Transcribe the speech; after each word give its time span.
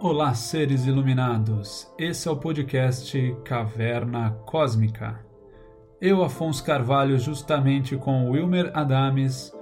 Olá, 0.00 0.32
seres 0.32 0.86
iluminados! 0.86 1.92
Esse 1.98 2.28
é 2.28 2.30
o 2.30 2.36
podcast 2.36 3.36
Caverna 3.44 4.30
Cósmica. 4.46 5.26
Eu, 6.00 6.22
Afonso 6.22 6.64
Carvalho, 6.64 7.18
justamente 7.18 7.96
com 7.96 8.30
Wilmer 8.30 8.70
Adames, 8.74 9.52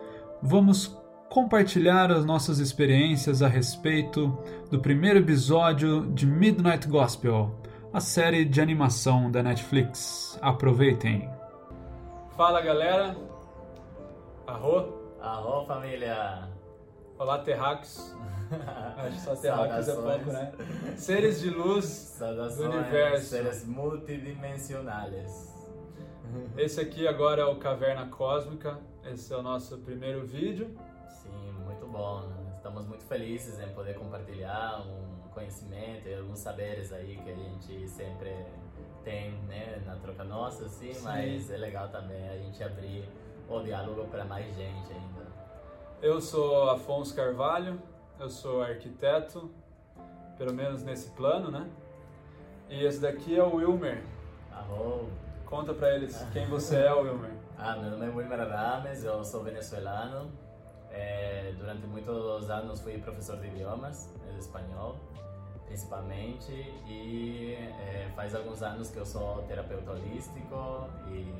vamos 0.42 0.94
compartilhar 1.30 2.12
as 2.12 2.26
nossas 2.26 2.58
experiências 2.58 3.40
a 3.40 3.48
respeito 3.48 4.38
do 4.70 4.78
primeiro 4.78 5.20
episódio 5.20 6.06
de 6.12 6.26
Midnight 6.26 6.86
Gospel, 6.86 7.58
a 7.90 8.00
série 8.00 8.44
de 8.44 8.60
animação 8.60 9.30
da 9.30 9.42
Netflix. 9.42 10.38
Aproveitem! 10.42 11.30
Fala 12.36 12.60
galera! 12.60 13.16
Arro! 14.46 14.92
Arro, 15.18 15.64
família! 15.64 16.46
Olá, 17.18 17.38
terráqueos! 17.38 18.14
Acho 18.96 19.16
que 19.16 19.20
só 19.20 19.36
terráqueos 19.36 19.88
é 19.88 19.94
pouco, 19.94 20.32
né? 20.32 20.52
Seres 20.96 21.40
de 21.40 21.50
luz 21.50 22.18
do 22.18 22.64
universo. 22.64 23.26
Seres 23.26 23.64
multidimensionais. 23.66 25.54
Esse 26.56 26.80
aqui 26.80 27.06
agora 27.06 27.42
é 27.42 27.44
o 27.44 27.56
Caverna 27.56 28.06
Cósmica. 28.06 28.78
Esse 29.04 29.32
é 29.32 29.36
o 29.36 29.42
nosso 29.42 29.78
primeiro 29.78 30.26
vídeo. 30.26 30.76
Sim, 31.08 31.52
muito 31.64 31.86
bom. 31.86 32.22
Né? 32.22 32.52
Estamos 32.56 32.86
muito 32.86 33.04
felizes 33.04 33.58
em 33.60 33.68
poder 33.74 33.94
compartilhar 33.94 34.82
um 34.82 35.28
conhecimento 35.30 36.08
e 36.08 36.14
alguns 36.14 36.38
saberes 36.38 36.92
aí 36.92 37.16
que 37.22 37.30
a 37.30 37.34
gente 37.34 37.88
sempre 37.88 38.34
tem 39.04 39.32
né, 39.42 39.80
na 39.86 39.94
troca 39.96 40.24
nossa, 40.24 40.64
assim, 40.64 40.92
Sim. 40.92 41.04
mas 41.04 41.50
é 41.50 41.56
legal 41.56 41.88
também 41.88 42.28
a 42.28 42.36
gente 42.36 42.62
abrir 42.64 43.08
o 43.48 43.60
diálogo 43.60 44.08
para 44.08 44.24
mais 44.24 44.46
gente 44.56 44.92
ainda. 44.92 45.26
Eu 46.02 46.20
sou 46.20 46.70
Afonso 46.70 47.14
Carvalho, 47.14 47.80
eu 48.18 48.30
sou 48.30 48.62
arquiteto, 48.62 49.50
pelo 50.38 50.52
menos 50.54 50.82
nesse 50.82 51.10
plano, 51.10 51.50
né? 51.50 51.68
E 52.68 52.84
esse 52.84 53.00
daqui 53.00 53.36
é 53.36 53.42
o 53.42 53.56
Wilmer. 53.56 54.02
Arro. 54.52 55.08
Conta 55.44 55.72
pra 55.72 55.94
eles 55.94 56.20
quem 56.32 56.46
você 56.48 56.76
é, 56.76 56.92
Wilmer. 56.92 57.30
Ah, 57.58 57.74
meu 57.74 57.90
nome 57.92 58.04
é 58.04 58.10
Wilmer 58.10 58.38
Adames, 58.38 59.02
eu 59.02 59.24
sou 59.24 59.42
venezuelano. 59.42 60.30
É, 60.90 61.54
durante 61.56 61.86
muitos 61.86 62.50
anos 62.50 62.82
fui 62.82 62.98
professor 62.98 63.38
de 63.38 63.46
idiomas, 63.46 64.12
espanhol, 64.38 64.96
principalmente, 65.64 66.52
e 66.86 67.54
é, 67.54 68.12
faz 68.14 68.34
alguns 68.34 68.62
anos 68.62 68.90
que 68.90 68.98
eu 68.98 69.06
sou 69.06 69.42
terapeuta 69.44 69.92
holístico 69.92 70.86
e 71.08 71.32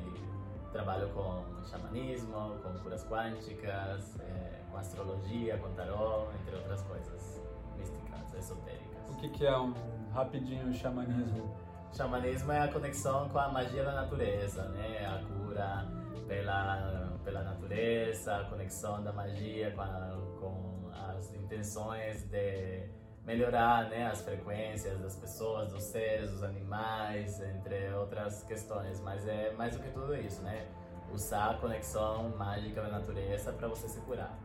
trabalho 0.73 1.11
com 1.11 1.45
xamanismo, 1.64 2.56
com 2.62 2.73
curas 2.79 3.06
quânticas, 3.06 4.19
é, 4.20 4.56
com 4.77 4.81
astrologia, 4.81 5.57
com 5.57 5.71
tarô, 5.71 6.27
entre 6.39 6.55
outras 6.55 6.83
coisas 6.83 7.43
místicas, 7.79 8.35
esotéricas. 8.35 9.11
O 9.11 9.15
que, 9.17 9.29
que 9.31 9.47
é 9.47 9.57
um 9.57 9.73
rapidinho 10.13 10.73
xamanismo? 10.75 11.57
Xamanismo 11.93 12.53
é 12.53 12.61
a 12.61 12.69
conexão 12.69 13.27
com 13.31 13.39
a 13.39 13.49
magia 13.49 13.83
da 13.85 13.93
natureza, 13.93 14.65
né? 14.69 15.07
A 15.07 15.25
cura 15.25 15.87
pela, 16.29 17.19
pela 17.25 17.43
natureza, 17.43 18.37
a 18.37 18.45
conexão 18.45 19.03
da 19.03 19.13
magia 19.15 19.71
com, 19.71 19.81
a, 19.81 20.19
com 20.41 20.91
as 20.93 21.33
intenções 21.33 22.25
de 22.25 22.91
melhorar 23.25 23.89
né, 23.89 24.07
as 24.07 24.21
frequências 24.21 25.01
das 25.01 25.17
pessoas, 25.17 25.73
dos 25.73 25.85
seres, 25.85 26.31
dos 26.31 26.43
animais, 26.43 27.41
entre 27.41 27.93
outras 27.95 28.43
questões. 28.43 29.01
Mas 29.01 29.27
é 29.27 29.53
mais 29.53 29.75
do 29.75 29.83
que 29.83 29.91
tudo 29.91 30.15
isso, 30.15 30.43
né? 30.43 30.69
Usar 31.11 31.53
a 31.53 31.55
conexão 31.55 32.29
mágica 32.37 32.83
da 32.83 32.89
natureza 32.89 33.53
para 33.53 33.69
você 33.69 33.89
se 33.89 34.01
curar, 34.01 34.37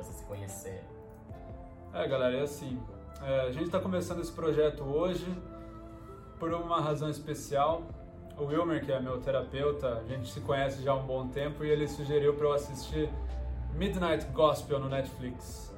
para 0.00 0.04
você 0.04 0.12
se 0.12 0.24
conhecer. 0.24 0.82
É, 1.92 2.08
galera, 2.08 2.36
é 2.36 2.42
assim. 2.42 2.80
É, 3.22 3.40
a 3.42 3.50
gente 3.50 3.66
está 3.66 3.78
começando 3.78 4.20
esse 4.20 4.32
projeto 4.32 4.82
hoje 4.82 5.26
por 6.38 6.52
uma 6.54 6.80
razão 6.80 7.10
especial. 7.10 7.82
O 8.38 8.44
Wilmer, 8.44 8.82
que 8.84 8.90
é 8.90 8.98
meu 8.98 9.20
terapeuta, 9.20 9.98
a 9.98 10.04
gente 10.04 10.30
se 10.30 10.40
conhece 10.40 10.82
já 10.82 10.92
há 10.92 10.94
um 10.94 11.06
bom 11.06 11.28
tempo 11.28 11.62
e 11.62 11.68
ele 11.68 11.86
sugeriu 11.86 12.34
para 12.34 12.46
eu 12.46 12.52
assistir 12.54 13.10
Midnight 13.74 14.24
Gospel 14.26 14.80
no 14.80 14.88
Netflix. 14.88 15.70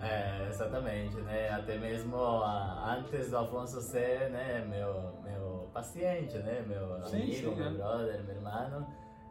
É, 0.00 0.48
exatamente, 0.48 1.16
né? 1.16 1.50
Até 1.50 1.76
mesmo 1.76 2.16
antes 2.16 3.30
do 3.30 3.38
Afonso 3.38 3.80
ser, 3.80 4.30
né, 4.30 4.64
meu, 4.66 5.12
meu 5.22 5.68
paciente, 5.72 6.38
né? 6.38 6.64
Meu 6.66 7.04
sim, 7.04 7.22
amigo, 7.22 7.50
sim, 7.50 7.54
meu 7.54 7.66
é. 7.66 7.70
brother, 7.70 8.24
meu 8.24 8.36
irmão. 8.36 8.86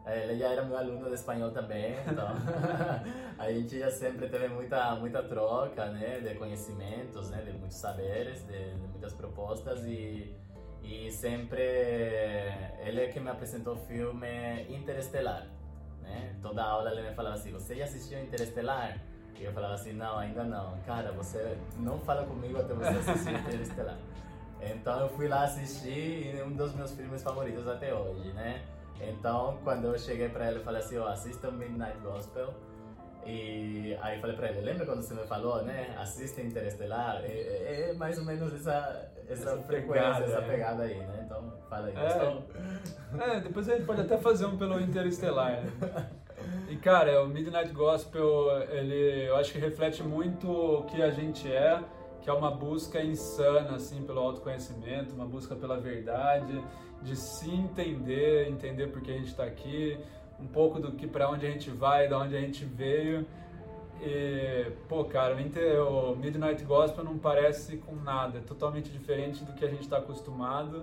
Ele 0.06 0.38
já 0.38 0.52
era 0.52 0.62
meu 0.62 0.78
aluno 0.78 1.08
de 1.08 1.14
espanhol 1.14 1.50
também, 1.50 1.96
então 2.06 2.28
a 3.36 3.52
gente 3.52 3.78
já 3.78 3.90
sempre 3.90 4.28
teve 4.28 4.46
muita 4.48 4.94
muita 4.94 5.22
troca, 5.22 5.86
né, 5.86 6.20
de 6.20 6.34
conhecimentos, 6.36 7.28
né, 7.30 7.42
de 7.42 7.52
muitos 7.52 7.76
saberes, 7.76 8.46
de, 8.46 8.74
de 8.74 8.86
muitas 8.86 9.12
propostas 9.12 9.84
e 9.84 10.34
e 10.82 11.10
sempre 11.10 11.60
ele 12.84 13.00
é 13.00 13.08
que 13.08 13.18
me 13.18 13.28
apresentou 13.28 13.74
o 13.74 13.78
filme 13.78 14.62
Interestelar, 14.68 15.48
né? 16.00 16.36
Toda 16.40 16.62
aula 16.62 16.92
ele 16.92 17.02
me 17.08 17.12
falava 17.12 17.34
assim: 17.34 17.50
"Você 17.50 17.74
já 17.74 17.84
assistiu 17.84 18.22
Interestelar?" 18.22 19.00
E 19.38 19.44
eu 19.44 19.52
falava 19.52 19.74
assim, 19.74 19.92
não, 19.92 20.18
ainda 20.18 20.44
não. 20.44 20.78
Cara, 20.86 21.12
você 21.12 21.58
não 21.78 21.98
fala 22.00 22.24
comigo 22.24 22.58
até 22.58 22.72
você 22.72 23.10
assistir 23.10 23.34
Interestelar. 23.40 23.98
Então 24.60 25.00
eu 25.00 25.08
fui 25.10 25.28
lá 25.28 25.44
assistir 25.44 26.34
e 26.34 26.38
é 26.38 26.44
um 26.44 26.52
dos 26.52 26.74
meus 26.74 26.92
filmes 26.92 27.22
favoritos 27.22 27.68
até 27.68 27.94
hoje, 27.94 28.32
né? 28.32 28.62
Então 29.00 29.58
quando 29.62 29.86
eu 29.86 29.98
cheguei 29.98 30.28
pra 30.28 30.48
ele, 30.48 30.58
eu 30.58 30.64
falei 30.64 30.80
assim, 30.80 30.98
ó, 30.98 31.04
oh, 31.04 31.08
assista 31.08 31.50
Midnight 31.50 31.98
Gospel. 31.98 32.54
E 33.26 33.98
aí 34.00 34.20
falei 34.20 34.36
pra 34.36 34.50
ele, 34.50 34.60
lembra 34.60 34.86
quando 34.86 35.02
você 35.02 35.12
me 35.12 35.26
falou, 35.26 35.60
né? 35.62 35.96
Assista 35.98 36.40
Interestelar? 36.40 37.22
É, 37.24 37.26
é, 37.26 37.90
é 37.90 37.92
mais 37.94 38.18
ou 38.18 38.24
menos 38.24 38.54
essa, 38.54 39.10
essa, 39.28 39.50
essa 39.50 39.62
frequência, 39.62 40.04
pegada, 40.04 40.24
essa 40.24 40.38
é. 40.38 40.48
pegada 40.48 40.82
aí, 40.84 40.96
né? 40.96 41.22
Então, 41.24 41.52
fala 41.68 41.88
aí. 41.88 41.94
É, 41.96 43.36
é, 43.36 43.40
depois 43.40 43.68
a 43.68 43.74
gente 43.74 43.84
pode 43.84 44.02
até 44.02 44.16
fazer 44.16 44.46
um 44.46 44.56
pelo 44.56 44.80
Interestelar, 44.80 45.60
né? 45.60 46.08
E 46.68 46.76
cara, 46.76 47.22
o 47.24 47.28
Midnight 47.28 47.72
Gospel, 47.72 48.62
ele, 48.70 49.26
eu 49.28 49.36
acho 49.36 49.52
que 49.52 49.58
reflete 49.58 50.02
muito 50.02 50.48
o 50.48 50.84
que 50.84 51.02
a 51.02 51.10
gente 51.10 51.50
é, 51.50 51.82
que 52.26 52.30
é 52.30 52.32
uma 52.32 52.50
busca 52.50 53.00
insana 53.00 53.76
assim 53.76 54.02
pelo 54.02 54.18
autoconhecimento, 54.18 55.14
uma 55.14 55.24
busca 55.24 55.54
pela 55.54 55.78
verdade, 55.78 56.60
de 57.00 57.14
se 57.14 57.48
entender, 57.48 58.48
entender 58.48 58.88
por 58.88 59.00
que 59.00 59.12
a 59.12 59.14
gente 59.14 59.28
está 59.28 59.44
aqui, 59.44 59.96
um 60.40 60.48
pouco 60.48 60.80
do 60.80 60.90
que 60.90 61.06
para 61.06 61.30
onde 61.30 61.46
a 61.46 61.50
gente 61.52 61.70
vai, 61.70 62.08
da 62.08 62.18
onde 62.18 62.36
a 62.36 62.40
gente 62.40 62.64
veio. 62.64 63.24
E, 64.02 64.72
pô, 64.88 65.04
cara, 65.04 65.36
o 65.88 66.16
Midnight 66.16 66.64
Gospel 66.64 67.04
não 67.04 67.16
parece 67.16 67.76
com 67.76 67.94
nada, 67.94 68.38
é 68.38 68.40
totalmente 68.40 68.90
diferente 68.90 69.44
do 69.44 69.52
que 69.52 69.64
a 69.64 69.68
gente 69.68 69.82
está 69.82 69.98
acostumado. 69.98 70.82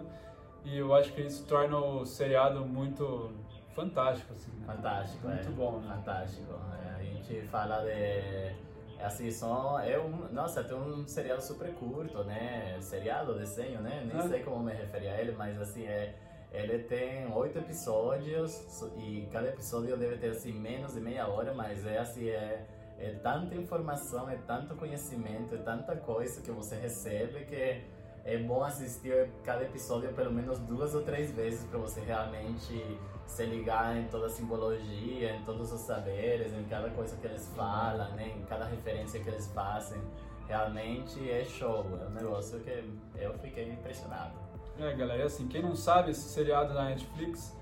E 0.63 0.77
eu 0.77 0.95
acho 0.95 1.11
que 1.11 1.23
isso 1.23 1.43
torna 1.43 1.77
o 1.77 2.05
seriado 2.05 2.65
muito 2.65 3.31
fantástico, 3.75 4.31
assim. 4.31 4.51
Né? 4.51 4.65
Fantástico, 4.65 5.27
Muito 5.27 5.49
é. 5.49 5.51
bom, 5.51 5.79
né? 5.79 5.93
Fantástico. 5.93 6.53
É, 6.85 7.01
a 7.01 7.03
gente 7.03 7.41
fala 7.47 7.81
de. 7.81 8.72
Assim, 9.03 9.29
só 9.29 9.81
é 9.81 9.99
um. 9.99 10.31
Nossa, 10.31 10.63
tem 10.63 10.77
um 10.77 11.05
seriado 11.05 11.41
super 11.43 11.73
curto, 11.73 12.23
né? 12.23 12.77
Seriado, 12.79 13.37
desenho, 13.37 13.81
né? 13.81 14.01
Nem 14.05 14.17
ah. 14.17 14.29
sei 14.29 14.41
como 14.41 14.63
me 14.63 14.71
referir 14.71 15.09
a 15.09 15.19
ele, 15.19 15.33
mas 15.33 15.59
assim, 15.61 15.85
é. 15.85 16.15
Ele 16.53 16.83
tem 16.83 17.25
oito 17.33 17.57
episódios 17.57 18.83
e 18.95 19.27
cada 19.31 19.49
episódio 19.49 19.97
deve 19.97 20.17
ter 20.17 20.29
assim 20.29 20.53
menos 20.53 20.93
de 20.93 21.01
meia 21.01 21.27
hora, 21.27 21.51
mas 21.51 21.83
é 21.83 21.97
assim, 21.97 22.29
é, 22.29 22.63
é 22.99 23.09
tanta 23.23 23.55
informação, 23.55 24.29
é 24.29 24.37
tanto 24.45 24.75
conhecimento, 24.75 25.55
é 25.55 25.57
tanta 25.57 25.95
coisa 25.95 26.41
que 26.41 26.51
você 26.51 26.75
recebe 26.75 27.45
que 27.45 27.81
é 28.23 28.37
bom 28.37 28.63
assistir 28.63 29.31
cada 29.43 29.63
episódio 29.63 30.13
pelo 30.13 30.31
menos 30.31 30.59
duas 30.59 30.93
ou 30.93 31.01
três 31.01 31.31
vezes 31.31 31.65
para 31.65 31.79
você 31.79 32.01
realmente 32.01 32.99
se 33.33 33.45
ligar 33.47 33.97
em 33.97 34.03
toda 34.09 34.27
a 34.27 34.29
simbologia, 34.29 35.35
em 35.35 35.43
todos 35.43 35.73
os 35.73 35.81
saberes, 35.81 36.53
em 36.53 36.63
cada 36.65 36.87
coisa 36.91 37.17
que 37.17 37.25
eles 37.25 37.51
falam, 37.55 38.11
né? 38.11 38.31
em 38.37 38.43
cada 38.43 38.65
referência 38.65 39.19
que 39.19 39.27
eles 39.27 39.47
fazem. 39.47 39.99
Realmente 40.47 41.31
é 41.31 41.43
show, 41.43 41.83
é 41.99 42.05
um 42.05 42.11
negócio 42.11 42.59
que 42.59 42.83
eu 43.15 43.33
fiquei 43.39 43.71
impressionado. 43.71 44.33
É, 44.77 44.93
galera, 44.93 45.25
assim, 45.25 45.47
quem 45.47 45.63
não 45.63 45.75
sabe, 45.75 46.11
esse 46.11 46.29
seriado 46.29 46.75
da 46.75 46.85
Netflix, 46.85 47.57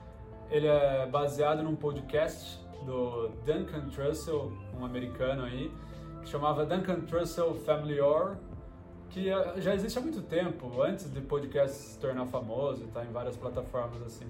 ele 0.49 0.67
é 0.67 1.05
baseado 1.05 1.63
num 1.63 1.75
podcast 1.75 2.59
do 2.85 3.29
Duncan 3.45 3.87
Trussell, 3.91 4.51
um 4.77 4.83
americano 4.83 5.43
aí, 5.43 5.71
que 6.21 6.27
chamava 6.27 6.65
Duncan 6.65 6.99
Trussell 7.01 7.55
Family 7.55 8.01
Or, 8.01 8.35
que 9.09 9.29
já 9.57 9.73
existe 9.73 9.97
há 9.97 10.01
muito 10.01 10.21
tempo, 10.21 10.81
antes 10.81 11.09
de 11.09 11.21
podcast 11.21 11.77
se 11.77 11.99
tornar 11.99 12.25
famoso, 12.25 12.87
tá 12.87 13.05
em 13.05 13.11
várias 13.11 13.37
plataformas 13.37 14.01
assim. 14.01 14.27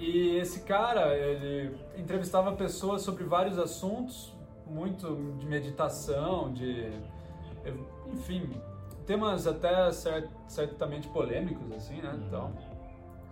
E 0.00 0.36
esse 0.38 0.60
cara, 0.60 1.14
ele 1.14 1.78
entrevistava 1.94 2.52
pessoas 2.52 3.02
sobre 3.02 3.22
vários 3.22 3.58
assuntos, 3.58 4.32
muito 4.66 5.36
de 5.38 5.46
meditação, 5.46 6.50
de. 6.50 6.90
enfim, 8.10 8.50
temas 9.06 9.46
até 9.46 9.92
cert, 9.92 10.26
certamente 10.48 11.06
polêmicos, 11.08 11.70
assim, 11.72 12.00
né? 12.00 12.12
Uhum. 12.12 12.26
Então, 12.26 12.52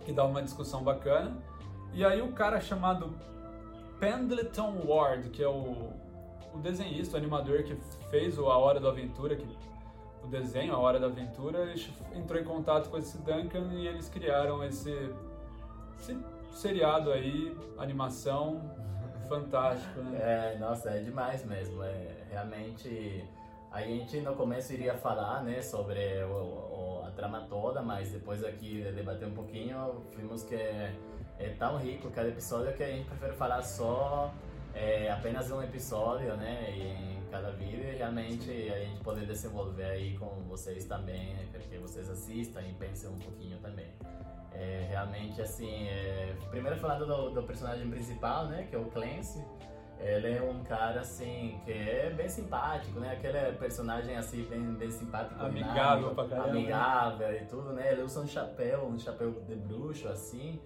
que 0.05 0.13
dá 0.13 0.23
uma 0.23 0.43
discussão 0.43 0.83
bacana. 0.83 1.35
E 1.91 2.05
aí 2.05 2.21
o 2.21 2.33
cara 2.33 2.61
chamado 2.61 3.15
Pendleton 3.99 4.83
Ward, 4.85 5.31
que 5.31 5.41
é 5.41 5.49
o, 5.49 5.91
o 6.53 6.59
desenhista, 6.61 7.15
o 7.15 7.17
animador 7.17 7.63
que 7.63 7.75
fez 8.11 8.37
o 8.37 8.45
A 8.45 8.59
Hora 8.59 8.79
da 8.79 8.89
Aventura, 8.89 9.35
que 9.35 9.47
o 10.23 10.27
desenho, 10.27 10.75
A 10.75 10.77
Hora 10.77 10.99
da 10.99 11.07
Aventura, 11.07 11.73
entrou 12.13 12.39
em 12.39 12.43
contato 12.43 12.91
com 12.91 12.97
esse 12.99 13.17
Duncan 13.17 13.69
e 13.71 13.87
eles 13.87 14.07
criaram 14.07 14.63
esse, 14.63 14.93
esse 15.97 16.15
seriado 16.51 17.11
aí, 17.11 17.55
animação, 17.77 18.61
fantástico, 19.27 20.01
né? 20.01 20.19
É, 20.55 20.57
nossa, 20.59 20.89
é 20.89 21.01
demais 21.01 21.45
mesmo. 21.45 21.83
É, 21.83 22.23
realmente, 22.29 23.23
a 23.71 23.81
gente 23.81 24.19
no 24.21 24.35
começo 24.35 24.73
iria 24.73 24.95
falar, 24.95 25.43
né, 25.43 25.61
sobre 25.61 26.23
o, 26.23 27.01
o, 27.01 27.03
a 27.05 27.11
trama 27.11 27.45
toda, 27.49 27.81
mas 27.81 28.11
depois 28.11 28.43
aqui 28.43 28.83
de 28.83 28.91
debater 28.91 29.27
um 29.27 29.33
pouquinho, 29.33 30.03
vimos 30.15 30.43
que 30.43 30.55
é, 30.55 30.93
é 31.37 31.49
tão 31.49 31.77
rico 31.77 32.09
cada 32.09 32.29
episódio 32.29 32.73
que 32.73 32.83
a 32.83 32.87
gente 32.87 33.07
prefere 33.07 33.33
falar 33.33 33.61
só 33.61 34.33
é, 34.73 35.11
apenas 35.11 35.51
um 35.51 35.61
episódio, 35.61 36.35
né, 36.35 36.71
em 36.71 37.19
cada 37.29 37.51
vídeo 37.51 37.83
e 37.83 37.95
realmente 37.95 38.49
a 38.49 38.79
gente 38.79 39.03
poder 39.03 39.25
desenvolver 39.25 39.85
aí 39.85 40.17
com 40.17 40.25
vocês 40.47 40.85
também, 40.85 41.33
né, 41.35 41.47
porque 41.51 41.77
vocês 41.77 42.09
assistam 42.09 42.61
e 42.61 42.73
pensem 42.73 43.09
um 43.09 43.19
pouquinho 43.19 43.57
também. 43.59 43.87
É, 44.53 44.87
realmente, 44.89 45.41
assim, 45.41 45.87
é... 45.87 46.35
primeiro 46.49 46.77
falando 46.77 47.05
do, 47.05 47.29
do, 47.29 47.43
personagem 47.43 47.89
principal, 47.89 48.47
né, 48.47 48.67
que 48.69 48.75
é 48.75 48.79
o 48.79 48.85
Clancy, 48.85 49.43
ele 49.99 50.33
é 50.33 50.41
um 50.41 50.63
cara, 50.63 51.01
assim, 51.01 51.59
que 51.63 51.71
é 51.71 52.09
bem 52.09 52.27
simpático, 52.27 52.99
né, 52.99 53.13
aquele 53.13 53.53
personagem, 53.57 54.15
assim, 54.15 54.43
bem, 54.43 54.73
bem 54.73 54.89
simpático. 54.89 55.41
Amigável 55.41 56.15
pra 56.15 56.27
caramba. 56.27 56.49
Amigável 56.49 57.35
e 57.35 57.45
tudo, 57.45 57.73
né, 57.73 57.91
ele 57.91 58.01
usa 58.01 58.21
um 58.21 58.27
chapéu, 58.27 58.85
um 58.85 58.99
chapéu 58.99 59.31
de 59.31 59.55
bruxo, 59.55 60.07
assim, 60.07 60.59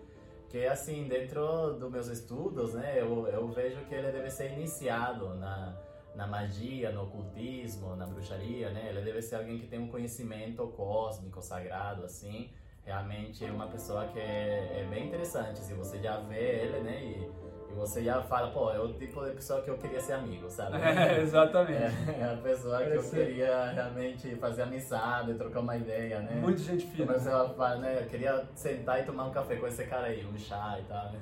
que, 0.49 0.65
assim, 0.65 1.07
dentro 1.07 1.73
dos 1.73 1.91
meus 1.91 2.07
estudos, 2.07 2.73
né, 2.73 2.99
eu, 2.99 3.27
eu 3.27 3.47
vejo 3.49 3.83
que 3.85 3.93
ele 3.93 4.11
deve 4.11 4.29
ser 4.29 4.53
iniciado 4.53 5.35
na 5.35 5.75
na 6.15 6.27
magia, 6.27 6.91
no 6.91 7.03
ocultismo, 7.03 7.95
na 7.95 8.05
bruxaria, 8.05 8.69
né? 8.69 8.89
Ele 8.89 9.01
deve 9.01 9.21
ser 9.21 9.35
alguém 9.35 9.57
que 9.57 9.67
tem 9.67 9.79
um 9.79 9.87
conhecimento 9.87 10.65
cósmico, 10.67 11.41
sagrado, 11.41 12.05
assim, 12.05 12.51
realmente 12.85 13.45
é 13.45 13.51
uma 13.51 13.67
pessoa 13.67 14.05
que 14.07 14.19
é, 14.19 14.81
é 14.81 14.87
bem 14.89 15.07
interessante. 15.07 15.59
Se 15.59 15.73
você 15.73 15.99
já 15.99 16.17
vê 16.17 16.63
ele, 16.63 16.79
né? 16.81 17.03
E, 17.03 17.31
e, 17.71 17.75
você 17.75 18.03
já 18.03 18.21
fala, 18.21 18.51
pô, 18.51 18.71
é 18.71 18.79
o 18.79 18.93
tipo 18.93 19.23
de 19.25 19.31
pessoa 19.31 19.61
que 19.61 19.69
eu 19.69 19.77
queria 19.77 19.99
ser 19.99 20.13
amigo, 20.13 20.49
sabe? 20.49 20.77
É, 20.83 21.21
exatamente. 21.21 21.81
É, 21.81 22.19
é 22.19 22.33
a 22.33 22.37
pessoa 22.37 22.83
que 22.83 22.95
eu 22.95 23.03
queria 23.03 23.71
realmente 23.71 24.35
fazer 24.35 24.63
amizade, 24.63 25.33
trocar 25.33 25.61
uma 25.61 25.75
ideia, 25.75 26.19
né? 26.19 26.35
Muita 26.35 26.59
gente 26.59 26.85
fina. 26.85 27.13
Mas 27.13 27.25
ela 27.25 27.49
fala, 27.49 27.77
né? 27.77 27.99
Eu 28.01 28.07
queria 28.07 28.45
sentar 28.53 29.01
e 29.01 29.05
tomar 29.05 29.25
um 29.25 29.31
café 29.31 29.55
com 29.55 29.65
esse 29.65 29.85
cara 29.85 30.07
aí, 30.07 30.25
um 30.25 30.37
chá 30.37 30.77
e 30.79 30.83
tal, 30.83 31.11
né? 31.13 31.19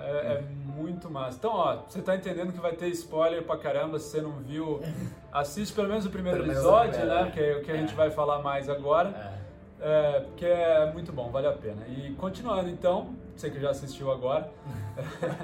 É, 0.00 0.10
é, 0.10 0.44
muito 0.64 1.10
massa. 1.10 1.36
Então, 1.38 1.50
ó, 1.50 1.82
você 1.82 2.00
tá 2.00 2.14
entendendo 2.14 2.52
que 2.52 2.60
vai 2.60 2.72
ter 2.72 2.88
spoiler 2.88 3.42
pra 3.44 3.56
caramba. 3.56 3.98
Se 3.98 4.10
você 4.10 4.20
não 4.20 4.32
viu, 4.38 4.80
assiste 5.32 5.74
pelo 5.74 5.88
menos 5.88 6.06
o 6.06 6.10
primeiro 6.10 6.38
pelo 6.38 6.52
episódio, 6.52 6.98
primeiro, 6.98 7.22
né? 7.22 7.28
É. 7.28 7.30
Que 7.30 7.40
é 7.40 7.56
o 7.56 7.62
que 7.62 7.70
a 7.70 7.76
gente 7.76 7.92
é. 7.92 7.96
vai 7.96 8.10
falar 8.10 8.40
mais 8.42 8.68
agora. 8.68 9.10
É. 9.10 9.47
É, 9.80 10.20
porque 10.20 10.44
é 10.44 10.92
muito 10.92 11.12
bom, 11.12 11.30
vale 11.30 11.46
a 11.46 11.52
pena. 11.52 11.86
E 11.86 12.14
continuando 12.14 12.68
então, 12.68 13.14
você 13.34 13.50
que 13.50 13.60
já 13.60 13.70
assistiu 13.70 14.10
agora. 14.10 14.50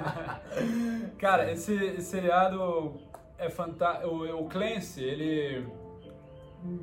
Cara, 1.17 1.51
esse, 1.51 1.73
esse 1.73 2.03
seriado 2.03 2.95
é 3.37 3.49
fantástico. 3.49 4.09
O, 4.09 4.43
o 4.43 4.49
Clancy, 4.49 5.03
ele 5.03 5.67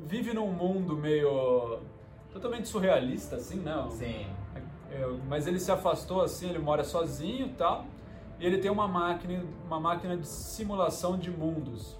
vive 0.05 0.33
num 0.33 0.51
mundo 0.51 0.95
meio 0.95 1.79
totalmente 2.31 2.67
surrealista, 2.67 3.35
assim, 3.35 3.59
não? 3.59 3.91
Sim. 3.91 4.25
É, 4.91 5.05
mas 5.27 5.45
ele 5.45 5.59
se 5.59 5.71
afastou 5.71 6.21
assim, 6.21 6.49
ele 6.49 6.59
mora 6.59 6.83
sozinho 6.83 7.47
e 7.47 7.53
tal. 7.53 7.85
E 8.39 8.45
ele 8.45 8.57
tem 8.57 8.71
uma 8.71 8.87
máquina, 8.87 9.43
uma 9.65 9.79
máquina 9.79 10.17
de 10.17 10.27
simulação 10.27 11.17
de 11.17 11.29
mundos. 11.29 11.97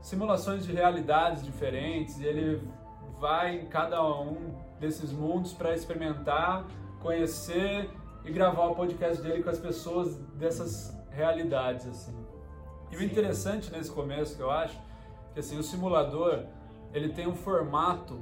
Simulações 0.00 0.64
de 0.64 0.72
realidades 0.72 1.44
diferentes. 1.44 2.20
E 2.20 2.24
ele 2.24 2.62
vai 3.22 3.54
em 3.54 3.66
cada 3.66 4.02
um 4.02 4.52
desses 4.80 5.12
mundos 5.12 5.52
para 5.52 5.72
experimentar, 5.72 6.66
conhecer 7.00 7.88
e 8.24 8.32
gravar 8.32 8.66
o 8.66 8.74
podcast 8.74 9.22
dele 9.22 9.44
com 9.44 9.48
as 9.48 9.60
pessoas 9.60 10.16
dessas 10.34 10.92
realidades 11.08 11.86
assim. 11.86 12.16
E 12.90 12.96
Sim. 12.96 13.00
o 13.00 13.06
interessante 13.06 13.70
nesse 13.70 13.92
começo 13.92 14.36
que 14.36 14.42
eu 14.42 14.50
acho 14.50 14.76
que 15.32 15.38
assim 15.38 15.56
o 15.56 15.62
simulador 15.62 16.46
ele 16.92 17.10
tem 17.10 17.28
um 17.28 17.36
formato 17.36 18.18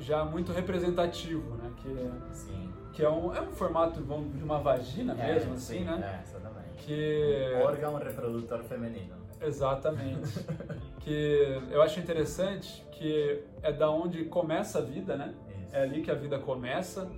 já 0.00 0.24
muito 0.24 0.50
representativo, 0.50 1.54
né? 1.54 1.70
Que 1.76 1.88
é, 1.88 2.32
Sim. 2.32 2.72
que 2.92 3.04
é 3.04 3.08
um, 3.08 3.32
é 3.32 3.40
um 3.42 3.52
formato 3.52 4.02
de 4.02 4.42
uma 4.42 4.58
vagina 4.58 5.12
é, 5.12 5.34
mesmo, 5.34 5.54
assim, 5.54 5.78
sim, 5.78 5.84
né? 5.84 6.18
É, 6.18 6.28
exatamente. 6.28 6.59
Que 6.80 7.52
órgão 7.62 7.96
reprodutor 7.96 8.62
feminino. 8.64 9.14
Exatamente. 9.40 10.28
que 11.00 11.60
eu 11.70 11.80
acho 11.80 11.98
interessante 11.98 12.84
que 12.92 13.42
é 13.62 13.72
da 13.72 13.90
onde 13.90 14.24
começa 14.26 14.78
a 14.78 14.82
vida, 14.82 15.16
né? 15.16 15.34
é 15.72 15.82
ali 15.82 16.02
que 16.02 16.10
a 16.10 16.14
vida 16.14 16.38
começa. 16.38 17.10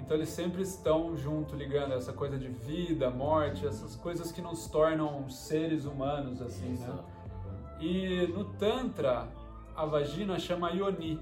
Então 0.00 0.16
eles 0.16 0.30
sempre 0.30 0.62
estão 0.62 1.16
junto, 1.16 1.54
ligando 1.54 1.92
essa 1.92 2.12
coisa 2.12 2.38
de 2.38 2.48
vida, 2.48 3.10
morte, 3.10 3.66
essas 3.66 3.94
coisas 3.96 4.32
que 4.32 4.40
nos 4.40 4.66
tornam 4.66 5.28
seres 5.28 5.84
humanos, 5.84 6.40
assim, 6.40 6.72
Isso. 6.72 6.86
né? 6.86 6.98
E 7.80 8.26
no 8.28 8.44
Tantra, 8.44 9.28
a 9.76 9.84
vagina 9.84 10.38
chama 10.38 10.70
Yoni. 10.70 11.20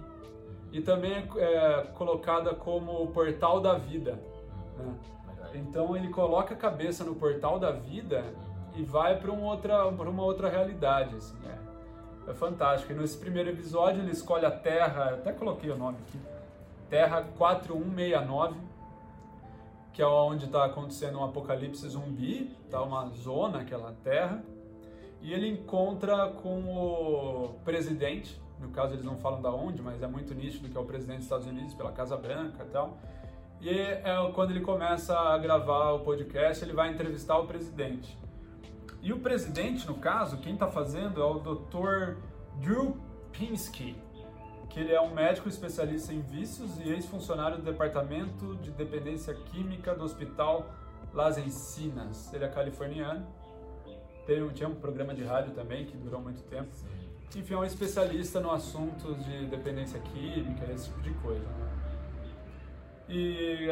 E 0.72 0.80
também 0.80 1.12
é, 1.12 1.42
é 1.42 1.82
colocada 1.94 2.54
como 2.54 3.02
o 3.02 3.06
portal 3.08 3.60
da 3.60 3.74
vida. 3.74 4.20
Né? 4.78 4.94
Então 5.56 5.96
ele 5.96 6.08
coloca 6.08 6.54
a 6.54 6.56
cabeça 6.56 7.04
no 7.04 7.14
portal 7.14 7.58
da 7.58 7.72
vida 7.72 8.24
e 8.74 8.82
vai 8.82 9.18
para 9.18 9.30
uma 9.30 9.52
outra, 9.52 9.86
uma 9.86 10.22
outra 10.22 10.48
realidade. 10.48 11.16
Assim, 11.16 11.36
é, 11.46 12.30
é 12.30 12.34
fantástico. 12.34 12.92
E 12.92 12.96
nesse 12.96 13.16
primeiro 13.16 13.50
episódio 13.50 14.02
ele 14.02 14.12
escolhe 14.12 14.44
a 14.44 14.50
Terra, 14.50 15.14
até 15.14 15.32
coloquei 15.32 15.70
o 15.70 15.76
nome 15.76 15.98
aqui 16.06 16.18
Terra 16.88 17.22
4169, 17.36 18.54
que 19.92 20.00
é 20.00 20.06
onde 20.06 20.44
está 20.44 20.64
acontecendo 20.64 21.18
um 21.18 21.24
apocalipse 21.24 21.88
zumbi, 21.88 22.54
tá 22.70 22.80
uma 22.82 23.08
zona 23.08 23.60
aquela 23.60 23.92
terra, 24.04 24.42
e 25.20 25.32
ele 25.32 25.48
encontra 25.48 26.28
com 26.28 26.60
o 26.60 27.54
presidente, 27.64 28.40
no 28.60 28.68
caso 28.68 28.94
eles 28.94 29.04
não 29.04 29.16
falam 29.16 29.42
da 29.42 29.50
onde, 29.50 29.82
mas 29.82 30.00
é 30.00 30.06
muito 30.06 30.32
nítido 30.32 30.68
que 30.68 30.76
é 30.76 30.80
o 30.80 30.84
presidente 30.84 31.16
dos 31.16 31.24
Estados 31.24 31.46
Unidos 31.46 31.74
pela 31.74 31.90
Casa 31.90 32.16
Branca 32.16 32.62
e 32.62 32.70
tal. 32.70 32.98
E 33.60 33.68
é 33.68 34.02
quando 34.34 34.50
ele 34.50 34.60
começa 34.60 35.18
a 35.18 35.38
gravar 35.38 35.92
o 35.92 36.00
podcast, 36.00 36.64
ele 36.64 36.72
vai 36.72 36.90
entrevistar 36.90 37.38
o 37.38 37.46
presidente. 37.46 38.18
E 39.02 39.12
o 39.12 39.20
presidente, 39.20 39.86
no 39.86 39.94
caso, 39.94 40.38
quem 40.38 40.54
está 40.54 40.68
fazendo 40.68 41.20
é 41.20 41.24
o 41.24 41.38
Dr. 41.38 42.16
Drew 42.60 42.96
Pinsky 43.32 43.96
que 44.76 44.80
ele 44.80 44.92
é 44.92 45.00
um 45.00 45.14
médico 45.14 45.48
especialista 45.48 46.12
em 46.12 46.20
vícios 46.20 46.78
e 46.80 46.90
ex-funcionário 46.90 47.56
do 47.56 47.62
Departamento 47.62 48.56
de 48.56 48.70
Dependência 48.70 49.32
Química 49.32 49.94
do 49.94 50.04
Hospital 50.04 50.66
Las 51.14 51.38
Encinas. 51.38 52.30
Ele 52.34 52.44
é 52.44 52.48
californiano. 52.48 53.26
Um, 54.28 54.52
tinha 54.52 54.68
um 54.68 54.74
programa 54.74 55.14
de 55.14 55.24
rádio 55.24 55.54
também 55.54 55.86
que 55.86 55.96
durou 55.96 56.20
muito 56.20 56.42
tempo. 56.42 56.68
Enfim, 57.34 57.54
é 57.54 57.56
um 57.56 57.64
especialista 57.64 58.38
no 58.38 58.50
assunto 58.50 59.14
de 59.14 59.46
dependência 59.46 59.98
química, 59.98 60.70
esse 60.70 60.90
tipo 60.90 61.00
de 61.00 61.14
coisa. 61.14 61.40
Né? 61.40 61.75
E 63.08 63.70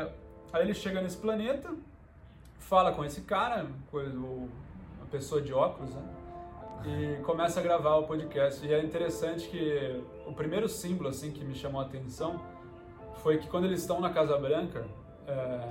aí 0.53 0.63
ele 0.63 0.75
chega 0.75 1.01
nesse 1.01 1.17
planeta, 1.17 1.75
fala 2.59 2.93
com 2.93 3.05
esse 3.05 3.23
cara, 3.23 3.67
uma 3.93 4.49
pessoa 5.11 5.41
de 5.41 5.53
óculos, 5.53 5.95
né? 5.95 6.03
e 6.87 7.23
começa 7.23 7.61
a 7.61 7.63
gravar 7.63 7.97
o 7.97 8.05
podcast. 8.05 8.65
E 8.65 8.73
é 8.73 8.83
interessante 8.83 9.49
que 9.49 10.03
o 10.27 10.33
primeiro 10.33 10.69
símbolo 10.69 11.09
assim 11.09 11.31
que 11.31 11.45
me 11.45 11.55
chamou 11.55 11.81
a 11.81 11.85
atenção 11.85 12.41
foi 13.23 13.39
que 13.39 13.49
quando 13.49 13.65
eles 13.65 13.81
estão 13.81 14.01
na 14.01 14.11
Casa 14.11 14.37
Branca 14.37 14.85
é, 15.27 15.69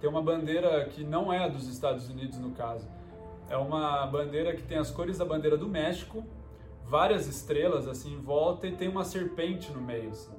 tem 0.00 0.08
uma 0.08 0.22
bandeira 0.22 0.84
que 0.86 1.04
não 1.04 1.32
é 1.32 1.48
dos 1.48 1.68
Estados 1.68 2.08
Unidos 2.08 2.38
no 2.38 2.52
caso. 2.52 2.88
É 3.48 3.56
uma 3.56 4.06
bandeira 4.06 4.54
que 4.54 4.62
tem 4.62 4.78
as 4.78 4.90
cores 4.90 5.18
da 5.18 5.24
bandeira 5.24 5.56
do 5.56 5.68
México, 5.68 6.24
várias 6.84 7.26
estrelas 7.26 7.86
assim 7.86 8.14
em 8.14 8.20
volta 8.20 8.66
e 8.66 8.72
tem 8.72 8.88
uma 8.88 9.04
serpente 9.04 9.70
no 9.70 9.80
meio. 9.80 10.10
Assim. 10.10 10.32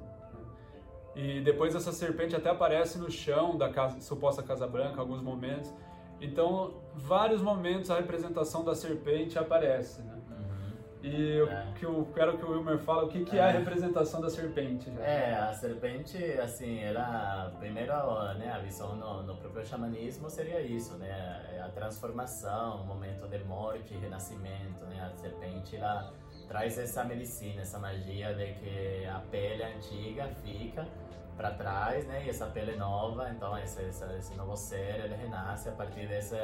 E 1.14 1.40
depois 1.40 1.74
essa 1.74 1.92
serpente 1.92 2.36
até 2.36 2.50
aparece 2.50 2.98
no 2.98 3.10
chão 3.10 3.56
da 3.56 3.68
casa, 3.68 4.00
suposta 4.00 4.42
Casa 4.42 4.66
Branca 4.66 4.96
em 4.96 5.00
alguns 5.00 5.22
momentos. 5.22 5.72
Então, 6.20 6.74
vários 6.94 7.40
momentos 7.40 7.90
a 7.90 7.96
representação 7.96 8.64
da 8.64 8.74
serpente 8.74 9.38
aparece, 9.38 10.02
né? 10.02 10.14
Uhum. 10.30 10.72
E 11.02 11.36
eu, 11.36 11.48
é. 11.48 11.72
que 11.76 11.84
eu 11.84 12.08
quero 12.12 12.36
que 12.36 12.44
o 12.44 12.50
Wilmer 12.50 12.78
fale 12.78 13.06
o 13.06 13.08
que, 13.08 13.24
que 13.24 13.36
é. 13.36 13.40
é 13.40 13.42
a 13.44 13.50
representação 13.50 14.20
da 14.20 14.28
serpente. 14.28 14.92
Já. 14.92 15.00
É, 15.00 15.34
a 15.34 15.52
serpente, 15.52 16.16
assim, 16.40 16.80
ela, 16.80 17.52
primeiro, 17.58 17.92
né, 18.34 18.52
a 18.52 18.58
visão 18.58 18.96
no, 18.96 19.22
no 19.22 19.36
próprio 19.36 19.64
xamanismo 19.64 20.28
seria 20.28 20.60
isso, 20.60 20.96
né, 20.96 21.62
a 21.64 21.68
transformação, 21.68 22.82
o 22.82 22.86
momento 22.86 23.28
de 23.28 23.38
morte 23.44 23.94
e 23.94 23.98
renascimento, 23.98 24.84
né, 24.86 25.08
a 25.12 25.16
serpente, 25.16 25.76
ela 25.76 26.12
traz 26.48 26.78
essa 26.78 27.04
medicina, 27.04 27.60
essa 27.60 27.78
magia 27.78 28.34
de 28.34 28.54
que 28.54 29.06
a 29.06 29.20
pele 29.30 29.62
antiga 29.62 30.28
fica 30.42 30.88
para 31.36 31.52
trás, 31.52 32.04
né? 32.06 32.24
E 32.26 32.30
essa 32.30 32.46
pele 32.46 32.74
nova, 32.76 33.30
então 33.30 33.56
esse, 33.58 33.82
esse, 33.82 34.34
novo 34.34 34.56
ser 34.56 35.04
ele 35.04 35.14
renasce 35.14 35.68
a 35.68 35.72
partir 35.72 36.08
dessa 36.08 36.36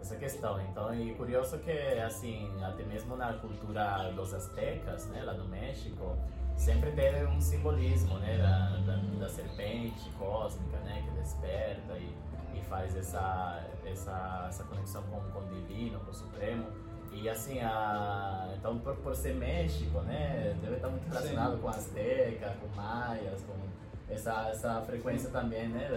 essa 0.00 0.16
questão. 0.16 0.60
Então, 0.62 0.94
e 0.94 1.14
curioso 1.14 1.58
que 1.58 1.70
assim, 2.00 2.50
até 2.62 2.82
mesmo 2.84 3.16
na 3.16 3.34
cultura 3.34 4.10
dos 4.14 4.32
aztecas, 4.34 5.06
né, 5.08 5.22
lá 5.22 5.34
no 5.34 5.46
México, 5.46 6.16
sempre 6.56 6.90
teve 6.92 7.24
um 7.26 7.40
simbolismo, 7.40 8.18
né, 8.18 8.38
da, 8.38 8.78
da, 8.92 8.96
da 8.96 9.28
serpente 9.28 10.10
cósmica, 10.18 10.78
né, 10.78 11.02
que 11.06 11.10
desperta 11.18 11.98
e, 11.98 12.14
e 12.54 12.62
faz 12.62 12.96
essa, 12.96 13.62
essa, 13.84 14.46
essa 14.48 14.64
conexão 14.64 15.02
com, 15.04 15.20
com 15.32 15.40
o 15.40 15.48
divino, 15.48 16.00
com 16.00 16.10
o 16.10 16.14
supremo. 16.14 16.66
E 17.12 17.28
assim, 17.28 17.60
a, 17.60 18.48
então 18.56 18.78
por, 18.78 18.96
por 18.96 19.14
ser 19.14 19.34
México, 19.34 20.00
né, 20.00 20.56
deve 20.62 20.76
estar 20.76 20.88
muito 20.88 21.06
relacionado 21.08 21.56
Sim. 21.56 21.62
com 21.62 21.68
Azteca, 21.68 22.56
com 22.60 22.76
Maias, 22.76 23.42
com 23.42 24.12
essa, 24.12 24.48
essa 24.48 24.80
frequência 24.82 25.28
também, 25.30 25.68
né, 25.68 25.88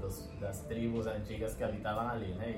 das, 0.00 0.30
das 0.40 0.60
tribos 0.62 1.06
antigas 1.06 1.54
que 1.54 1.64
habitavam 1.64 2.08
ali, 2.08 2.32
né, 2.34 2.50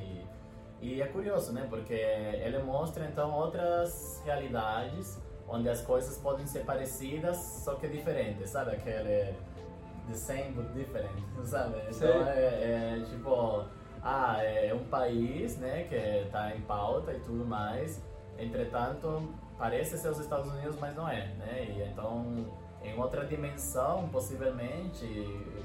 e, 0.81 0.87
e 0.87 1.03
é 1.03 1.07
curioso, 1.07 1.53
né, 1.53 1.67
porque 1.71 1.95
ele 1.95 2.59
mostra 2.59 3.07
então 3.07 3.33
outras 3.33 4.21
realidades 4.25 5.19
onde 5.49 5.69
as 5.69 5.81
coisas 5.83 6.17
podem 6.19 6.47
ser 6.47 6.65
parecidas, 6.65 7.37
só 7.37 7.75
que 7.75 7.87
diferentes, 7.89 8.51
sabe? 8.51 8.73
Aquele 8.73 9.35
the 10.09 10.15
same 10.15 10.53
but 10.53 10.67
different, 10.75 11.11
sabe? 11.45 11.77
Então 11.91 12.27
é, 12.27 12.99
é, 12.99 13.05
tipo, 13.09 13.65
ah, 14.05 14.37
é 14.43 14.75
um 14.75 14.85
país, 14.85 15.57
né, 15.57 15.85
que 15.85 15.95
está 15.95 16.55
em 16.55 16.61
pauta 16.61 17.13
e 17.13 17.21
tudo 17.21 17.47
mais, 17.47 18.05
entretanto, 18.39 19.33
parece 19.59 19.97
ser 19.97 20.11
os 20.11 20.19
Estados 20.19 20.53
Unidos, 20.53 20.77
mas 20.79 20.95
não 20.95 21.09
é, 21.09 21.29
né? 21.39 21.67
E 21.71 21.83
então, 21.83 22.47
em 22.83 22.99
outra 22.99 23.25
dimensão, 23.25 24.07
possivelmente, 24.11 25.07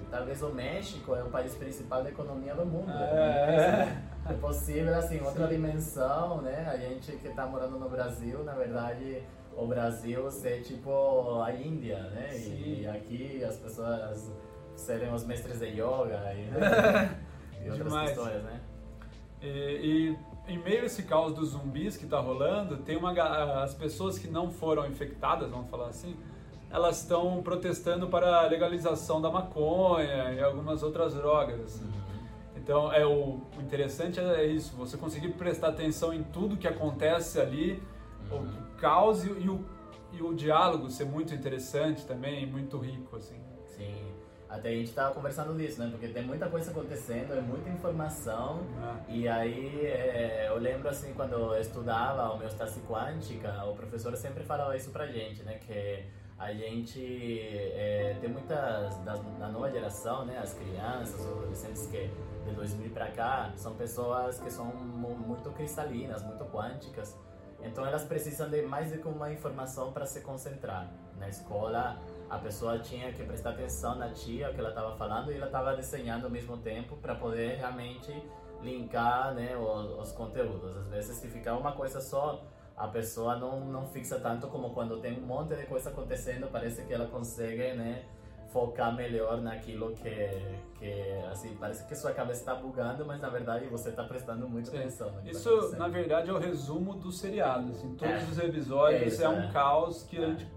talvez 0.10 0.41
o 0.41 0.50
México 0.50 1.13
é 1.15 1.22
o 1.22 1.29
país 1.29 1.53
principal 1.55 2.01
da 2.01 2.10
economia 2.10 2.55
do 2.55 2.65
mundo. 2.65 2.89
É, 2.91 3.86
né? 3.86 4.03
é 4.29 4.34
possível, 4.34 4.96
assim, 4.98 5.19
outra 5.19 5.46
Sim. 5.48 5.55
dimensão, 5.55 6.41
né? 6.41 6.65
A 6.72 6.77
gente 6.77 7.12
que 7.17 7.27
está 7.27 7.46
morando 7.46 7.77
no 7.77 7.89
Brasil, 7.89 8.41
na 8.46 8.53
verdade, 8.53 9.22
o 9.53 9.67
Brasil 9.67 10.31
ser 10.31 10.62
tipo 10.62 11.41
a 11.41 11.51
Índia, 11.53 12.00
né? 12.12 12.29
E, 12.38 12.84
e, 12.84 12.88
aqui 12.88 13.43
as 13.43 13.58
pessoas 13.58 14.31
serem 14.77 15.13
os 15.13 15.25
mestres 15.25 15.60
de 15.60 15.65
yoga 15.65 16.22
e, 16.34 16.46
né? 16.51 17.19
E 17.63 17.70
outras 17.70 17.88
Demais. 17.88 18.10
questões, 18.10 18.44
né? 18.44 18.62
E, 19.42 19.48
e, 19.48 20.54
em 20.54 20.58
meio 20.58 20.82
a 20.82 20.86
esse 20.86 21.04
caos 21.04 21.34
dos 21.34 21.50
zumbis 21.50 21.96
que 21.96 22.06
está 22.06 22.20
rolando, 22.20 22.78
tem 22.78 22.98
uma 22.98 23.12
as 23.63 23.74
pessoas 23.74 24.18
que 24.18 24.28
não 24.28 24.50
foram 24.50 24.86
infectadas, 24.88 25.50
vamos 25.50 25.70
falar 25.70 25.88
assim, 25.88 26.16
elas 26.70 27.01
estão 27.01 27.42
protestando 27.42 28.08
para 28.08 28.42
a 28.42 28.48
legalização 28.48 29.22
da 29.22 29.30
maconha 29.30 30.34
e 30.34 30.42
algumas 30.42 30.84
outras 30.84 31.13
drogas. 31.13 31.62
Assim. 31.62 31.86
Uhum. 31.86 32.00
Então, 32.56 32.92
é 32.92 33.06
o, 33.06 33.39
o 33.58 33.62
interessante 33.62 34.20
é 34.20 34.46
isso, 34.46 34.75
você 34.75 34.98
conseguir 34.98 35.30
prestar 35.30 35.70
atenção 35.70 36.13
em 36.13 36.24
tudo 36.24 36.58
que 36.58 36.68
acontece 36.68 37.39
ali 37.39 37.82
o 38.32 38.78
caos 38.78 39.24
e, 39.24 39.30
e, 39.30 39.50
o, 39.50 39.66
e 40.13 40.22
o 40.22 40.34
diálogo 40.34 40.89
ser 40.89 41.06
muito 41.06 41.34
interessante 41.34 42.06
também, 42.06 42.46
muito 42.46 42.78
rico, 42.78 43.16
assim. 43.16 43.49
Até 44.50 44.70
a 44.70 44.72
gente 44.72 44.88
estava 44.88 45.13
conversando 45.13 45.53
nisso, 45.53 45.79
né? 45.79 45.88
Porque 45.91 46.08
tem 46.08 46.24
muita 46.24 46.50
coisa 46.50 46.72
acontecendo, 46.72 47.34
é 47.34 47.41
muita 47.41 47.70
informação. 47.70 48.65
Ah. 48.82 48.98
E 49.08 49.27
aí 49.27 49.86
é, 49.86 50.48
eu 50.50 50.58
lembro 50.58 50.89
assim, 50.89 51.13
quando 51.13 51.34
eu 51.34 51.62
estudava 51.62 52.24
a 52.24 52.34
homeostase 52.34 52.79
quântica, 52.82 53.63
o 53.65 53.75
professor 53.75 54.15
sempre 54.18 54.44
falava 54.44 54.75
isso 54.75 54.89
pra 54.89 55.06
gente, 55.06 55.44
né? 55.44 55.60
Que 55.60 56.03
a 56.39 56.51
gente 56.51 57.39
é, 57.75 58.18
tem 58.20 58.29
muitas 58.29 58.98
das, 59.06 59.22
da 59.38 59.50
nova 59.50 59.70
geração, 59.70 60.25
né? 60.25 60.39
As 60.39 60.56
crianças, 60.56 61.20
os 61.20 61.27
adolescentes 61.27 61.86
que 61.86 62.10
de 62.46 62.56
2000 62.56 62.89
para 62.89 63.12
cá 63.12 63.53
são 63.56 63.75
pessoas 63.75 64.39
que 64.39 64.50
são 64.50 64.65
muito 64.65 65.51
cristalinas, 65.51 66.24
muito 66.24 66.44
quânticas. 66.46 67.15
Então 67.62 67.86
elas 67.86 68.03
precisam 68.03 68.50
de 68.50 68.63
mais 68.63 68.91
do 68.91 68.98
que 68.98 69.08
uma 69.08 69.32
informação 69.32 69.91
para 69.91 70.08
se 70.08 70.22
concentrar. 70.22 70.89
Na 71.20 71.27
escola, 71.27 72.00
a 72.29 72.38
pessoa 72.38 72.77
tinha 72.79 73.12
que 73.12 73.24
prestar 73.24 73.51
atenção 73.51 73.95
na 73.95 74.09
tia 74.09 74.53
que 74.53 74.59
ela 74.59 74.69
estava 74.69 74.95
falando 74.95 75.31
e 75.31 75.36
ela 75.36 75.48
estava 75.48 75.75
desenhando 75.75 76.25
ao 76.25 76.29
mesmo 76.29 76.57
tempo 76.57 76.95
para 76.98 77.15
poder 77.15 77.57
realmente 77.57 78.13
linkar 78.62 79.33
né, 79.33 79.57
os, 79.57 80.00
os, 80.00 80.12
conteúdos. 80.12 80.77
Às 80.77 80.88
vezes, 80.88 81.17
se 81.17 81.27
ficar 81.27 81.55
uma 81.55 81.71
coisa 81.71 82.00
só, 82.00 82.43
a 82.77 82.88
pessoa 82.88 83.36
não, 83.36 83.62
não 83.65 83.88
fixa 83.88 84.19
tanto 84.19 84.48
como 84.48 84.71
quando 84.71 85.00
tem 85.00 85.17
um 85.17 85.25
monte 85.25 85.55
de 85.55 85.65
coisa 85.65 85.89
acontecendo, 85.89 86.48
parece 86.51 86.83
que 86.83 86.93
ela 86.93 87.07
consegue 87.07 87.74
né, 87.74 88.03
focar 88.51 88.95
melhor 88.95 89.41
naquilo 89.41 89.93
que, 89.95 90.12
que 90.75 91.03
assim, 91.31 91.55
parece 91.59 91.86
que 91.88 91.95
sua 91.95 92.12
cabeça 92.12 92.41
está 92.41 92.55
bugando, 92.55 93.05
mas 93.05 93.19
na 93.21 93.29
verdade 93.29 93.65
você 93.67 93.89
está 93.89 94.03
prestando 94.03 94.48
muita 94.48 94.69
atenção. 94.69 95.12
Isso, 95.25 95.75
na 95.77 95.88
verdade, 95.88 96.29
é 96.29 96.33
o 96.33 96.38
resumo 96.38 96.95
do 96.95 97.12
seriado. 97.12 97.71
Assim, 97.71 97.95
todos 97.95 98.13
é. 98.13 98.25
os 98.25 98.38
episódios 98.39 99.01
é, 99.01 99.05
isso, 99.05 99.24
é 99.24 99.29
um 99.29 99.43
é. 99.43 99.51
caos 99.51 100.03
que 100.03 100.17
a 100.17 100.27
gente, 100.27 100.48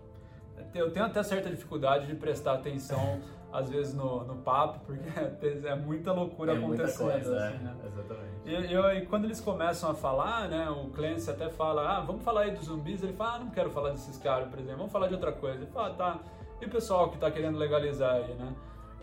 eu 0.75 0.91
tenho 0.91 1.07
até 1.07 1.23
certa 1.23 1.51
dificuldade 1.51 2.07
de 2.07 2.15
prestar 2.15 2.55
atenção 2.55 3.21
às 3.53 3.69
vezes 3.69 3.93
no, 3.93 4.25
no 4.25 4.37
papo, 4.37 4.81
porque 4.87 5.07
é, 5.69 5.75
muita 5.75 6.13
loucura 6.13 6.55
é 6.55 6.57
acontecendo. 6.57 7.13
Muita 7.13 7.21
coisa, 7.21 7.47
assim, 7.47 7.59
né? 7.59 7.77
Exatamente. 7.87 8.33
E, 8.47 8.73
eu, 8.73 8.93
e 8.97 9.07
quando 9.07 9.25
eles 9.25 9.41
começam 9.41 9.91
a 9.91 9.95
falar, 9.95 10.49
né, 10.49 10.71
o 10.71 10.89
Clancy 10.91 11.31
até 11.31 11.51
fala, 11.51 11.99
ah, 11.99 12.01
vamos 12.01 12.23
falar 12.23 12.43
aí 12.43 12.53
dos 12.53 12.65
zumbis, 12.65 13.03
ele 13.03 13.13
fala, 13.13 13.35
ah, 13.35 13.39
não 13.41 13.51
quero 13.51 13.71
falar 13.71 13.91
desses 13.91 14.17
caras, 14.17 14.49
por 14.49 14.59
exemplo, 14.59 14.79
vamos 14.79 14.93
falar 14.93 15.09
de 15.09 15.15
outra 15.15 15.33
coisa. 15.33 15.59
Ele 15.59 15.71
fala, 15.71 15.89
ah, 15.89 15.95
tá, 15.95 16.21
e 16.61 16.65
o 16.65 16.71
pessoal 16.71 17.11
que 17.11 17.17
está 17.17 17.31
querendo 17.31 17.59
legalizar 17.59 18.15
aí, 18.15 18.35
né? 18.35 18.55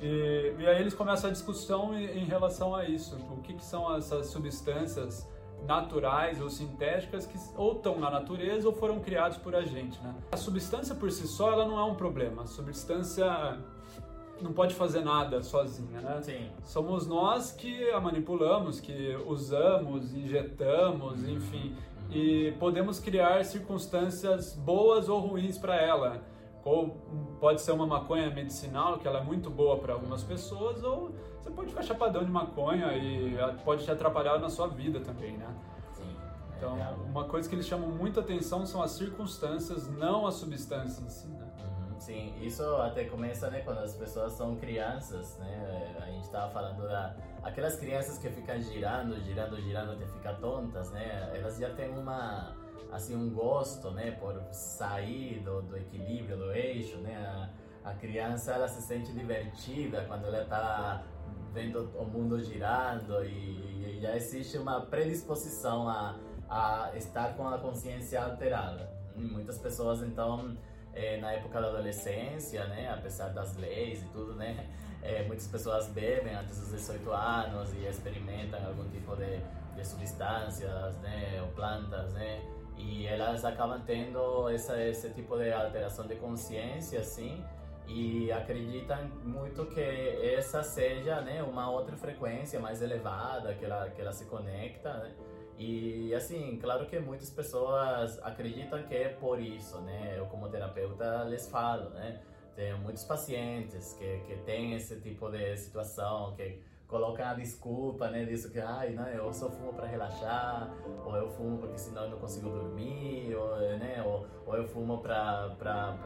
E, 0.01 0.55
e, 0.57 0.65
aí 0.65 0.79
eles 0.79 0.93
começam 0.93 1.29
a 1.29 1.33
discussão 1.33 1.93
em, 1.93 2.19
em 2.19 2.23
relação 2.23 2.73
a 2.73 2.85
isso, 2.85 3.17
o 3.17 3.41
que, 3.41 3.53
que 3.53 3.63
são 3.63 3.95
essas 3.95 4.27
substâncias 4.27 5.27
naturais 5.68 6.42
ou 6.42 6.50
sintéticas 6.50 7.25
que 7.25 7.38
ou 7.56 7.74
estão 7.74 8.00
na 8.00 8.10
natureza 8.10 8.68
ou 8.68 8.74
foram 8.74 9.00
criados 9.00 9.38
por 9.38 9.56
a 9.56 9.62
gente, 9.62 10.01
né? 10.01 10.13
A 10.32 10.38
substância 10.38 10.96
por 10.96 11.12
si 11.12 11.28
só 11.28 11.51
ela 11.51 11.66
não 11.68 11.78
é 11.78 11.84
um 11.84 11.96
problema. 11.96 12.44
A 12.44 12.48
substância 12.48 13.58
não 14.42 14.54
pode 14.54 14.74
fazer 14.74 15.01
nada 15.01 15.42
sozinha, 15.44 16.01
né? 16.01 16.22
Sim. 16.22 16.50
Somos 16.63 17.06
nós 17.06 17.51
que 17.51 17.89
a 17.92 18.00
manipulamos, 18.00 18.80
que 18.80 19.16
usamos, 19.25 20.13
injetamos, 20.13 21.24
uhum. 21.24 21.30
enfim, 21.30 21.75
e 22.12 22.54
podemos 22.60 23.00
criar 23.00 23.44
circunstâncias 23.46 24.56
boas 24.56 25.10
ou 25.10 25.20
ruins 25.20 25.58
para 25.58 25.75
ela 25.75 26.22
ou 26.63 26.89
pode 27.39 27.62
ser 27.62 27.72
uma 27.72 27.88
maconha 27.88 28.30
medicinal, 28.30 28.98
que 28.98 29.08
ela 29.08 29.20
é 29.20 29.24
muito 29.24 29.50
boa 29.50 29.78
para 29.78 29.94
algumas 29.94 30.24
pessoas, 30.24 30.84
ou 30.84 31.12
você 31.39 31.50
pode 31.50 31.70
ficar 31.70 31.84
chapadão 31.84 32.24
de 32.24 32.32
maconha 32.32 32.96
e 32.98 33.38
pode 33.63 33.84
te 33.84 33.92
atrapalhar 33.92 34.39
na 34.39 34.50
sua 34.50 34.68
vida 34.68 35.00
também, 35.00 35.38
né? 35.38 35.48
Sim. 35.94 36.16
Então, 36.58 36.78
é 36.78 36.89
uma 37.10 37.24
coisa 37.25 37.48
que 37.48 37.56
eles 37.56 37.66
chamam 37.66 37.89
muita 37.89 38.20
atenção 38.20 38.66
são 38.66 38.82
as 38.82 38.92
circunstâncias, 38.92 39.88
não 39.88 40.28
a 40.28 40.32
substância 40.32 41.01
em 41.01 41.10
si, 41.10 41.28
né? 41.28 41.48
Uhum, 41.60 42.00
sim, 42.00 42.34
isso 42.42 42.63
até 42.78 43.06
começa, 43.06 43.50
né, 43.50 43.62
quando 43.62 43.80
as 43.80 43.96
pessoas 43.96 44.34
são 44.34 44.56
crianças, 44.58 45.38
né? 45.38 45.96
A 46.01 46.06
gente 46.08 46.25
estava 46.25 46.51
falando 46.51 46.82
da 46.84 47.16
aquelas 47.42 47.78
crianças 47.78 48.18
que 48.18 48.30
ficam 48.30 48.60
girando, 48.62 49.16
girando, 49.22 49.62
girando 49.62 49.94
até 49.94 50.06
ficar 50.06 50.34
tontas, 50.36 50.92
né? 50.92 51.32
Elas 51.34 51.58
já 51.58 51.70
têm 51.70 51.98
uma 51.98 52.54
assim 52.91 53.15
um 53.15 53.29
gosto, 53.29 53.91
né, 53.91 54.12
por 54.12 54.41
sair 54.51 55.39
do, 55.39 55.62
do 55.62 55.77
equilíbrio, 55.77 56.38
do 56.38 56.51
eixo, 56.51 56.98
né? 56.98 57.15
A, 57.15 57.89
a 57.91 57.93
criança 57.93 58.53
ela 58.53 58.67
se 58.67 58.81
sente 58.81 59.12
divertida 59.13 60.05
quando 60.05 60.25
ela 60.25 60.43
está 60.43 61.03
vendo 61.53 61.89
o 61.98 62.05
mundo 62.05 62.39
girando 62.43 63.24
e, 63.24 63.98
e, 63.98 64.00
já 64.01 64.15
existe 64.15 64.57
uma 64.57 64.81
predisposição 64.81 65.88
a, 65.89 66.15
a 66.50 66.91
estar 66.95 67.36
com 67.36 67.48
a 67.48 67.57
consciência 67.57 68.24
alterada. 68.24 68.91
E 69.15 69.21
muitas 69.21 69.57
pessoas 69.57 70.01
então 70.01 70.55
é, 70.93 71.17
na 71.17 71.31
época 71.31 71.62
da 71.62 71.67
adolescência, 71.67 72.65
né, 72.67 72.91
apesar 72.91 73.29
das 73.29 73.55
leis 73.57 74.01
e 74.01 74.05
tudo, 74.07 74.36
né, 74.36 74.69
é, 75.01 75.24
muitas 75.24 75.48
pessoas 75.48 75.88
bebem 75.88 76.36
antes 76.36 76.59
dos 76.59 76.71
18 76.71 77.12
anos 77.12 77.74
e 77.74 77.86
experimentam 77.86 78.63
algum 78.65 78.88
tipo 78.89 79.15
de, 79.15 79.39
de 79.75 79.88
substâncias, 79.88 80.98
né, 80.98 81.41
ou 81.41 81.48
plantas, 81.50 82.13
né, 82.13 82.41
e 82.79 83.05
elas 83.05 83.43
acabam 83.43 83.81
tendo 83.86 84.50
esse 84.50 85.09
tipo 85.09 85.38
de 85.38 85.51
alteração 85.51 86.07
de 86.07 86.15
consciência, 86.15 87.01
assim, 87.01 87.43
e 87.88 88.31
acreditam 88.31 89.09
muito 89.24 89.65
que 89.65 89.81
essa 89.81 90.63
seja 90.63 91.21
né, 91.21 91.43
uma 91.43 91.69
outra 91.69 91.98
frequência 91.98 92.59
mais 92.59 92.81
elevada 92.81 93.53
que 93.55 93.65
ela, 93.65 93.89
que 93.89 94.01
ela 94.01 94.13
se 94.13 94.25
conecta, 94.25 94.93
né? 94.93 95.13
E 95.57 96.13
assim, 96.13 96.57
claro 96.57 96.86
que 96.86 96.98
muitas 97.00 97.29
pessoas 97.29 98.17
acreditam 98.24 98.81
que 98.83 98.95
é 98.95 99.09
por 99.09 99.41
isso, 99.41 99.81
né? 99.81 100.15
Eu 100.17 100.25
como 100.27 100.48
terapeuta 100.48 101.24
les 101.24 101.50
falo, 101.50 101.89
né? 101.89 102.21
Tenho 102.55 102.77
muitos 102.77 103.03
pacientes 103.03 103.93
que, 103.93 104.19
que 104.19 104.38
têm 104.43 104.74
esse 104.75 105.01
tipo 105.01 105.29
de 105.29 105.57
situação, 105.57 106.33
que 106.36 106.62
colocam 106.89 107.27
a 107.27 107.34
desculpa, 107.36 108.10
né, 108.10 108.25
disso 108.25 108.50
que, 108.51 108.60
ai, 108.60 108.89
não, 108.93 109.08
eu 109.08 109.31
só 109.31 109.50
fumo 109.50 109.72
para 109.74 109.86
relaxar, 109.86 110.74
ou 111.05 111.15
eu 111.15 111.29
fumo 111.29 111.60
porque 111.60 111.77
senão 111.77 112.05
eu 112.05 112.10
não 112.10 112.17
consigo 112.17 112.50
dormir, 112.50 113.36
ou, 113.36 113.60
né, 113.77 114.03
ou, 114.03 114.25
ou 114.46 114.58
eu 114.58 114.67
fumo 114.67 114.98
para 114.98 115.55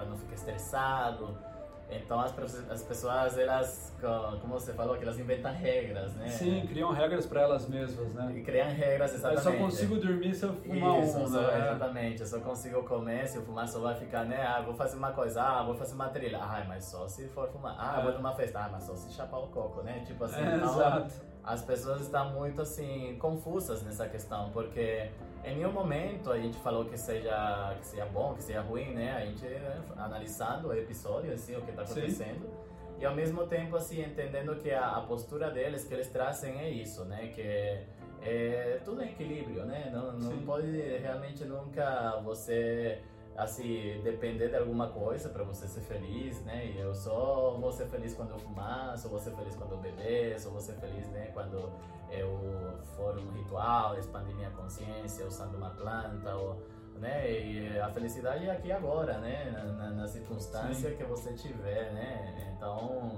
não 0.08 0.18
ficar 0.18 0.36
estressado. 0.36 1.53
Então 1.98 2.20
as, 2.20 2.34
as 2.70 2.84
pessoas, 2.84 3.38
elas, 3.38 3.94
como 4.42 4.54
você 4.54 4.74
falou, 4.74 4.98
que 4.98 5.04
elas 5.04 5.20
inventam 5.20 5.52
regras, 5.54 6.14
né? 6.16 6.30
Sim, 6.30 6.66
criam 6.68 6.92
regras 6.92 7.26
para 7.26 7.42
elas 7.42 7.68
mesmas, 7.68 8.14
né? 8.14 8.34
E 8.36 8.42
criam 8.42 8.68
regras, 8.68 9.14
exatamente. 9.14 9.46
Eu 9.46 9.52
só 9.52 9.58
consigo 9.58 9.96
dormir 9.98 10.34
se 10.34 10.44
eu 10.44 10.54
fumar 10.54 11.04
Isso, 11.04 11.18
um, 11.18 11.28
só, 11.28 11.42
né? 11.42 11.58
Exatamente, 11.58 12.22
eu 12.22 12.28
só 12.28 12.40
consigo 12.40 12.84
comer 12.84 13.28
se 13.28 13.38
eu 13.38 13.44
fumar, 13.44 13.68
só 13.68 13.80
vai 13.80 13.96
ficar, 13.96 14.26
né? 14.26 14.46
Ah, 14.46 14.62
vou 14.62 14.74
fazer 14.74 14.98
uma 14.98 15.12
coisa, 15.12 15.42
ah, 15.42 15.64
vou 15.64 15.76
fazer 15.76 15.96
uma 15.96 16.10
trilha. 16.10 16.40
Ah, 16.42 16.64
mas 16.68 16.86
só 16.86 17.08
se 17.08 17.28
for 17.30 17.50
fumar. 17.50 17.76
Ah, 17.78 18.00
é. 18.00 18.04
vou 18.04 18.14
numa 18.14 18.34
festa. 18.34 18.60
Ah, 18.60 18.70
mas 18.72 18.84
só 18.84 18.96
se 18.96 19.12
chapar 19.14 19.40
o 19.40 19.48
coco, 19.48 19.82
né? 19.82 20.04
Tipo 20.06 20.24
assim, 20.26 20.42
é, 20.42 20.56
então, 20.56 20.74
exato. 20.74 21.14
as 21.44 21.62
pessoas 21.62 22.02
estão 22.02 22.32
muito, 22.32 22.62
assim, 22.62 23.18
confusas 23.20 23.82
nessa 23.84 24.08
questão, 24.08 24.50
porque 24.52 25.10
em 25.44 25.58
nenhum 25.58 25.72
momento 25.72 26.32
a 26.32 26.40
gente 26.40 26.58
falou 26.60 26.86
que 26.86 26.98
seja, 26.98 27.76
que 27.80 27.86
seja 27.88 28.06
bom, 28.06 28.34
que 28.34 28.44
seja 28.44 28.62
ruim, 28.62 28.94
né? 28.94 29.14
A 29.14 29.26
gente 29.26 29.46
né, 29.46 29.82
analisando 29.98 30.70
o 30.70 30.74
episódio, 30.74 31.34
assim, 31.34 31.56
o 31.56 31.62
que 31.62 31.72
está 31.72 31.84
acontecendo. 31.84 32.46
Sim. 32.46 32.64
E 33.00 33.06
ao 33.06 33.14
mesmo 33.14 33.46
tempo, 33.48 33.76
assim, 33.76 34.02
entendendo 34.02 34.56
que 34.56 34.72
a, 34.72 34.98
a, 34.98 35.02
postura 35.02 35.50
deles, 35.52 35.84
que 35.84 35.94
eles 35.94 36.08
trazem 36.08 36.60
é 36.60 36.70
isso, 36.70 37.04
né? 37.06 37.28
Que 37.36 37.42
é, 37.42 37.86
é 38.22 38.82
tudo 38.86 39.04
em 39.04 39.10
equilíbrio, 39.10 39.66
né? 39.66 39.90
Não, 39.92 40.14
não 40.14 40.46
pode 40.46 40.72
realmente 41.00 41.44
nunca 41.44 42.22
você 42.24 43.02
assim, 43.36 44.00
depender 44.04 44.50
de 44.50 44.58
alguma 44.58 44.90
coisa 44.90 45.30
para 45.30 45.44
você 45.44 45.68
ser 45.68 45.82
feliz, 45.82 46.42
né? 46.44 46.68
E 46.68 46.80
eu 46.80 46.94
só 46.94 47.58
vou 47.60 47.72
ser 47.72 47.88
feliz 47.88 48.14
quando 48.14 48.32
eu 48.32 48.40
fumar, 48.40 48.98
só 48.98 49.10
vou 49.10 49.20
ser 49.20 49.32
feliz 49.32 49.56
quando 49.56 49.72
eu 49.72 49.80
beber, 49.80 50.40
só 50.40 50.50
vou 50.50 50.62
ser 50.62 50.74
feliz, 50.74 51.08
né, 51.10 51.32
quando 51.34 51.72
eu 52.12 52.80
for 52.96 53.18
um 53.18 53.32
ritual, 53.32 53.98
expandir 53.98 54.36
minha 54.36 54.52
consciência 54.52 55.26
usando 55.26 55.56
uma 55.56 55.72
planta, 55.72 56.36
ou, 56.36 56.62
né? 57.00 57.32
E 57.32 57.80
a 57.80 57.90
felicidade 57.90 58.46
é 58.46 58.52
aqui 58.52 58.72
agora, 58.72 59.18
né? 59.18 59.52
Na, 59.52 59.90
na 59.90 60.08
circunstância 60.08 60.92
Sim. 60.92 60.96
que 60.96 61.04
você 61.04 61.34
tiver, 61.34 61.92
né? 61.92 62.54
Então, 62.56 63.18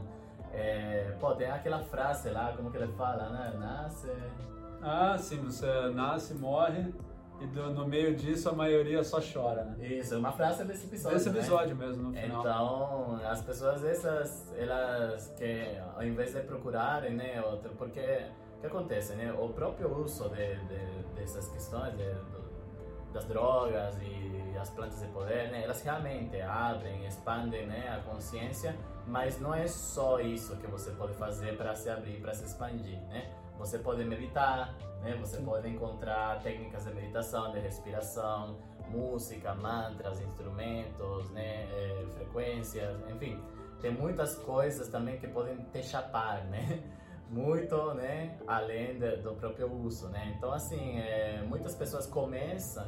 é, 0.54 1.14
pô, 1.20 1.36
tem 1.36 1.52
aquela 1.52 1.80
frase 1.80 2.30
lá, 2.30 2.54
como 2.56 2.72
que 2.72 2.78
ele 2.78 2.92
fala, 2.94 3.30
né? 3.30 3.54
Nasce... 3.60 4.12
Ah, 4.82 5.18
sim, 5.18 5.38
você 5.42 5.90
nasce, 5.90 6.36
morre 6.36 6.94
e 7.42 7.48
do, 7.48 7.70
no 7.74 7.88
meio 7.88 8.16
disso 8.16 8.50
a 8.50 8.54
maioria 8.54 9.04
só 9.04 9.20
chora, 9.22 9.66
né? 9.66 9.88
Isso, 9.88 10.14
é 10.14 10.18
uma 10.18 10.32
frase 10.32 10.64
desse 10.64 10.86
episódio. 10.86 11.18
Desse 11.18 11.30
episódio 11.30 11.76
né? 11.76 11.86
mesmo, 11.86 12.04
no 12.04 12.14
final. 12.14 12.40
Então, 12.40 13.30
as 13.30 13.42
pessoas 13.42 13.84
essas, 13.84 14.54
elas 14.58 15.34
que 15.38 15.78
ao 15.96 16.04
invés 16.04 16.34
de 16.34 16.42
procurarem, 16.42 17.14
né, 17.14 17.42
outro, 17.42 17.72
porque 17.78 18.26
o 18.58 18.62
que 18.62 18.68
acontece, 18.68 19.14
né? 19.16 19.34
O 19.34 19.50
próprio 19.50 19.94
uso 20.02 20.30
de, 20.30 20.56
de 20.56 21.04
dessas 21.16 21.48
questões, 21.50 21.96
de, 21.98 22.14
das 23.14 23.26
drogas 23.26 23.98
e 24.02 24.58
as 24.58 24.70
plantas 24.70 25.02
de 25.02 25.08
poder, 25.08 25.52
né? 25.52 25.64
Elas 25.64 25.82
realmente 25.84 26.40
abrem, 26.42 27.06
expandem, 27.06 27.66
né, 27.68 27.90
a 27.90 28.10
consciência, 28.10 28.76
mas 29.08 29.40
não 29.40 29.54
é 29.54 29.68
só 29.68 30.20
isso 30.20 30.56
que 30.58 30.68
você 30.68 30.92
pode 30.92 31.14
fazer 31.14 31.56
para 31.58 31.76
se 31.76 31.90
abrir, 31.90 32.20
para 32.22 32.34
se 32.34 32.46
expandir, 32.46 33.00
né? 33.08 33.32
Você 33.58 33.78
pode 33.78 34.04
meditar, 34.04 34.74
né? 35.02 35.16
Você 35.20 35.38
pode 35.38 35.70
encontrar 35.70 36.42
técnicas 36.42 36.86
de 36.86 36.94
meditação, 36.94 37.52
de 37.52 37.60
respiração, 37.60 38.58
música, 38.90 39.54
mantras, 39.56 40.20
instrumentos, 40.22 41.30
né? 41.32 41.64
É, 41.72 42.06
frequências, 42.16 42.98
enfim. 43.10 43.42
Tem 43.82 43.92
muitas 43.92 44.36
coisas 44.36 44.88
também 44.88 45.20
que 45.20 45.28
podem 45.28 45.58
te 45.72 45.84
chapar, 45.84 46.44
né? 46.46 46.84
Muito, 47.30 47.94
né? 47.96 48.38
Além 48.48 49.00
de, 49.00 49.18
do 49.18 49.34
próprio 49.36 49.72
uso, 49.72 50.10
né? 50.10 50.34
Então, 50.38 50.52
assim, 50.52 51.00
é, 51.00 51.44
muitas 51.48 51.76
pessoas 51.76 52.06
começam 52.08 52.86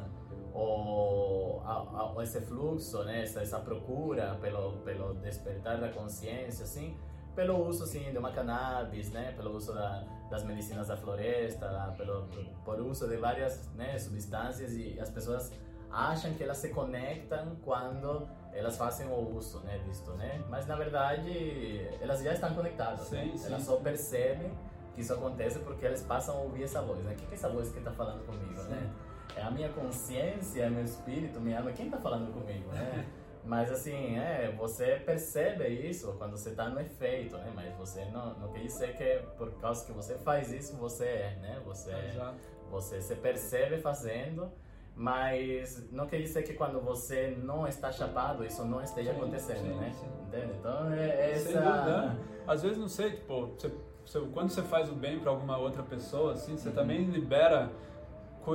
o, 0.60 1.62
a, 1.64 2.20
a, 2.20 2.24
esse 2.24 2.42
fluxo, 2.42 3.04
né? 3.04 3.24
Essa, 3.24 3.42
essa 3.42 3.60
procura 3.60 4.38
pelo, 4.42 4.74
pelo 4.80 5.14
despertar 5.16 5.80
da 5.80 5.90
consciência, 5.90 6.64
assim, 6.64 6.98
pelo 7.36 7.68
uso, 7.68 7.84
assim, 7.84 8.12
de 8.12 8.18
uma 8.18 8.32
cannabis, 8.32 9.12
né? 9.12 9.34
Pelo 9.38 9.56
uso 9.56 9.74
da 9.74 10.04
das 10.30 10.44
medicinas 10.44 10.88
da 10.88 10.98
floresta, 10.98 11.94
pelo, 11.98 12.28
por 12.66 12.80
uso 12.82 13.08
de 13.08 13.18
várias 13.18 13.70
né, 13.76 13.98
substâncias 13.98 14.74
e 14.74 15.00
as 15.00 15.10
pessoas 15.10 15.52
acham 15.90 16.34
que 16.34 16.44
elas 16.44 16.58
se 16.58 16.70
conectam 16.70 17.56
quando 17.64 18.28
elas 18.54 18.78
fazem 18.78 19.08
o 19.08 19.36
uso 19.36 19.60
né, 19.62 19.78
disto, 19.86 20.12
né? 20.14 20.44
Mas 20.50 20.68
na 20.68 20.76
verdade 20.76 21.88
elas 22.02 22.22
já 22.22 22.34
estão 22.34 22.54
conectadas. 22.54 23.08
Sim, 23.08 23.16
né? 23.16 23.38
sim. 23.38 23.48
Elas 23.48 23.64
só 23.64 23.78
percebem 23.78 24.52
que 24.94 25.02
isso 25.02 25.14
acontece 25.14 25.60
porque 25.60 25.86
elas 25.86 26.02
passam 26.02 26.36
a 26.36 26.40
ouvir 26.42 26.64
essa 26.64 26.82
voz, 26.82 27.00
né? 27.04 27.14
O 27.14 27.16
que 27.16 27.26
é 27.32 27.34
essa 27.34 27.50
voz 27.50 27.72
que 27.72 27.78
está 27.78 27.92
falando 27.92 28.26
comigo, 28.26 28.62
sim. 28.62 28.70
né? 28.70 28.90
É 29.38 29.44
a 29.44 29.52
minha 29.52 29.70
consciência, 29.70 30.64
é 30.64 30.70
meu 30.70 30.84
espírito, 30.84 31.40
minha 31.40 31.60
alma. 31.60 31.72
Quem 31.72 31.86
está 31.86 31.98
falando 31.98 32.34
comigo, 32.34 32.70
né? 32.72 33.06
Mas 33.48 33.72
assim, 33.72 34.18
é, 34.18 34.54
você 34.58 35.02
percebe 35.06 35.70
isso 35.70 36.14
quando 36.18 36.32
você 36.32 36.50
está 36.50 36.68
no 36.68 36.82
efeito, 36.82 37.38
né? 37.38 37.50
Mas 37.56 37.74
você 37.78 38.04
não, 38.06 38.34
não 38.34 38.52
quer 38.52 38.60
dizer 38.60 38.98
que 38.98 39.04
é 39.04 39.20
por 39.38 39.52
causa 39.54 39.86
que 39.86 39.94
você 39.94 40.16
faz 40.18 40.52
isso 40.52 40.76
você 40.76 41.06
é, 41.06 41.38
né? 41.42 41.62
Você, 41.66 41.92
Exato. 41.92 42.36
você 42.70 43.02
se 43.02 43.16
percebe 43.16 43.78
fazendo, 43.78 44.52
mas 44.94 45.90
não 45.94 46.08
quer 46.08 46.18
dizer 46.18 46.44
que 46.44 46.56
quando 46.56 46.82
você 46.82 47.38
não 47.42 47.66
está 47.66 47.90
chapado 47.90 48.44
isso 48.44 48.66
não 48.66 48.84
esteja 48.84 49.14
sim, 49.14 49.18
acontecendo, 49.18 49.60
sim, 49.60 49.76
né? 49.76 49.92
Sim. 49.94 50.08
Entende? 50.28 50.54
Então 50.60 50.92
é, 50.92 51.10
é 51.10 51.32
essa. 51.32 51.46
Sem 51.46 51.54
dúvida. 51.54 52.02
Né? 52.02 52.20
Às 52.46 52.64
vezes 52.64 52.78
não 52.78 52.90
sei, 52.90 53.12
tipo, 53.12 53.48
você, 53.48 53.72
você, 54.06 54.20
quando 54.34 54.50
você 54.50 54.62
faz 54.64 54.90
o 54.90 54.94
bem 54.94 55.20
para 55.20 55.32
alguma 55.32 55.58
outra 55.58 55.84
pessoa, 55.84 56.34
assim, 56.34 56.58
você 56.58 56.68
uhum. 56.68 56.76
também 56.76 57.06
libera 57.06 57.72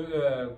é, 0.01 0.51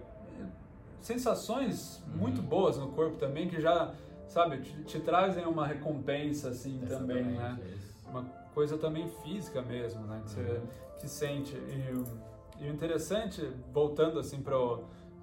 sensações 1.05 2.03
uhum. 2.09 2.19
muito 2.19 2.41
boas 2.41 2.79
no 2.79 2.89
corpo 2.89 3.17
também 3.17 3.47
que 3.49 3.61
já 3.61 3.93
sabe, 4.27 4.59
te, 4.63 4.83
te 4.85 5.01
trazem 5.01 5.47
uma 5.47 5.67
recompensa 5.67 6.49
assim 6.49 6.81
Exatamente, 6.83 7.23
também, 7.23 7.39
né? 7.39 7.59
Isso. 7.75 7.95
Uma 8.09 8.25
coisa 8.55 8.79
também 8.79 9.09
física 9.23 9.61
mesmo, 9.61 10.07
né? 10.07 10.23
Que 10.27 10.41
uhum. 10.41 10.47
você 10.47 10.63
que 11.01 11.09
sente. 11.09 11.55
E, 11.55 12.63
e, 12.63 12.69
o 12.69 12.73
interessante, 12.73 13.47
voltando 13.73 14.19
assim 14.19 14.41
para 14.41 14.57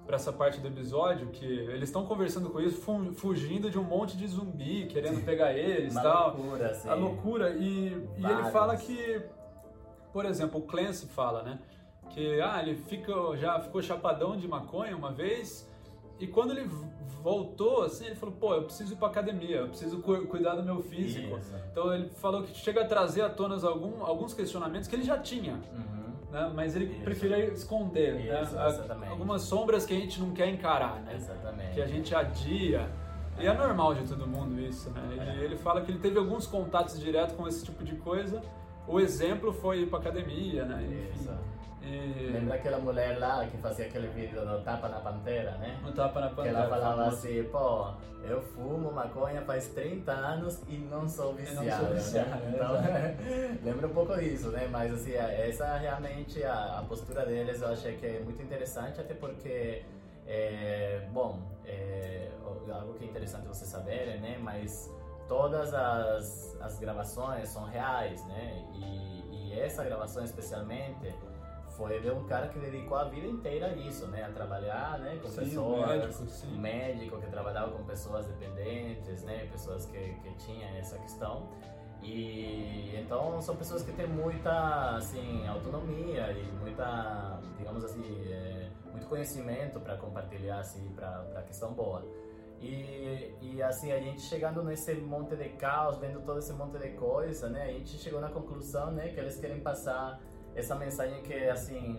para 0.04 0.16
essa 0.16 0.32
parte 0.32 0.60
do 0.60 0.66
episódio 0.66 1.28
que 1.28 1.44
eles 1.44 1.88
estão 1.88 2.04
conversando 2.04 2.50
com 2.50 2.60
isso, 2.60 2.82
fugindo 3.14 3.70
de 3.70 3.78
um 3.78 3.84
monte 3.84 4.16
de 4.16 4.26
zumbi, 4.26 4.86
querendo 4.86 5.18
Sim. 5.18 5.22
pegar 5.24 5.52
eles, 5.52 5.92
Uma 5.92 6.02
tal. 6.02 6.36
Loucura, 6.36 6.70
assim. 6.70 6.88
A 6.88 6.94
loucura 6.94 7.50
e, 7.50 8.08
e 8.18 8.26
ele 8.26 8.50
fala 8.50 8.76
que, 8.76 9.22
por 10.12 10.24
exemplo, 10.24 10.58
o 10.58 10.62
Clancy 10.64 11.06
fala, 11.06 11.44
né? 11.44 11.58
Que 12.10 12.40
ah, 12.40 12.60
ele 12.60 12.74
fica, 12.74 13.12
já 13.36 13.60
ficou 13.60 13.80
chapadão 13.80 14.36
de 14.36 14.48
maconha 14.48 14.96
uma 14.96 15.12
vez 15.12 15.70
e 16.22 16.26
quando 16.28 16.52
ele 16.52 16.70
voltou, 17.20 17.82
assim, 17.82 18.06
ele 18.06 18.14
falou, 18.14 18.32
pô, 18.34 18.54
eu 18.54 18.62
preciso 18.62 18.92
ir 18.92 18.96
pra 18.96 19.08
academia, 19.08 19.56
eu 19.56 19.68
preciso 19.68 20.00
cu 20.00 20.24
cuidar 20.26 20.54
do 20.54 20.62
meu 20.62 20.80
físico. 20.80 21.36
Isso. 21.36 21.54
Então 21.70 21.92
ele 21.92 22.08
falou 22.10 22.44
que 22.44 22.54
chega 22.56 22.82
a 22.82 22.84
trazer 22.86 23.22
à 23.22 23.28
tona 23.28 23.56
algum, 23.66 24.04
alguns 24.04 24.32
questionamentos 24.32 24.86
que 24.86 24.94
ele 24.94 25.02
já 25.02 25.18
tinha. 25.18 25.54
Uhum. 25.54 26.12
Né? 26.30 26.52
Mas 26.54 26.76
ele 26.76 26.84
Isso. 26.84 27.02
preferia 27.02 27.44
esconder, 27.52 28.14
né? 28.14 28.42
Isso, 28.42 28.54
né? 28.54 29.08
Algumas 29.10 29.42
sombras 29.42 29.84
que 29.84 29.92
a 29.92 29.98
gente 29.98 30.20
não 30.20 30.30
quer 30.30 30.48
encarar, 30.48 31.00
né? 31.00 31.16
Exatamente. 31.16 31.74
Que 31.74 31.82
a 31.82 31.86
gente 31.86 32.14
adia. 32.14 32.88
E 33.36 33.46
é 33.46 33.52
normal 33.52 33.94
de 33.94 34.06
todo 34.06 34.24
mundo 34.24 34.60
isso, 34.60 34.90
né? 34.90 35.02
É. 35.18 35.40
E 35.40 35.44
ele 35.44 35.56
fala 35.56 35.80
que 35.80 35.90
ele 35.90 35.98
teve 35.98 36.18
alguns 36.18 36.46
contatos 36.46 37.00
diretos 37.00 37.34
com 37.34 37.48
esse 37.48 37.64
tipo 37.64 37.82
de 37.82 37.96
coisa. 37.96 38.40
O 38.86 39.00
exemplo 39.00 39.52
foi 39.52 39.80
ir 39.80 39.86
pra 39.88 39.98
academia, 39.98 40.64
né? 40.64 40.84
Enfim. 40.84 41.20
Isso. 41.20 41.32
Lembra 42.32 42.54
aquela 42.54 42.78
mulher 42.78 43.18
lá 43.18 43.44
que 43.46 43.56
fazia 43.58 43.86
aquele 43.86 44.08
vídeo 44.08 44.44
do 44.44 44.62
Tapa 44.62 44.88
na 44.88 45.00
Pantera, 45.00 45.52
né? 45.58 45.80
O 45.84 45.92
Tapa 45.92 46.20
na 46.20 46.28
Pantera. 46.28 46.50
Que 46.50 46.54
ela 46.54 46.68
falava 46.68 47.06
assim, 47.06 47.42
pô, 47.44 47.88
eu 48.24 48.40
fumo 48.40 48.92
maconha 48.92 49.42
faz 49.42 49.68
30 49.68 50.12
anos 50.12 50.60
e 50.68 50.76
não 50.76 51.08
sou 51.08 51.34
viciado. 51.34 51.64
Não 51.64 51.78
sou 51.78 51.94
viciado 51.94 52.30
né? 52.30 52.52
Então, 52.54 53.64
lembra 53.64 53.86
um 53.88 53.92
pouco 53.92 54.16
disso, 54.16 54.50
né? 54.50 54.68
Mas 54.70 54.94
assim, 54.94 55.14
essa 55.14 55.76
realmente, 55.76 56.42
a, 56.44 56.78
a, 56.78 56.82
postura 56.82 57.26
deles 57.26 57.60
eu 57.60 57.68
achei 57.68 57.96
que 57.96 58.06
é 58.06 58.20
muito 58.20 58.40
interessante, 58.40 59.00
até 59.00 59.14
porque, 59.14 59.82
é, 60.26 61.06
bom, 61.12 61.40
é, 61.66 62.28
algo 62.72 62.94
que 62.94 63.04
é 63.04 63.08
interessante 63.08 63.46
você 63.48 63.64
saber, 63.64 64.20
né? 64.20 64.38
Mas 64.40 64.90
todas 65.28 65.74
as, 65.74 66.56
as 66.60 66.78
gravações 66.78 67.48
são 67.48 67.64
reais, 67.64 68.24
né? 68.26 68.64
E, 68.74 69.50
e 69.50 69.60
essa 69.60 69.82
gravação 69.82 70.24
especialmente 70.24 71.12
foi 71.86 72.10
um 72.10 72.24
cara 72.24 72.48
que 72.48 72.58
dedicou 72.58 72.96
a 72.96 73.04
vida 73.04 73.26
inteira 73.26 73.66
a 73.66 73.72
isso, 73.74 74.06
né? 74.08 74.24
A 74.24 74.30
trabalhar, 74.30 74.98
né? 74.98 75.18
Com 75.22 75.28
sim, 75.28 75.40
pessoas, 75.40 75.88
médico, 75.88 76.26
sim. 76.26 76.58
médico 76.58 77.20
que 77.20 77.26
trabalhava 77.26 77.72
com 77.72 77.84
pessoas 77.84 78.26
dependentes, 78.26 79.22
né? 79.22 79.46
Pessoas 79.50 79.86
que, 79.86 80.14
que 80.22 80.34
tinham 80.34 80.68
essa 80.76 80.98
questão. 80.98 81.48
E 82.02 82.96
então 82.96 83.40
são 83.40 83.54
pessoas 83.56 83.82
que 83.82 83.92
têm 83.92 84.08
muita, 84.08 84.96
assim, 84.96 85.46
autonomia 85.46 86.32
e 86.32 86.42
muita, 86.60 87.38
digamos 87.56 87.84
assim, 87.84 88.02
é, 88.26 88.70
muito 88.90 89.06
conhecimento 89.06 89.78
para 89.78 89.96
compartilhar, 89.96 90.58
assim, 90.58 90.88
para 90.94 91.24
a 91.36 91.42
questão 91.42 91.72
boa. 91.72 92.04
E, 92.60 93.34
e 93.40 93.62
assim, 93.62 93.90
a 93.90 93.98
gente 93.98 94.20
chegando 94.22 94.62
nesse 94.62 94.94
monte 94.94 95.34
de 95.34 95.48
caos, 95.50 95.98
vendo 95.98 96.20
todo 96.20 96.38
esse 96.38 96.52
monte 96.52 96.78
de 96.78 96.90
coisa, 96.90 97.48
né? 97.48 97.64
A 97.64 97.72
gente 97.72 97.98
chegou 97.98 98.20
na 98.20 98.30
conclusão, 98.30 98.92
né? 98.92 99.08
Que 99.08 99.18
eles 99.18 99.38
querem 99.38 99.60
passar 99.60 100.20
essa 100.54 100.74
mensagem 100.74 101.22
que 101.22 101.34
assim 101.48 101.98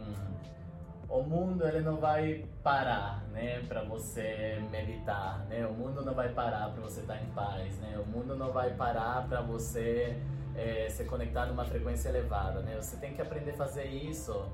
o 1.09 1.21
mundo 1.21 1.67
ele 1.67 1.81
não 1.81 1.97
vai 1.97 2.45
parar, 2.63 3.23
né, 3.31 3.59
para 3.67 3.83
você 3.83 4.59
meditar, 4.71 5.45
né? 5.47 5.65
O 5.67 5.73
mundo 5.73 6.03
não 6.03 6.13
vai 6.13 6.29
parar 6.29 6.71
para 6.71 6.81
você 6.81 7.01
estar 7.01 7.21
em 7.21 7.27
paz, 7.27 7.77
né? 7.77 7.99
O 7.99 8.05
mundo 8.05 8.35
não 8.35 8.51
vai 8.51 8.73
parar 8.73 9.27
para 9.27 9.41
você 9.41 10.17
é, 10.55 10.87
se 10.89 11.03
conectar 11.05 11.45
numa 11.45 11.65
frequência 11.65 12.09
elevada, 12.09 12.61
né? 12.61 12.75
Você 12.81 12.97
tem 12.97 13.13
que 13.13 13.21
aprender 13.21 13.51
a 13.51 13.55
fazer 13.55 13.85
isso 13.85 14.49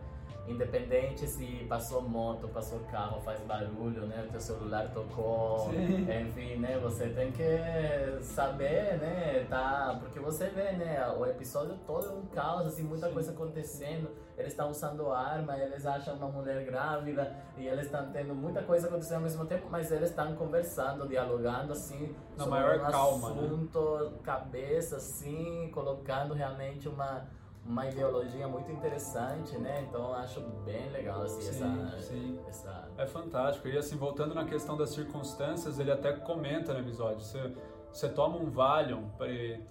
independente 0.49 1.27
se 1.27 1.65
passou 1.69 2.01
moto, 2.01 2.47
passou 2.47 2.79
carro, 2.91 3.21
faz 3.21 3.39
barulho, 3.41 4.05
né? 4.07 4.25
O 4.27 4.31
teu 4.31 4.39
celular 4.39 4.89
tocou, 4.93 5.69
Sim. 5.69 6.07
enfim, 6.09 6.55
né? 6.57 6.77
Você 6.79 7.09
tem 7.09 7.31
que 7.31 8.21
saber, 8.21 8.97
né? 8.97 9.45
Tá, 9.49 9.97
porque 9.99 10.19
você 10.19 10.47
vê, 10.49 10.71
né? 10.73 11.07
O 11.17 11.25
episódio 11.25 11.77
todo 11.85 12.07
é 12.07 12.11
um 12.11 12.25
caos, 12.27 12.65
assim, 12.65 12.83
muita 12.83 13.07
Sim. 13.07 13.13
coisa 13.13 13.31
acontecendo. 13.31 14.09
Eles 14.37 14.53
estão 14.53 14.69
usando 14.69 15.11
arma, 15.11 15.57
eles 15.57 15.85
acham 15.85 16.15
uma 16.15 16.29
mulher 16.29 16.63
grávida 16.65 17.35
e 17.57 17.67
eles 17.67 17.85
estão 17.85 18.09
tendo 18.11 18.33
muita 18.33 18.63
coisa 18.63 18.87
acontecendo 18.87 19.17
ao 19.17 19.23
mesmo 19.23 19.45
tempo, 19.45 19.67
mas 19.69 19.91
eles 19.91 20.09
estão 20.09 20.33
conversando, 20.35 21.07
dialogando, 21.07 21.73
assim, 21.73 22.15
na 22.37 22.45
maior 22.45 22.79
um 22.79 22.91
calma, 22.91 23.29
né? 23.31 23.45
assunto, 23.45 23.99
né? 23.99 24.17
cabeça, 24.23 24.95
assim, 24.95 25.69
colocando 25.73 26.33
realmente 26.33 26.87
uma 26.87 27.27
uma 27.65 27.87
ideologia 27.87 28.47
muito 28.47 28.71
interessante, 28.71 29.57
né? 29.57 29.85
Então 29.87 30.13
acho 30.13 30.41
bem 30.65 30.89
legal 30.89 31.21
assim 31.21 31.41
sim, 31.41 31.49
essa, 31.49 32.01
sim. 32.01 32.39
essa 32.47 32.89
é 32.97 33.05
fantástico. 33.05 33.67
E 33.67 33.77
assim 33.77 33.95
voltando 33.95 34.33
na 34.33 34.45
questão 34.45 34.75
das 34.75 34.89
circunstâncias, 34.91 35.79
ele 35.79 35.91
até 35.91 36.13
comenta 36.13 36.73
no 36.73 36.79
episódio. 36.79 37.21
Você, 37.21 37.53
você 37.91 38.09
toma 38.09 38.37
um 38.37 38.49
Valium 38.49 39.09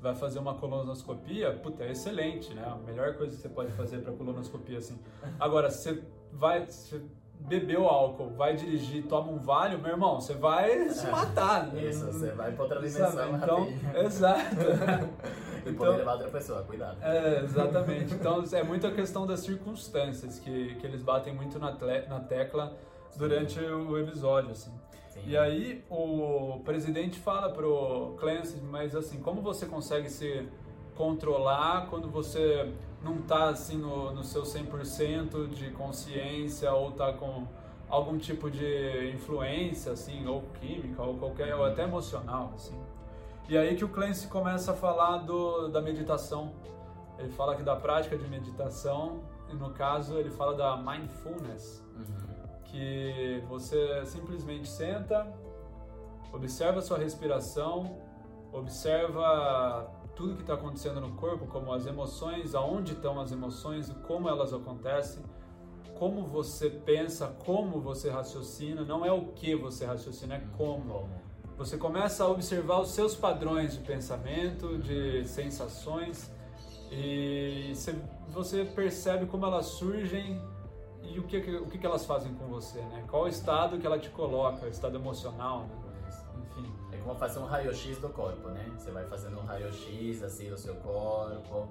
vai 0.00 0.14
fazer 0.14 0.38
uma 0.38 0.54
colonoscopia, 0.54 1.52
puta, 1.54 1.84
é 1.84 1.90
excelente, 1.90 2.54
né? 2.54 2.64
A 2.64 2.76
melhor 2.76 3.14
coisa 3.14 3.34
que 3.34 3.42
você 3.42 3.48
pode 3.48 3.72
fazer 3.72 3.98
para 3.98 4.12
colonoscopia 4.12 4.78
assim. 4.78 4.98
Agora, 5.40 5.70
você 5.70 6.02
vai 6.32 6.66
você 6.66 7.02
bebeu 7.40 7.86
álcool, 7.86 8.30
vai 8.30 8.54
dirigir, 8.56 9.04
toma 9.04 9.30
um 9.30 9.38
Valium, 9.38 9.80
meu 9.80 9.92
irmão, 9.92 10.20
você 10.20 10.34
vai 10.34 10.88
se 10.90 11.06
matar. 11.08 11.68
Né? 11.68 11.84
Isso, 11.84 12.06
você 12.06 12.30
vai 12.32 12.52
para 12.52 12.62
outra 12.62 12.80
dimensão. 12.80 13.36
Então, 13.36 13.68
exato. 14.04 14.56
e 15.68 15.74
então, 15.74 15.86
poder 15.86 15.98
levar 15.98 16.12
outra 16.12 16.28
pessoa, 16.28 16.62
cuidado. 16.62 16.98
É, 17.02 17.42
exatamente. 17.44 18.14
Então 18.14 18.44
é 18.52 18.62
muita 18.62 18.90
questão 18.90 19.26
das 19.26 19.40
circunstâncias 19.40 20.38
que, 20.38 20.74
que 20.76 20.86
eles 20.86 21.02
batem 21.02 21.34
muito 21.34 21.58
na, 21.58 21.72
tle, 21.72 22.06
na 22.08 22.20
tecla 22.20 22.76
durante 23.16 23.54
Sim. 23.54 23.70
o 23.70 23.98
episódio, 23.98 24.50
assim. 24.50 24.72
Sim. 25.08 25.20
E 25.26 25.36
aí 25.36 25.84
o 25.90 26.60
presidente 26.64 27.18
fala 27.18 27.50
pro 27.50 28.14
Clancy, 28.18 28.60
mas 28.60 28.94
assim, 28.94 29.20
como 29.20 29.40
você 29.40 29.66
consegue 29.66 30.08
se 30.08 30.46
controlar 30.94 31.86
quando 31.88 32.08
você 32.08 32.72
não 33.02 33.22
tá 33.22 33.50
assim 33.50 33.78
no, 33.78 34.12
no 34.12 34.24
seu 34.24 34.42
100% 34.42 35.48
de 35.48 35.70
consciência 35.70 36.72
ou 36.72 36.90
tá 36.90 37.12
com 37.12 37.46
algum 37.88 38.18
tipo 38.18 38.50
de 38.50 39.12
influência 39.14 39.92
assim, 39.92 40.26
ou 40.26 40.42
química 40.60 41.02
ou 41.02 41.16
qualquer, 41.16 41.54
ou 41.54 41.64
até 41.64 41.84
emocional, 41.84 42.52
assim. 42.54 42.76
E 43.48 43.56
aí 43.56 43.74
que 43.74 43.84
o 43.84 43.88
Clancy 43.88 44.28
começa 44.28 44.72
a 44.72 44.74
falar 44.74 45.18
do, 45.18 45.68
da 45.68 45.80
meditação. 45.80 46.52
Ele 47.18 47.30
fala 47.30 47.54
aqui 47.54 47.62
da 47.62 47.74
prática 47.74 48.16
de 48.16 48.28
meditação, 48.28 49.22
e 49.50 49.54
no 49.54 49.70
caso 49.70 50.18
ele 50.18 50.30
fala 50.30 50.54
da 50.54 50.76
mindfulness, 50.76 51.82
uhum. 51.96 52.60
que 52.64 53.42
você 53.48 54.04
simplesmente 54.04 54.68
senta, 54.68 55.26
observa 56.32 56.78
a 56.78 56.82
sua 56.82 56.98
respiração, 56.98 57.98
observa 58.52 59.90
tudo 60.14 60.34
que 60.34 60.42
está 60.42 60.54
acontecendo 60.54 61.00
no 61.00 61.12
corpo, 61.12 61.46
como 61.46 61.72
as 61.72 61.86
emoções, 61.86 62.54
aonde 62.54 62.92
estão 62.92 63.18
as 63.18 63.32
emoções 63.32 63.88
e 63.88 63.94
como 63.94 64.28
elas 64.28 64.52
acontecem, 64.52 65.22
como 65.98 66.22
você 66.26 66.68
pensa, 66.68 67.28
como 67.44 67.80
você 67.80 68.10
raciocina, 68.10 68.84
não 68.84 69.04
é 69.04 69.10
o 69.10 69.26
que 69.32 69.56
você 69.56 69.86
raciocina, 69.86 70.36
é 70.36 70.42
como. 70.56 71.08
Você 71.58 71.76
começa 71.76 72.22
a 72.22 72.28
observar 72.28 72.80
os 72.80 72.90
seus 72.90 73.16
padrões 73.16 73.72
de 73.72 73.80
pensamento, 73.80 74.78
de 74.78 75.26
sensações 75.26 76.30
e 76.88 77.72
você 78.28 78.64
percebe 78.64 79.26
como 79.26 79.44
elas 79.44 79.66
surgem 79.66 80.40
e 81.02 81.18
o 81.18 81.24
que, 81.24 81.36
o 81.36 81.66
que 81.66 81.84
elas 81.84 82.06
fazem 82.06 82.32
com 82.34 82.46
você, 82.46 82.78
né? 82.78 83.04
Qual 83.10 83.24
o 83.24 83.28
estado 83.28 83.76
que 83.76 83.84
ela 83.84 83.98
te 83.98 84.08
coloca, 84.10 84.66
o 84.66 84.68
estado 84.68 84.96
emocional, 84.96 85.62
né? 85.62 85.76
Enfim. 86.42 86.72
É 86.92 86.98
como 86.98 87.16
fazer 87.16 87.40
um 87.40 87.46
raio-x 87.46 87.98
do 87.98 88.08
corpo, 88.08 88.50
né? 88.50 88.64
Você 88.78 88.92
vai 88.92 89.04
fazendo 89.06 89.40
um 89.40 89.44
raio-x 89.44 90.22
assim 90.22 90.48
do 90.48 90.56
seu 90.56 90.76
corpo 90.76 91.66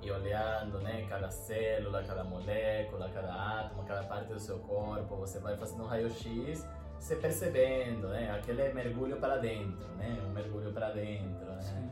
e 0.00 0.12
olhando, 0.12 0.78
né? 0.78 1.06
Cada 1.08 1.28
célula, 1.28 2.04
cada 2.04 2.22
molécula, 2.22 3.10
cada 3.12 3.34
átomo, 3.34 3.82
cada 3.82 4.04
parte 4.04 4.32
do 4.32 4.38
seu 4.38 4.60
corpo. 4.60 5.16
Você 5.16 5.40
vai 5.40 5.56
fazendo 5.56 5.82
um 5.82 5.86
raio-x 5.86 6.64
você 7.04 7.16
percebendo, 7.16 8.08
né? 8.08 8.34
Aquele 8.34 8.72
mergulho 8.72 9.16
para 9.18 9.36
dentro, 9.36 9.86
né? 9.98 10.18
Um 10.26 10.30
mergulho 10.30 10.72
para 10.72 10.90
dentro, 10.90 11.44
né? 11.44 11.60
Sim. 11.60 11.90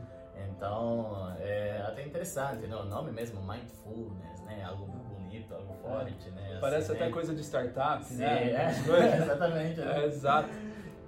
Então, 0.49 1.31
é 1.39 1.83
até 1.87 2.03
interessante, 2.03 2.65
né? 2.65 2.75
O 2.75 2.85
nome 2.85 3.11
mesmo, 3.11 3.39
Mindfulness, 3.41 4.41
né? 4.43 4.63
Algo 4.63 4.87
bonito, 4.87 5.53
algo 5.53 5.75
forte, 5.75 6.31
né? 6.31 6.57
Parece 6.59 6.91
assim, 6.91 6.95
até 6.95 7.05
né? 7.05 7.11
coisa 7.11 7.35
de 7.35 7.43
startup, 7.43 8.03
Sim, 8.03 8.17
né? 8.17 8.53
É, 8.53 9.17
exatamente. 9.21 9.81
Né? 9.81 10.01
É, 10.01 10.05
exato. 10.07 10.49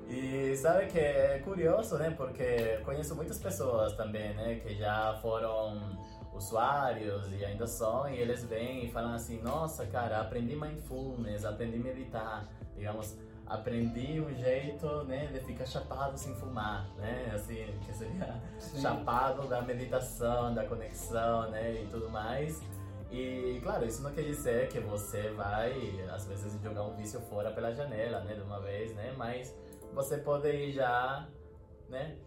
E 0.08 0.56
sabe 0.56 0.86
que 0.86 1.00
é 1.00 1.40
curioso, 1.44 1.98
né? 1.98 2.12
Porque 2.16 2.80
conheço 2.86 3.16
muitas 3.16 3.40
pessoas 3.40 3.94
também, 3.94 4.36
né? 4.36 4.60
Que 4.64 4.76
já 4.76 5.18
foram 5.20 5.98
usuários 6.32 7.32
e 7.32 7.44
ainda 7.44 7.66
são, 7.66 8.08
e 8.08 8.20
eles 8.20 8.44
vêm 8.44 8.86
e 8.86 8.92
falam 8.92 9.16
assim: 9.16 9.42
Nossa, 9.42 9.84
cara, 9.88 10.22
aprendi 10.22 10.56
mindfulness, 10.56 11.44
aprendi 11.44 11.80
meditar. 11.80 12.48
Digamos, 12.76 13.18
aprendi 13.48 14.20
um 14.20 14.34
jeito, 14.34 15.04
né, 15.04 15.28
de 15.28 15.40
ficar 15.42 15.66
chapado 15.66 16.18
sem 16.18 16.34
fumar, 16.36 16.88
né, 16.98 17.32
assim, 17.34 17.78
que 17.86 17.94
seria 17.94 18.42
Sim. 18.58 18.82
chapado 18.82 19.48
da 19.48 19.62
meditação, 19.62 20.54
da 20.54 20.66
conexão, 20.66 21.50
né, 21.52 21.84
e 21.84 21.88
tudo 21.88 22.10
mais. 22.10 22.62
E, 23.12 23.60
claro, 23.62 23.86
isso 23.86 24.02
não 24.02 24.12
quer 24.12 24.24
dizer 24.24 24.68
que 24.70 24.80
você 24.80 25.30
vai, 25.32 25.74
às 26.12 26.28
vezes, 26.28 26.60
jogar 26.62 26.84
um 26.84 26.96
vício 26.96 27.20
fora 27.22 27.52
pela 27.52 27.72
janela, 27.74 28.22
né, 28.22 28.34
de 28.34 28.42
uma 28.42 28.60
vez, 28.60 28.94
né, 28.96 29.14
mas 29.16 29.56
você 29.94 30.18
pode 30.18 30.50
ir 30.50 30.72
já, 30.72 31.28
né, 31.88 32.18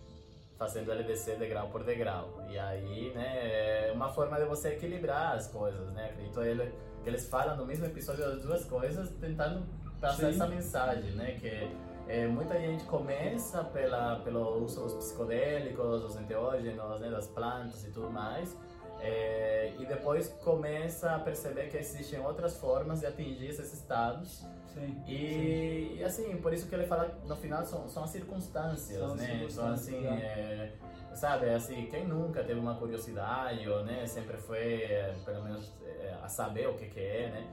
fazendo 0.56 0.92
ele 0.92 1.02
descer 1.02 1.36
degrau 1.36 1.68
por 1.68 1.84
degrau. 1.84 2.42
E 2.48 2.58
aí, 2.58 3.12
né, 3.12 3.88
é 3.88 3.92
uma 3.92 4.08
forma 4.08 4.38
de 4.38 4.44
você 4.44 4.70
equilibrar 4.70 5.34
as 5.34 5.48
coisas, 5.48 5.90
né, 5.92 6.10
acredito 6.10 6.42
ele, 6.42 6.72
que 7.02 7.08
eles 7.08 7.28
falam 7.28 7.56
no 7.56 7.66
mesmo 7.66 7.86
episódio 7.86 8.24
das 8.24 8.42
duas 8.42 8.64
coisas, 8.64 9.10
tentando 9.20 9.66
passar 10.00 10.30
essa 10.30 10.46
mensagem, 10.46 11.12
né? 11.12 11.36
Que 11.40 11.70
é, 12.08 12.26
muita 12.26 12.58
gente 12.58 12.84
começa 12.84 13.62
pela, 13.64 14.16
pelo 14.20 14.64
uso 14.64 14.82
dos 14.82 14.94
psicodélicos, 14.94 16.02
dos 16.02 16.16
enteógenos, 16.16 17.00
né, 17.00 17.10
das 17.10 17.26
plantas 17.26 17.84
e 17.84 17.90
tudo 17.90 18.10
mais, 18.10 18.56
é, 19.00 19.74
e 19.78 19.84
depois 19.84 20.28
começa 20.42 21.14
a 21.14 21.18
perceber 21.18 21.68
que 21.68 21.76
existem 21.76 22.18
outras 22.18 22.56
formas 22.56 23.00
de 23.00 23.06
atingir 23.06 23.48
esses 23.48 23.72
estados. 23.74 24.46
Sim, 24.72 25.02
e, 25.06 25.16
sim. 25.16 25.96
e 25.98 26.04
assim, 26.04 26.36
por 26.38 26.52
isso 26.52 26.66
que 26.66 26.74
ele 26.74 26.86
fala 26.86 27.14
no 27.24 27.36
final 27.36 27.64
são, 27.64 27.86
são 27.88 28.04
as 28.04 28.10
circunstâncias, 28.10 28.98
são 28.98 29.14
né? 29.14 29.46
São 29.48 29.68
assim, 29.68 30.06
é, 30.06 30.72
sabe, 31.14 31.50
assim, 31.50 31.86
quem 31.90 32.06
nunca 32.06 32.42
teve 32.42 32.58
uma 32.58 32.74
curiosidade 32.76 33.68
ou, 33.68 33.84
né, 33.84 34.06
sempre 34.06 34.36
foi, 34.38 34.82
é, 34.82 35.14
pelo 35.24 35.42
menos, 35.44 35.72
é, 35.84 36.16
a 36.22 36.28
saber 36.28 36.68
o 36.68 36.74
que 36.74 36.86
que 36.86 37.00
é, 37.00 37.28
né? 37.30 37.46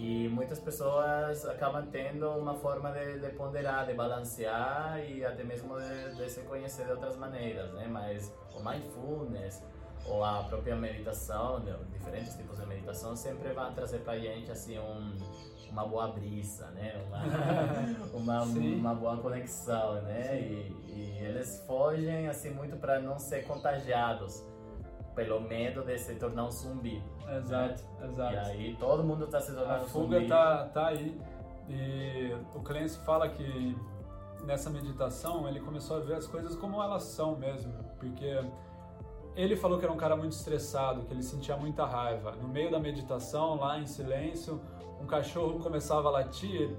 E 0.00 0.28
muitas 0.28 0.60
pessoas 0.60 1.44
acabam 1.44 1.84
tendo 1.90 2.30
uma 2.30 2.54
forma 2.54 2.92
de, 2.92 3.18
de 3.18 3.30
ponderar, 3.30 3.84
de 3.84 3.94
balancear 3.94 5.00
e 5.04 5.24
até 5.24 5.42
mesmo 5.42 5.74
de, 5.76 6.14
de, 6.14 6.30
se 6.30 6.42
conhecer 6.42 6.84
de 6.86 6.92
outras 6.92 7.16
maneiras, 7.16 7.72
né? 7.72 7.88
Mas 7.88 8.32
o 8.54 8.62
mindfulness 8.62 9.60
ou 10.06 10.22
a 10.22 10.44
própria 10.44 10.76
meditação, 10.76 11.60
diferentes 11.90 12.36
tipos 12.36 12.60
de 12.60 12.66
meditação, 12.66 13.16
sempre 13.16 13.52
vão 13.52 13.72
trazer 13.74 13.98
para 13.98 14.12
a 14.12 14.18
gente 14.20 14.52
assim 14.52 14.78
um, 14.78 15.18
uma 15.72 15.84
boa 15.84 16.06
brisa, 16.06 16.66
né? 16.70 16.94
Uma, 18.14 18.42
uma, 18.42 18.42
uma, 18.44 18.94
boa 18.94 19.16
conexão, 19.16 19.94
né? 20.02 20.40
E, 20.40 20.76
e 20.86 21.18
eles 21.24 21.64
fogem 21.66 22.28
assim 22.28 22.50
muito 22.50 22.76
para 22.76 23.00
não 23.00 23.18
ser 23.18 23.44
contagiados 23.48 24.46
pelo 25.18 25.40
medo 25.40 25.82
de 25.82 25.98
se 25.98 26.14
tornar 26.14 26.44
um 26.44 26.50
zumbi. 26.50 27.02
Exato, 27.28 27.82
né? 27.98 28.06
exato. 28.06 28.34
E 28.34 28.38
aí 28.38 28.76
todo 28.78 29.02
mundo 29.02 29.24
está 29.24 29.40
se 29.40 29.52
tornando 29.52 29.84
A 29.84 29.88
fuga 29.88 30.18
zumbi. 30.18 30.28
tá, 30.28 30.64
tá 30.66 30.86
aí. 30.86 31.20
E 31.68 32.36
o 32.54 32.60
Clancy 32.60 33.00
fala 33.00 33.28
que 33.28 33.76
nessa 34.44 34.70
meditação 34.70 35.48
ele 35.48 35.58
começou 35.58 35.96
a 35.96 36.00
ver 36.00 36.14
as 36.14 36.26
coisas 36.28 36.54
como 36.54 36.80
elas 36.80 37.02
são 37.02 37.36
mesmo, 37.36 37.72
porque 37.98 38.40
ele 39.34 39.56
falou 39.56 39.76
que 39.76 39.84
era 39.84 39.92
um 39.92 39.96
cara 39.96 40.14
muito 40.14 40.32
estressado, 40.32 41.02
que 41.02 41.12
ele 41.12 41.24
sentia 41.24 41.56
muita 41.56 41.84
raiva. 41.84 42.36
No 42.40 42.46
meio 42.46 42.70
da 42.70 42.78
meditação, 42.78 43.56
lá 43.56 43.76
em 43.76 43.86
silêncio, 43.86 44.60
um 45.02 45.06
cachorro 45.06 45.58
começava 45.58 46.06
a 46.06 46.12
latir. 46.12 46.70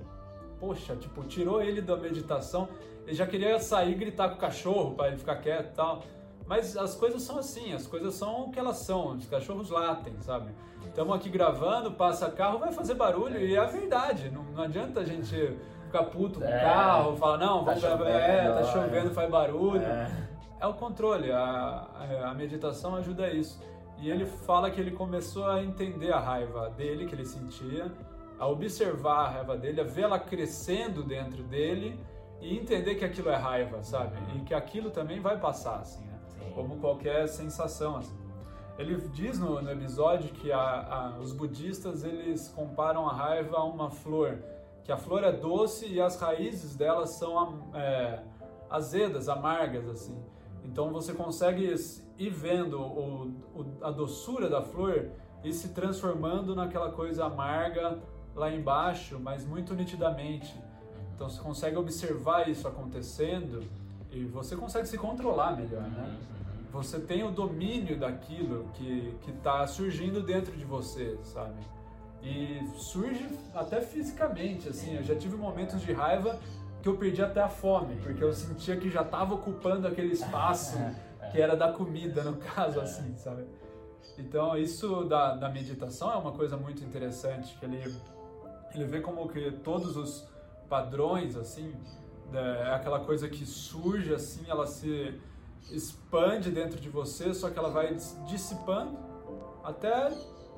Poxa, 0.61 0.95
tipo, 0.95 1.25
tirou 1.25 1.61
ele 1.61 1.81
da 1.81 1.97
meditação. 1.97 2.69
Ele 3.05 3.15
já 3.15 3.27
queria 3.27 3.59
sair 3.59 3.91
e 3.91 3.95
gritar 3.95 4.29
com 4.29 4.35
o 4.35 4.39
cachorro 4.39 4.95
para 4.95 5.09
ele 5.09 5.17
ficar 5.17 5.35
quieto 5.37 5.71
e 5.71 5.75
tal 5.75 6.03
Mas 6.49 6.75
as 6.75 6.95
coisas 6.95 7.21
são 7.21 7.37
assim, 7.37 7.73
as 7.73 7.85
coisas 7.85 8.15
são 8.15 8.45
o 8.45 8.51
que 8.51 8.57
elas 8.57 8.77
são, 8.77 9.15
os 9.15 9.27
cachorros 9.27 9.69
latem, 9.69 10.19
sabe? 10.19 10.49
Estamos 10.83 11.15
aqui 11.15 11.29
gravando, 11.29 11.91
passa 11.91 12.27
carro, 12.31 12.57
vai 12.57 12.71
fazer 12.71 12.95
barulho, 12.95 13.39
e 13.39 13.53
é 13.53 13.59
a 13.59 13.67
verdade, 13.67 14.31
não, 14.31 14.41
não 14.45 14.63
adianta 14.63 15.01
a 15.01 15.05
gente 15.05 15.55
ficar 15.85 16.05
puto 16.05 16.39
com 16.39 16.45
o 16.45 16.49
é, 16.49 16.59
carro, 16.59 17.15
falar, 17.17 17.37
não, 17.37 17.59
tá 17.59 17.65
vamos 17.65 17.81
chovendo, 17.81 18.09
é, 18.09 18.51
tá 18.51 18.63
chovendo, 18.63 19.11
faz 19.11 19.29
barulho. 19.29 19.83
É, 19.83 20.11
é 20.59 20.65
o 20.65 20.73
controle, 20.73 21.31
a, 21.31 21.37
a, 21.39 22.31
a 22.31 22.33
meditação 22.33 22.95
ajuda 22.95 23.29
isso. 23.29 23.61
E 23.99 24.09
ele 24.09 24.25
fala 24.25 24.71
que 24.71 24.81
ele 24.81 24.91
começou 24.91 25.45
a 25.45 25.63
entender 25.63 26.11
a 26.11 26.19
raiva 26.19 26.71
dele, 26.71 27.05
que 27.05 27.13
ele 27.13 27.25
sentia, 27.25 27.91
a 28.39 28.47
observar 28.47 29.19
a 29.19 29.29
raiva 29.29 29.55
dele, 29.55 29.81
a 29.81 29.83
vê-la 29.83 30.17
crescendo 30.17 31.03
dentro 31.03 31.43
dele 31.43 31.99
e 32.41 32.57
entender 32.57 32.95
que 32.95 33.05
aquilo 33.05 33.29
é 33.29 33.35
raiva, 33.35 33.83
sabe? 33.83 34.17
E 34.35 34.39
que 34.39 34.55
aquilo 34.55 34.89
também 34.89 35.19
vai 35.19 35.37
passar, 35.37 35.81
assim? 35.81 36.08
Como 36.53 36.77
qualquer 36.77 37.27
sensação, 37.27 37.97
assim. 37.97 38.17
Ele 38.77 38.95
diz 39.09 39.37
no, 39.37 39.61
no 39.61 39.71
episódio 39.71 40.29
que 40.31 40.51
a, 40.51 40.59
a, 40.59 41.19
os 41.19 41.33
budistas 41.33 42.03
eles 42.03 42.47
comparam 42.47 43.09
a 43.09 43.13
raiva 43.13 43.57
a 43.57 43.63
uma 43.65 43.89
flor, 43.89 44.39
que 44.83 44.91
a 44.91 44.97
flor 44.97 45.23
é 45.23 45.33
doce 45.33 45.85
e 45.85 45.99
as 45.99 46.19
raízes 46.19 46.77
dela 46.77 47.05
são 47.05 47.69
é, 47.73 48.23
azedas, 48.69 49.27
amargas, 49.27 49.87
assim. 49.89 50.17
Então 50.63 50.91
você 50.91 51.13
consegue 51.13 51.73
ir 52.17 52.29
vendo 52.29 52.79
o, 52.79 53.27
o, 53.53 53.65
a 53.81 53.91
doçura 53.91 54.49
da 54.49 54.61
flor 54.61 55.09
e 55.43 55.51
se 55.51 55.69
transformando 55.69 56.55
naquela 56.55 56.91
coisa 56.91 57.25
amarga 57.25 57.99
lá 58.33 58.49
embaixo, 58.49 59.19
mas 59.19 59.45
muito 59.45 59.73
nitidamente. 59.73 60.55
Então 61.15 61.29
você 61.29 61.41
consegue 61.41 61.75
observar 61.75 62.47
isso 62.47 62.65
acontecendo 62.65 63.61
e 64.09 64.23
você 64.23 64.55
consegue 64.55 64.87
se 64.87 64.97
controlar 64.97 65.57
melhor, 65.57 65.83
né? 65.83 66.17
Você 66.71 66.99
tem 66.99 67.23
o 67.23 67.31
domínio 67.31 67.97
daquilo 67.97 68.65
que 68.75 69.17
está 69.35 69.65
surgindo 69.65 70.21
dentro 70.21 70.55
de 70.55 70.63
você, 70.63 71.17
sabe? 71.23 71.59
E 72.21 72.61
surge 72.77 73.27
até 73.55 73.81
fisicamente, 73.81 74.69
assim. 74.69 74.95
Eu 74.95 75.03
já 75.03 75.15
tive 75.15 75.35
momentos 75.35 75.81
de 75.81 75.91
raiva 75.91 76.39
que 76.81 76.87
eu 76.87 76.95
perdi 76.95 77.21
até 77.21 77.41
a 77.41 77.49
fome, 77.49 77.95
porque 77.97 78.23
eu 78.23 78.33
sentia 78.33 78.77
que 78.77 78.89
já 78.89 79.01
estava 79.01 79.33
ocupando 79.33 79.87
aquele 79.87 80.13
espaço 80.13 80.77
que 81.31 81.41
era 81.41 81.55
da 81.55 81.71
comida, 81.71 82.23
no 82.23 82.37
caso, 82.37 82.79
assim, 82.79 83.15
sabe? 83.17 83.45
Então, 84.17 84.57
isso 84.57 85.05
da, 85.05 85.35
da 85.35 85.49
meditação 85.49 86.11
é 86.11 86.15
uma 86.15 86.31
coisa 86.31 86.57
muito 86.57 86.83
interessante, 86.83 87.55
que 87.57 87.65
ele, 87.65 87.95
ele 88.73 88.85
vê 88.85 89.01
como 89.01 89.27
que 89.27 89.51
todos 89.63 89.95
os 89.95 90.27
padrões, 90.69 91.35
assim, 91.35 91.73
é 92.33 92.73
aquela 92.73 92.99
coisa 92.99 93.27
que 93.27 93.45
surge, 93.45 94.13
assim, 94.13 94.45
ela 94.47 94.67
se 94.67 95.19
expande 95.71 96.51
dentro 96.51 96.79
de 96.79 96.89
você, 96.89 97.33
só 97.33 97.49
que 97.49 97.57
ela 97.57 97.69
vai 97.69 97.95
dissipando 98.25 98.97
até 99.63 100.11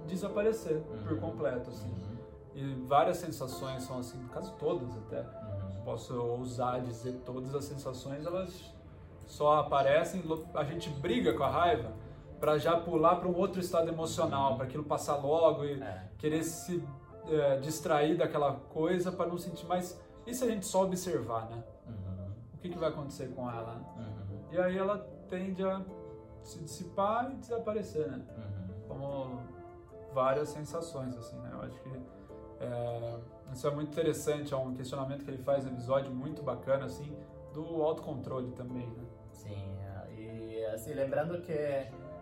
desaparecer 0.08 0.78
uhum. 0.78 1.04
por 1.08 1.20
completo, 1.20 1.70
assim. 1.70 1.90
Uhum. 1.90 2.18
E 2.54 2.74
várias 2.88 3.18
sensações 3.18 3.84
são 3.84 4.00
assim, 4.00 4.18
no 4.18 4.30
caso 4.30 4.54
todas 4.58 4.96
até. 4.98 5.22
Uhum. 5.22 5.82
Posso 5.84 6.16
ousar 6.16 6.82
dizer 6.82 7.22
todas 7.26 7.54
as 7.56 7.66
sensações, 7.66 8.26
elas 8.26 8.74
só 9.26 9.60
aparecem, 9.60 10.24
a 10.54 10.64
gente 10.64 10.90
briga 10.90 11.34
com 11.34 11.44
a 11.44 11.50
raiva 11.50 11.94
para 12.40 12.58
já 12.58 12.78
pular 12.78 13.18
para 13.18 13.28
um 13.28 13.36
outro 13.36 13.62
estado 13.62 13.88
emocional, 13.88 14.56
para 14.56 14.66
aquilo 14.66 14.84
passar 14.84 15.16
logo 15.16 15.64
e 15.64 15.82
é. 15.82 16.10
querer 16.18 16.44
se 16.44 16.84
é, 17.28 17.58
distrair 17.60 18.18
daquela 18.18 18.54
coisa 18.54 19.12
para 19.12 19.28
não 19.28 19.38
sentir 19.38 19.66
mais. 19.68 20.00
E 20.26 20.34
se 20.34 20.44
a 20.44 20.48
gente 20.48 20.66
só 20.66 20.84
observar, 20.84 21.50
né? 21.50 21.64
Uhum. 21.88 22.32
O 22.56 22.58
que, 22.58 22.70
que 22.70 22.78
vai 22.78 22.90
acontecer 22.90 23.28
com 23.36 23.50
ela? 23.50 23.76
Uhum. 23.96 24.11
E 24.52 24.60
aí 24.60 24.78
ela 24.78 24.98
tende 25.30 25.64
a 25.64 25.82
se 26.44 26.60
dissipar 26.60 27.32
e 27.32 27.36
desaparecer, 27.36 28.10
né? 28.10 28.22
Uhum. 28.38 28.88
Como 28.88 29.42
várias 30.14 30.50
sensações, 30.50 31.16
assim, 31.18 31.38
né? 31.38 31.50
Eu 31.54 31.62
acho 31.62 31.80
que 31.82 31.90
é, 32.60 33.20
isso 33.54 33.68
é 33.68 33.72
muito 33.72 33.92
interessante, 33.92 34.54
é 34.54 34.58
um 34.58 34.74
questionamento 34.74 35.24
que 35.24 35.32
ele 35.32 35.42
faz 35.42 35.64
no 35.64 35.72
episódio 35.72 36.12
muito 36.12 36.44
bacana, 36.44 36.86
assim, 36.86 37.16
do 37.54 37.82
autocontrole 37.82 38.52
também, 38.52 38.88
né? 38.88 39.04
Sim, 39.32 39.78
é, 39.80 40.14
e 40.14 40.66
assim, 40.66 40.94
lembrando 40.94 41.42
que 41.42 41.54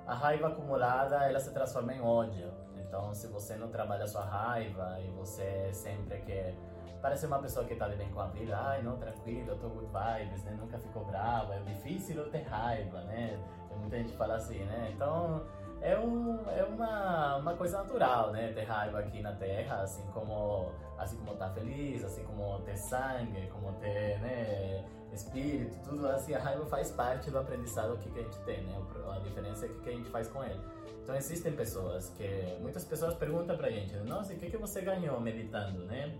a 0.05 0.13
raiva 0.13 0.47
acumulada, 0.47 1.15
ela 1.25 1.39
se 1.39 1.51
transforma 1.51 1.93
em 1.93 2.01
ódio. 2.01 2.51
Então, 2.77 3.13
se 3.13 3.27
você 3.27 3.55
não 3.55 3.69
trabalha 3.69 4.05
a 4.05 4.07
sua 4.07 4.23
raiva 4.23 4.99
e 4.99 5.09
você 5.11 5.69
sempre 5.71 6.19
quer 6.21 6.55
parece 7.01 7.25
uma 7.25 7.39
pessoa 7.39 7.65
que 7.65 7.73
está 7.73 7.87
bem 7.89 8.09
com 8.11 8.19
a 8.19 8.27
vida, 8.27 8.57
ai, 8.57 8.81
não, 8.81 8.97
tranquilo, 8.97 9.51
eu 9.51 9.57
tô 9.57 9.69
good 9.69 9.87
vibes, 9.87 10.43
né? 10.43 10.57
Nunca 10.59 10.77
ficou 10.77 11.05
brava, 11.05 11.55
é 11.55 11.59
difícil 11.59 12.15
não 12.15 12.29
ter 12.29 12.43
raiva, 12.43 13.01
né? 13.01 13.39
Tem 13.67 13.77
muita 13.77 13.97
gente 13.97 14.11
que 14.11 14.17
fala 14.17 14.35
assim, 14.35 14.59
né? 14.59 14.91
Então, 14.93 15.43
é, 15.81 15.97
um, 15.97 16.49
é 16.49 16.63
uma, 16.63 17.37
uma 17.37 17.53
coisa 17.55 17.77
natural, 17.77 18.31
né? 18.31 18.51
Ter 18.53 18.63
raiva 18.63 18.99
aqui 18.99 19.21
na 19.21 19.33
Terra, 19.33 19.81
assim 19.81 20.05
como 20.13 20.71
assim 20.97 21.15
como 21.15 21.31
estar 21.31 21.47
tá 21.47 21.53
feliz, 21.53 22.03
assim 22.03 22.25
como 22.25 22.59
ter 22.59 22.75
sangue, 22.75 23.47
como 23.47 23.71
ter, 23.79 24.19
né? 24.19 24.83
espírito, 25.13 25.77
tudo 25.83 26.07
assim, 26.07 26.33
a 26.33 26.39
raiva 26.39 26.65
faz 26.65 26.91
parte 26.91 27.31
do 27.31 27.39
aprendizado 27.39 27.97
que, 27.97 28.09
que 28.09 28.19
a 28.19 28.23
gente 28.23 28.39
tem, 28.39 28.63
né? 28.63 28.81
A 29.15 29.19
diferença 29.19 29.65
é 29.65 29.69
o 29.69 29.79
que 29.79 29.89
a 29.89 29.93
gente 29.93 30.09
faz 30.09 30.27
com 30.27 30.43
ele. 30.43 30.59
Então 31.03 31.15
existem 31.15 31.51
pessoas 31.53 32.09
que, 32.09 32.57
muitas 32.61 32.85
pessoas 32.85 33.15
perguntam 33.15 33.57
pra 33.57 33.69
gente, 33.69 33.95
nossa, 33.97 34.33
o 34.33 34.35
que, 34.37 34.49
que 34.49 34.57
você 34.57 34.81
ganhou 34.81 35.19
meditando, 35.19 35.85
né? 35.85 36.13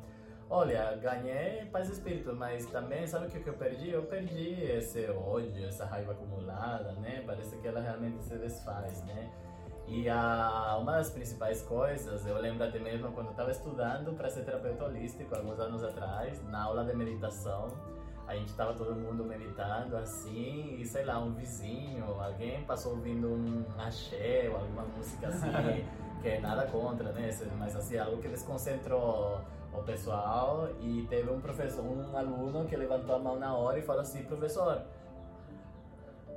Olha, 0.52 0.96
ganhei 0.96 1.66
paz 1.66 1.90
e 1.90 1.92
espírito, 1.92 2.36
mas 2.36 2.66
também, 2.66 3.06
sabe 3.06 3.28
o 3.28 3.30
que, 3.30 3.48
eu 3.48 3.54
perdi? 3.54 3.92
Eu 3.92 4.02
perdi 4.04 4.60
esse 4.64 5.08
ódio, 5.12 5.68
essa 5.68 5.86
raiva 5.86 6.14
acumulada, 6.14 6.92
né? 6.94 7.22
Parece 7.24 7.56
que 7.58 7.68
ela 7.68 7.80
realmente 7.80 8.24
se 8.24 8.36
desfaz, 8.36 9.04
né? 9.04 9.30
E 9.88 10.10
a, 10.10 10.76
uma 10.82 10.94
das 10.94 11.12
principais 11.12 11.62
coisas, 11.62 12.26
eu 12.26 12.40
lembro 12.40 12.64
até 12.64 12.80
mesmo 12.80 13.12
quando 13.12 13.28
eu 13.28 13.32
estava 13.32 13.52
estudando 13.52 14.16
para 14.18 14.28
ser 14.28 14.44
terapeuta 14.44 14.86
holístico, 14.86 15.36
alguns 15.36 15.60
anos 15.60 15.84
atrás, 15.84 16.44
na 16.48 16.64
aula 16.64 16.84
de 16.84 16.96
meditação, 16.96 17.68
a 18.28 18.36
gente 18.36 18.52
tava 18.54 18.74
todo 18.74 18.96
mundo 18.96 19.24
meditando 19.24 19.98
assim, 19.98 20.78
e 20.80 20.86
sei 20.86 21.06
lá, 21.06 21.20
um 21.20 21.32
vizinho, 21.34 22.06
alguém 22.20 22.64
passou 22.64 22.94
ouvindo 22.94 23.28
um 23.30 23.66
axé 23.80 24.48
ou 24.50 24.58
alguma 24.58 24.84
música 24.84 25.28
assim, 25.28 25.86
que 26.22 26.28
é 26.28 26.40
nada 26.40 26.66
contra, 26.68 27.12
né? 27.12 27.30
Mas 27.60 27.76
assim, 27.76 27.98
algo 28.00 28.20
que 28.20 28.28
desconcentrou 28.28 29.42
o 29.80 29.84
pessoal 29.84 30.70
e 30.80 31.06
teve 31.10 31.30
um 31.30 31.40
professor, 31.40 31.84
um 31.84 32.18
aluno 32.18 32.66
que 32.66 32.76
levantou 32.76 33.16
a 33.16 33.20
mão 33.20 33.40
na 33.40 33.56
hora 33.56 33.80
e 33.80 33.82
falou 33.82 34.02
assim, 34.02 34.24
professor, 34.24 34.82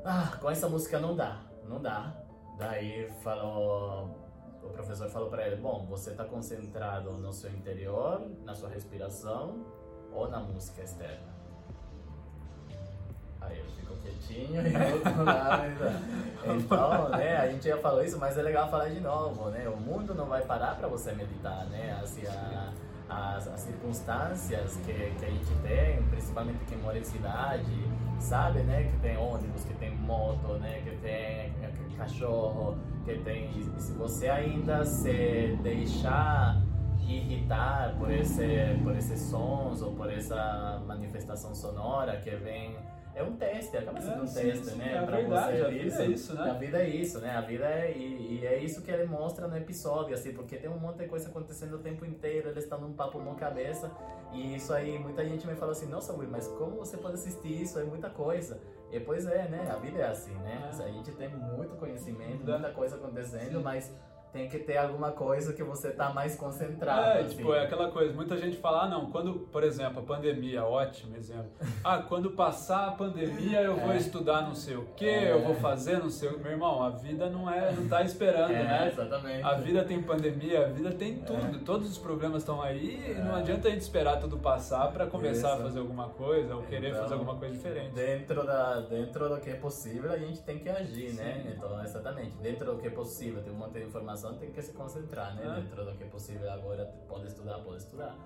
ah, 0.04 0.36
com 0.40 0.50
essa 0.50 0.68
música 0.68 0.98
não 0.98 1.14
dá, 1.14 1.40
não 1.68 1.80
dá. 1.80 2.14
Daí 2.58 3.10
falou, 3.22 4.16
o 4.62 4.68
professor 4.68 5.08
falou 5.08 5.28
para 5.28 5.46
ele, 5.46 5.56
bom, 5.56 5.86
você 5.88 6.10
está 6.10 6.24
concentrado 6.24 7.12
no 7.12 7.32
seu 7.32 7.50
interior, 7.50 8.22
na 8.44 8.54
sua 8.54 8.68
respiração 8.68 9.64
ou 10.12 10.28
na 10.28 10.38
música 10.38 10.82
externa? 10.82 11.32
Aí 13.40 13.58
eu 13.58 13.64
fico 13.64 13.96
quietinho 13.96 14.60
e 14.60 14.92
outro 14.94 15.24
lado. 15.24 16.22
Então, 16.44 17.08
né, 17.10 17.36
a 17.38 17.48
gente 17.48 17.68
já 17.68 17.76
falou 17.78 18.04
isso, 18.04 18.18
mas 18.18 18.38
é 18.38 18.42
legal 18.42 18.70
falar 18.70 18.88
de 18.88 19.00
novo, 19.00 19.50
né? 19.50 19.68
O 19.68 19.76
mundo 19.76 20.14
não 20.14 20.26
vai 20.26 20.42
parar 20.42 20.76
para 20.76 20.86
você 20.86 21.12
meditar, 21.12 21.64
né? 21.66 21.98
Assim, 22.00 22.24
a, 22.26 22.72
as, 23.12 23.48
as, 23.48 23.60
circunstâncias 23.60 24.76
que, 24.84 24.92
que 24.92 25.24
a 25.24 25.30
gente 25.30 25.54
tem, 25.62 26.02
principalmente 26.04 26.64
quem 26.66 26.78
mora 26.78 26.98
em 26.98 27.04
cidade, 27.04 27.90
sabe, 28.18 28.60
né? 28.60 28.84
Que 28.84 28.96
tem 28.98 29.16
ônibus, 29.16 29.64
que 29.64 29.74
tem 29.74 29.94
moto, 29.96 30.54
né? 30.58 30.80
Que 30.84 30.96
tem 30.96 31.52
cachorro, 31.96 32.76
que 33.04 33.14
tem... 33.18 33.50
E 33.56 33.80
se 33.80 33.92
você 33.92 34.28
ainda 34.28 34.84
se 34.84 35.56
deixar 35.62 36.60
irritar 37.06 37.94
por 37.98 38.10
esse 38.10 38.78
por 38.82 38.96
esses 38.96 39.20
sons 39.20 39.82
ou 39.82 39.92
por 39.92 40.10
essa 40.10 40.80
manifestação 40.86 41.54
sonora 41.54 42.16
que 42.18 42.30
vem 42.36 42.76
é 43.14 43.22
um 43.22 43.36
teste, 43.36 43.76
acaba 43.76 44.00
sendo 44.00 44.20
é, 44.20 44.22
um 44.22 44.26
sim, 44.26 44.40
teste, 44.42 44.66
sim, 44.66 44.78
né? 44.78 44.96
É 44.96 45.06
pra 45.06 45.16
verdade, 45.16 45.58
você 45.58 45.64
a 45.64 45.68
vida 45.68 45.84
isso, 45.84 46.00
é 46.00 46.06
isso, 46.06 46.34
né? 46.34 46.50
A 46.50 46.54
vida 46.54 46.78
é 46.78 46.88
isso, 46.88 47.18
né? 47.20 47.30
A 47.30 47.40
vida 47.40 47.64
é. 47.64 47.92
E, 47.92 48.40
e, 48.40 48.46
é 48.46 48.58
isso 48.58 48.82
que 48.82 48.90
ele 48.90 49.04
mostra 49.04 49.46
no 49.46 49.56
episódio, 49.56 50.14
assim, 50.14 50.32
porque 50.32 50.56
tem 50.56 50.70
um 50.70 50.78
monte 50.78 50.98
de 50.98 51.08
coisa 51.08 51.28
acontecendo 51.28 51.74
o 51.74 51.78
tempo 51.78 52.06
inteiro, 52.06 52.48
eles 52.48 52.64
estão 52.64 52.80
num 52.80 52.92
papo 52.94 53.20
mão 53.20 53.34
cabeça. 53.34 53.90
E 54.32 54.56
isso 54.56 54.72
aí, 54.72 54.98
muita 54.98 55.24
gente 55.26 55.46
me 55.46 55.54
fala 55.54 55.72
assim, 55.72 55.86
nossa, 55.86 56.14
Will, 56.14 56.30
mas 56.30 56.48
como 56.48 56.76
você 56.76 56.96
pode 56.96 57.14
assistir 57.14 57.62
isso? 57.62 57.78
É 57.78 57.84
muita 57.84 58.08
coisa. 58.08 58.58
E 58.90 58.98
pois 58.98 59.26
é, 59.26 59.46
né? 59.48 59.70
A 59.70 59.76
vida 59.76 59.98
é 59.98 60.08
assim, 60.08 60.34
né? 60.36 60.70
É. 60.72 60.82
A 60.84 60.88
gente 60.88 61.12
tem 61.12 61.28
muito 61.28 61.76
conhecimento, 61.76 62.44
muita 62.44 62.70
coisa 62.70 62.96
acontecendo, 62.96 63.58
sim. 63.58 63.62
mas 63.62 63.94
tem 64.32 64.48
que 64.48 64.58
ter 64.58 64.78
alguma 64.78 65.12
coisa 65.12 65.52
que 65.52 65.62
você 65.62 65.90
tá 65.90 66.10
mais 66.10 66.34
concentrado. 66.34 67.18
É, 67.18 67.20
assim. 67.20 67.36
tipo, 67.36 67.52
é 67.52 67.64
aquela 67.64 67.90
coisa. 67.90 68.14
Muita 68.14 68.36
gente 68.38 68.56
fala, 68.56 68.84
ah, 68.84 68.88
não, 68.88 69.10
quando, 69.10 69.40
por 69.52 69.62
exemplo, 69.62 70.00
a 70.00 70.02
pandemia, 70.02 70.64
ótimo 70.64 71.16
exemplo. 71.16 71.52
Ah, 71.84 71.98
quando 71.98 72.30
passar 72.30 72.88
a 72.88 72.92
pandemia 72.92 73.60
eu 73.60 73.74
vou 73.74 73.90
é. 73.90 73.96
estudar 73.96 74.42
não 74.42 74.54
sei 74.54 74.76
o 74.76 74.84
que, 74.96 75.04
é. 75.04 75.32
eu 75.32 75.42
vou 75.42 75.56
fazer 75.56 75.98
não 75.98 76.08
sei 76.08 76.28
o 76.28 76.38
Meu 76.38 76.52
irmão, 76.52 76.80
a 76.80 76.90
vida 76.90 77.28
não 77.28 77.50
é, 77.50 77.72
não 77.72 77.88
tá 77.88 78.02
esperando, 78.02 78.52
é, 78.52 78.62
né? 78.62 78.88
Exatamente. 78.92 79.42
A 79.42 79.54
vida 79.54 79.84
tem 79.84 80.00
pandemia, 80.00 80.66
a 80.66 80.68
vida 80.68 80.92
tem 80.92 81.14
é. 81.14 81.26
tudo. 81.26 81.58
Todos 81.64 81.90
os 81.90 81.98
problemas 81.98 82.42
estão 82.42 82.62
aí 82.62 83.04
e 83.10 83.14
não 83.14 83.36
é. 83.36 83.40
adianta 83.40 83.66
a 83.66 83.70
gente 83.72 83.80
esperar 83.80 84.20
tudo 84.20 84.38
passar 84.38 84.92
para 84.92 85.06
começar 85.06 85.54
Isso. 85.54 85.60
a 85.60 85.64
fazer 85.64 85.80
alguma 85.80 86.08
coisa 86.10 86.54
ou 86.54 86.62
querer 86.62 86.90
então, 86.90 87.02
fazer 87.02 87.14
alguma 87.14 87.34
coisa 87.34 87.54
diferente. 87.54 87.94
Dentro, 87.94 88.46
da, 88.46 88.80
dentro 88.80 89.28
do 89.28 89.40
que 89.40 89.50
é 89.50 89.54
possível, 89.54 90.12
a 90.12 90.18
gente 90.18 90.40
tem 90.42 90.60
que 90.60 90.68
agir, 90.68 91.14
né? 91.14 91.34
Sim. 91.38 91.48
né? 91.48 91.54
Então, 91.56 91.84
exatamente. 91.84 92.36
Dentro 92.36 92.72
do 92.72 92.78
que 92.78 92.86
é 92.86 92.90
possível, 92.90 93.42
tem 93.42 93.52
um 93.52 93.56
monte 93.56 93.72
de 93.72 93.84
informação 93.84 94.21
tem 94.34 94.50
que 94.50 94.62
se 94.62 94.72
concentrar, 94.72 95.34
né? 95.34 95.42
É. 95.44 95.60
Dentro 95.60 95.84
do 95.84 95.92
que 95.94 96.04
é 96.04 96.06
possível 96.06 96.50
agora, 96.50 96.84
pode 97.08 97.26
estudar, 97.26 97.58
pode 97.58 97.78
estudar. 97.78 98.16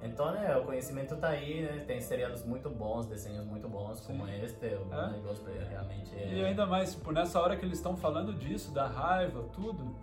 Então, 0.00 0.30
né, 0.32 0.56
o 0.56 0.64
conhecimento 0.64 1.14
está 1.14 1.30
aí, 1.30 1.62
né? 1.62 1.82
Tem 1.86 2.00
seriados 2.00 2.44
muito 2.44 2.70
bons, 2.70 3.06
desenhos 3.06 3.44
muito 3.44 3.68
bons, 3.68 3.98
Sim. 3.98 4.06
como 4.06 4.28
este, 4.28 4.66
o 4.66 4.94
é. 4.94 5.10
negócio 5.10 5.44
realmente 5.68 6.14
é... 6.14 6.34
E 6.34 6.44
ainda 6.44 6.66
mais, 6.66 6.94
por 6.94 7.12
nessa 7.12 7.40
hora 7.40 7.56
que 7.56 7.64
eles 7.64 7.78
estão 7.78 7.96
falando 7.96 8.32
disso, 8.32 8.72
da 8.72 8.86
raiva, 8.86 9.42
tudo, 9.52 9.96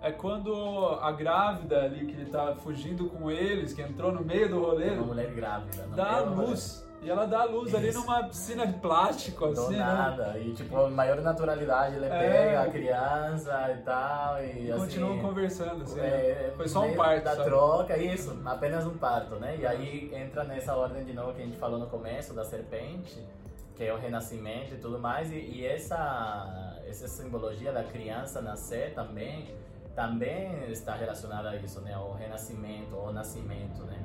é 0.00 0.12
quando 0.12 0.54
a 1.00 1.10
grávida 1.10 1.82
ali, 1.82 2.06
que 2.06 2.12
ele 2.12 2.30
tá 2.30 2.54
fugindo 2.54 3.08
com 3.08 3.30
eles, 3.30 3.72
que 3.72 3.82
entrou 3.82 4.12
no 4.12 4.24
meio 4.24 4.48
do 4.48 4.60
rolê... 4.60 4.90
Uma 4.90 5.06
mulher 5.06 5.32
grávida. 5.34 5.88
Dá 5.88 6.20
luz. 6.20 6.86
E 7.02 7.10
ela 7.10 7.26
dá 7.26 7.44
luz 7.44 7.68
Isso. 7.68 7.76
ali 7.76 7.92
numa 7.92 8.22
piscina 8.22 8.64
de 8.64 8.74
plástico, 8.74 9.48
Do 9.48 9.60
assim, 9.60 9.72
né? 9.72 9.78
nada. 9.78 10.26
Né? 10.34 10.42
E, 10.42 10.52
tipo, 10.52 10.88
maior 10.88 11.20
naturalidade, 11.20 11.96
ele 11.96 12.06
é. 12.06 12.08
pega 12.08 12.62
a 12.62 12.70
criança 12.70 13.72
e 13.72 13.82
tal, 13.82 14.44
e, 14.44 14.66
e 14.66 14.70
assim... 14.70 14.80
continuam 14.80 15.18
conversando, 15.18 15.82
assim, 15.82 15.98
é, 15.98 16.48
né? 16.48 16.52
Foi 16.56 16.68
só 16.68 16.84
um 16.84 16.94
parto. 16.94 17.24
Da 17.24 17.36
troca, 17.36 17.98
isso, 17.98 18.40
apenas 18.44 18.86
um 18.86 18.96
parto, 18.96 19.34
né? 19.34 19.56
E 19.58 19.66
aí 19.66 20.14
entra 20.14 20.44
nessa 20.44 20.76
ordem 20.76 21.04
de 21.04 21.12
novo 21.12 21.34
que 21.34 21.42
a 21.42 21.44
gente 21.44 21.56
falou 21.56 21.78
no 21.78 21.88
começo, 21.88 22.32
da 22.34 22.44
serpente, 22.44 23.20
que 23.74 23.82
é 23.82 23.92
o 23.92 23.98
renascimento 23.98 24.74
e 24.74 24.78
tudo 24.78 24.96
mais, 24.98 25.32
e, 25.32 25.38
e 25.38 25.66
essa, 25.66 26.78
essa 26.86 27.08
simbologia 27.08 27.72
da 27.72 27.82
criança 27.82 28.40
nascer 28.40 28.94
também, 28.94 29.48
também 29.96 30.70
está 30.70 30.94
relacionada 30.94 31.50
a 31.50 31.56
isso, 31.56 31.80
né? 31.80 31.98
O 31.98 32.12
renascimento, 32.12 32.94
o 32.94 33.12
nascimento, 33.12 33.82
né? 33.84 33.98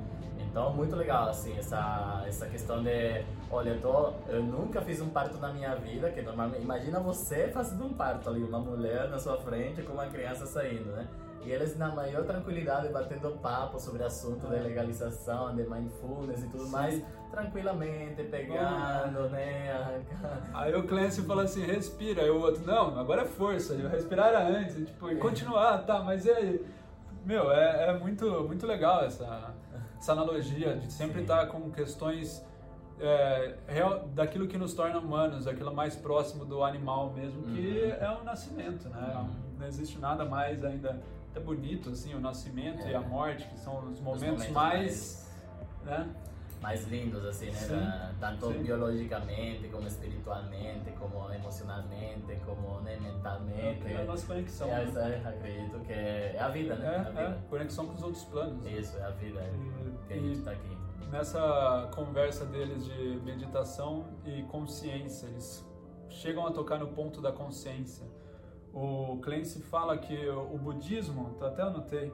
Então, 0.58 0.74
muito 0.74 0.96
legal, 0.96 1.28
assim, 1.28 1.56
essa, 1.56 2.24
essa 2.26 2.44
questão 2.46 2.82
de, 2.82 3.24
olha, 3.48 3.70
eu, 3.70 3.80
tô, 3.80 4.12
eu 4.28 4.42
nunca 4.42 4.80
fiz 4.80 5.00
um 5.00 5.08
parto 5.08 5.38
na 5.38 5.52
minha 5.52 5.76
vida, 5.76 6.10
que 6.10 6.20
normalmente, 6.20 6.64
imagina 6.64 6.98
você 6.98 7.46
fazendo 7.46 7.84
um 7.84 7.94
parto 7.94 8.28
ali, 8.28 8.42
uma 8.42 8.58
mulher 8.58 9.08
na 9.08 9.20
sua 9.20 9.36
frente 9.36 9.82
com 9.82 9.92
uma 9.92 10.06
criança 10.06 10.46
saindo, 10.46 10.90
né? 10.90 11.06
E 11.44 11.52
eles 11.52 11.78
na 11.78 11.94
maior 11.94 12.24
tranquilidade 12.24 12.88
batendo 12.88 13.38
papo 13.40 13.78
sobre 13.78 14.02
assunto 14.02 14.48
de 14.48 14.56
legalização, 14.56 15.54
de 15.54 15.62
mindfulness 15.62 16.42
e 16.42 16.48
tudo 16.48 16.64
Sim. 16.64 16.70
mais, 16.72 17.04
tranquilamente, 17.30 18.24
pegando, 18.24 19.28
né, 19.30 19.70
arrancando. 19.70 20.42
Aí 20.54 20.74
o 20.74 20.82
Clancy 20.88 21.22
fala 21.22 21.44
assim, 21.44 21.64
respira, 21.64 22.22
aí 22.22 22.30
o 22.30 22.40
outro, 22.40 22.66
não, 22.66 22.98
agora 22.98 23.22
é 23.22 23.26
força, 23.26 23.76
respirar 23.76 24.34
antes, 24.34 24.74
tipo, 24.74 25.08
e 25.08 25.14
continuar, 25.18 25.86
tá, 25.86 26.02
mas 26.02 26.26
e 26.26 26.30
aí? 26.32 26.66
Meu, 27.24 27.52
é, 27.52 27.90
é 27.90 27.98
muito, 27.98 28.26
muito 28.44 28.66
legal 28.66 29.04
essa 29.04 29.54
essa 29.98 30.12
analogia 30.12 30.76
de 30.76 30.92
sempre 30.92 31.22
estar 31.22 31.46
com 31.46 31.70
questões 31.70 32.44
é, 33.00 33.56
real, 33.66 34.08
daquilo 34.08 34.46
que 34.46 34.56
nos 34.56 34.74
torna 34.74 34.98
humanos, 34.98 35.46
aquilo 35.46 35.74
mais 35.74 35.96
próximo 35.96 36.44
do 36.44 36.62
animal 36.62 37.12
mesmo, 37.12 37.42
que 37.42 37.82
uhum. 37.82 38.06
é 38.06 38.18
o 38.20 38.24
nascimento, 38.24 38.88
né? 38.88 39.14
Uhum. 39.16 39.30
Não 39.58 39.66
existe 39.66 39.98
nada 39.98 40.24
mais 40.24 40.64
ainda 40.64 41.00
até 41.30 41.40
bonito 41.40 41.90
assim, 41.90 42.14
o 42.14 42.20
nascimento 42.20 42.86
é. 42.86 42.92
e 42.92 42.94
a 42.94 43.00
morte, 43.00 43.46
que 43.48 43.58
são 43.58 43.78
os 43.78 44.00
momentos, 44.00 44.22
os 44.22 44.28
momentos 44.28 44.48
mais, 44.48 45.28
mais, 45.84 45.98
né? 45.98 46.08
Mais 46.60 46.86
lindos, 46.88 47.24
assim, 47.24 47.50
né? 47.50 48.14
Da, 48.20 48.28
tanto 48.28 48.52
Sim. 48.52 48.62
biologicamente, 48.62 49.68
como 49.68 49.86
espiritualmente, 49.86 50.90
como 50.92 51.32
emocionalmente, 51.32 52.36
como 52.44 52.80
né, 52.80 52.98
mentalmente. 53.00 53.86
É, 53.86 54.02
a 54.02 54.04
nossa 54.04 54.26
conexão. 54.26 54.68
É, 54.68 54.84
né? 54.84 55.22
acredito 55.24 55.80
que 55.80 55.92
é 55.92 56.36
a 56.40 56.48
vida, 56.48 56.74
né? 56.76 56.86
É, 56.86 56.98
a 56.98 57.02
vida. 57.02 57.20
é, 57.20 57.48
conexão 57.48 57.86
com 57.86 57.94
os 57.94 58.02
outros 58.02 58.24
planos. 58.24 58.66
Isso, 58.66 58.96
é 58.98 59.04
a 59.04 59.10
vida 59.10 59.40
e, 59.40 60.06
que 60.06 60.12
a 60.12 60.16
gente 60.16 60.38
está 60.38 60.50
aqui. 60.52 60.76
Nessa 61.10 61.90
conversa 61.94 62.44
deles 62.44 62.84
de 62.84 63.20
meditação 63.24 64.04
e 64.26 64.42
consciência, 64.42 65.26
eles 65.26 65.66
chegam 66.10 66.46
a 66.46 66.50
tocar 66.50 66.78
no 66.78 66.88
ponto 66.88 67.20
da 67.20 67.32
consciência. 67.32 68.06
O 68.74 69.18
Clancy 69.22 69.62
fala 69.62 69.96
que 69.96 70.28
o 70.28 70.58
budismo, 70.58 71.36
até 71.40 71.62
anotei, 71.62 72.12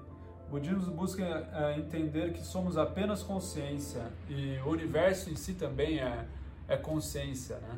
budismo 0.55 0.93
busca 0.93 1.25
é, 1.25 1.77
entender 1.79 2.33
que 2.33 2.41
somos 2.45 2.79
apenas 2.79 3.25
consciência 3.25 4.03
e 4.29 4.57
o 4.65 4.69
universo 4.69 5.29
em 5.29 5.35
si 5.35 5.55
também 5.55 5.99
é, 5.99 6.25
é 6.69 6.77
consciência, 6.77 7.57
né? 7.57 7.77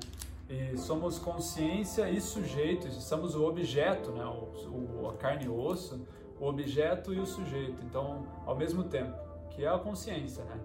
E 0.48 0.76
somos 0.76 1.18
consciência 1.18 2.08
e 2.10 2.20
sujeito, 2.20 2.92
somos 2.92 3.34
o 3.34 3.44
objeto, 3.44 4.10
né? 4.10 4.24
O, 4.26 5.00
o, 5.00 5.10
a 5.10 5.14
carne 5.14 5.46
e 5.46 5.48
osso, 5.48 5.98
o 6.38 6.46
objeto 6.46 7.14
e 7.14 7.18
o 7.18 7.24
sujeito. 7.24 7.82
Então, 7.82 8.26
ao 8.44 8.54
mesmo 8.54 8.84
tempo, 8.84 9.16
que 9.50 9.64
é 9.64 9.68
a 9.68 9.78
consciência, 9.78 10.44
né? 10.44 10.60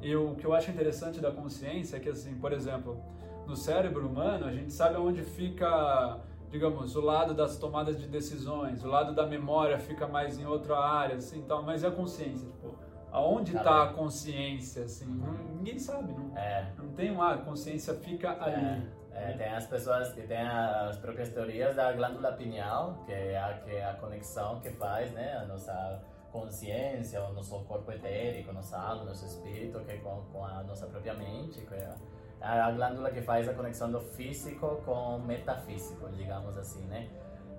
E 0.00 0.16
o 0.16 0.34
que 0.36 0.46
eu 0.46 0.54
acho 0.54 0.70
interessante 0.70 1.20
da 1.20 1.30
consciência 1.30 1.98
é 1.98 2.00
que, 2.00 2.08
assim, 2.08 2.34
por 2.36 2.54
exemplo, 2.54 2.98
no 3.46 3.54
cérebro 3.54 4.08
humano, 4.08 4.46
a 4.46 4.50
gente 4.50 4.72
sabe 4.72 4.96
onde 4.96 5.22
fica 5.22 6.18
digamos, 6.50 6.96
o 6.96 7.00
lado 7.00 7.32
das 7.32 7.56
tomadas 7.56 7.98
de 7.98 8.08
decisões, 8.08 8.84
o 8.84 8.88
lado 8.88 9.14
da 9.14 9.26
memória 9.26 9.78
fica 9.78 10.06
mais 10.06 10.38
em 10.38 10.44
outra 10.44 10.78
área, 10.78 11.16
assim, 11.16 11.38
então, 11.38 11.62
mas 11.62 11.82
e 11.82 11.86
a 11.86 11.90
consciência, 11.90 12.48
tipo, 12.48 12.74
aonde 13.12 13.56
está 13.56 13.62
tá 13.62 13.82
a 13.84 13.92
consciência, 13.92 14.84
assim, 14.84 15.06
não, 15.06 15.32
ninguém 15.32 15.78
sabe, 15.78 16.12
não, 16.12 16.36
é. 16.36 16.72
não 16.76 16.88
tem 16.88 17.10
um, 17.12 17.22
ah, 17.22 17.34
a 17.34 17.38
consciência 17.38 17.94
fica 17.94 18.28
é. 18.28 18.54
ali. 18.54 19.00
É, 19.12 19.32
tem 19.32 19.48
as 19.48 19.66
pessoas 19.66 20.12
que 20.12 20.22
têm 20.22 20.40
as 20.40 20.96
próprias 20.96 21.28
teorias 21.30 21.76
da 21.76 21.92
glândula 21.92 22.32
pineal, 22.32 23.02
que 23.04 23.12
é 23.12 23.36
a, 23.36 23.54
que 23.54 23.74
é 23.74 23.84
a 23.84 23.94
conexão 23.94 24.60
que 24.60 24.70
faz, 24.70 25.10
né, 25.12 25.36
a 25.36 25.44
nossa 25.44 26.00
consciência, 26.32 27.22
o 27.24 27.32
nosso 27.32 27.58
corpo 27.64 27.90
etérico, 27.92 28.52
nossa 28.52 28.78
alma, 28.78 29.04
nosso 29.04 29.26
espírito, 29.26 29.80
que 29.80 29.92
é 29.92 29.96
com, 29.96 30.22
com 30.32 30.44
a 30.44 30.62
nossa 30.62 30.86
própria 30.86 31.14
mente, 31.14 31.60
que 31.60 31.74
é 31.74 31.92
a 32.40 32.70
glândula 32.70 33.10
que 33.10 33.20
faz 33.20 33.48
a 33.48 33.54
conexão 33.54 33.90
do 33.90 34.00
físico 34.00 34.80
com 34.84 35.16
o 35.16 35.20
metafísico, 35.20 36.08
digamos 36.10 36.56
assim, 36.56 36.84
né? 36.86 37.08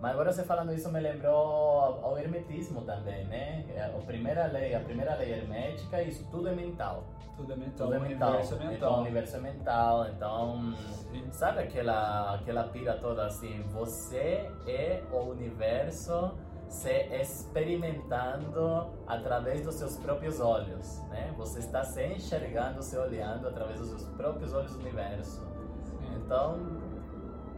Mas 0.02 0.14
agora 0.14 0.32
você 0.32 0.44
falando 0.44 0.74
isso 0.74 0.92
me 0.92 1.00
lembrou 1.00 2.02
o 2.04 2.18
hermetismo 2.18 2.82
também, 2.82 3.24
né? 3.26 3.64
É, 3.76 3.84
a 3.84 3.90
primeira 4.04 4.48
lei, 4.48 4.74
a 4.74 4.80
primeira 4.80 5.16
lei 5.16 5.32
hermética, 5.32 6.02
isso 6.02 6.26
tudo 6.32 6.50
é 6.50 6.56
mental. 6.56 7.04
Tudo 7.38 7.54
é 7.54 7.56
mental. 7.56 7.88
Tudo 7.88 7.94
é 7.94 8.00
mental. 8.00 8.32
Universo 8.32 8.56
é 8.56 8.58
mental. 8.58 8.74
Então, 8.74 8.94
o 8.94 9.02
universo 9.02 9.36
é 9.36 9.40
mental. 9.40 10.08
Então, 10.10 10.74
Sim. 11.12 11.32
sabe 11.32 11.60
aquela 11.60 12.34
aquela 12.34 12.64
pira 12.64 12.98
toda 12.98 13.28
assim? 13.28 13.62
Você 13.74 14.50
é 14.66 15.04
o 15.12 15.18
universo 15.18 16.32
se 16.72 16.90
experimentando 17.22 18.90
através 19.06 19.62
dos 19.62 19.76
seus 19.76 19.98
próprios 19.98 20.40
olhos, 20.40 21.00
né? 21.10 21.34
Você 21.38 21.60
está 21.60 21.84
se 21.84 22.02
enxergando, 22.02 22.82
se 22.82 22.98
olhando 22.98 23.50
através 23.50 23.78
dos 23.78 23.90
seus 23.90 24.04
próprios 24.16 24.54
olhos 24.54 24.72
do 24.72 24.80
universo. 24.80 25.42
Sim. 25.84 26.16
Então 26.16 26.58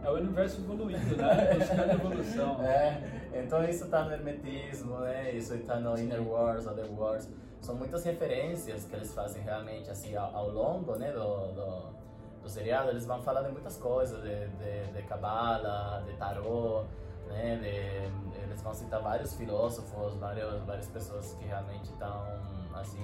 é 0.02 0.10
o 0.10 0.14
universo 0.14 0.60
evoluindo, 0.60 1.16
né? 1.16 1.54
Buscando 1.54 1.92
evolução. 1.92 2.60
É, 2.64 3.30
então 3.32 3.62
isso 3.64 3.84
está 3.84 4.04
no 4.04 4.12
hermetismo, 4.12 4.98
né? 4.98 5.30
Isso 5.30 5.54
está 5.54 5.78
no 5.78 5.96
Inner 5.96 6.20
Wars, 6.20 6.66
Other 6.66 6.90
Wars. 6.92 7.30
São 7.60 7.76
muitas 7.76 8.04
referências 8.04 8.84
que 8.84 8.96
eles 8.96 9.14
fazem 9.14 9.40
realmente 9.42 9.88
assim 9.90 10.16
ao, 10.16 10.34
ao 10.34 10.50
longo, 10.50 10.96
né? 10.96 11.12
Do, 11.12 11.52
do, 11.52 11.94
do 12.42 12.48
seriado 12.48 12.90
eles 12.90 13.06
vão 13.06 13.22
falando 13.22 13.46
de 13.46 13.52
muitas 13.52 13.76
coisas, 13.76 14.20
de, 14.20 14.48
de, 14.48 14.92
de 14.92 15.02
Kabbalah, 15.02 16.02
de 16.04 16.14
Tarot, 16.14 16.84
né? 17.28 17.56
De, 17.56 18.40
eles 18.40 18.62
vão 18.62 18.74
citar 18.74 19.00
vários 19.00 19.34
filósofos, 19.34 20.14
várias, 20.14 20.62
várias 20.64 20.88
pessoas 20.88 21.34
que 21.34 21.44
realmente 21.44 21.90
estão 21.90 22.24
assim 22.74 23.02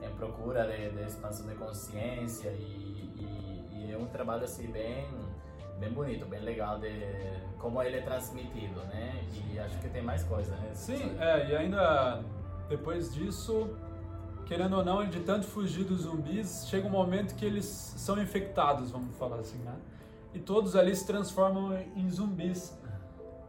em, 0.00 0.06
em 0.06 0.14
procura 0.16 0.66
de, 0.66 0.90
de, 0.90 1.02
expansão 1.06 1.46
de 1.46 1.54
consciência 1.54 2.50
e, 2.50 3.12
e, 3.16 3.68
e, 3.72 3.92
é 3.92 3.98
um 3.98 4.06
trabalho 4.06 4.44
assim 4.44 4.70
bem 4.70 5.06
bem 5.78 5.92
bonito, 5.92 6.26
bem 6.26 6.40
legal 6.40 6.78
de 6.78 6.92
como 7.58 7.82
ele 7.82 7.96
é 7.96 8.02
transmitido, 8.02 8.80
né? 8.92 9.24
E 9.32 9.58
acho 9.58 9.78
que 9.78 9.88
tem 9.88 10.02
mais 10.02 10.22
coisa, 10.24 10.54
né? 10.56 10.70
Sim, 10.74 11.16
é, 11.18 11.50
e 11.50 11.56
ainda 11.56 12.22
depois 12.68 13.12
disso, 13.12 13.70
querendo 14.46 14.76
ou 14.76 14.84
não, 14.84 15.04
de 15.08 15.20
tanto 15.20 15.46
fugir 15.46 15.84
dos 15.84 16.02
zumbis, 16.02 16.66
chega 16.68 16.86
um 16.86 16.90
momento 16.90 17.34
que 17.34 17.44
eles 17.44 17.64
são 17.64 18.20
infectados, 18.22 18.90
vamos 18.90 19.16
falar 19.16 19.36
assim, 19.36 19.58
né? 19.58 19.74
E 20.32 20.38
todos 20.38 20.76
ali 20.76 20.94
se 20.94 21.06
transformam 21.06 21.76
em 21.96 22.08
zumbis. 22.10 22.78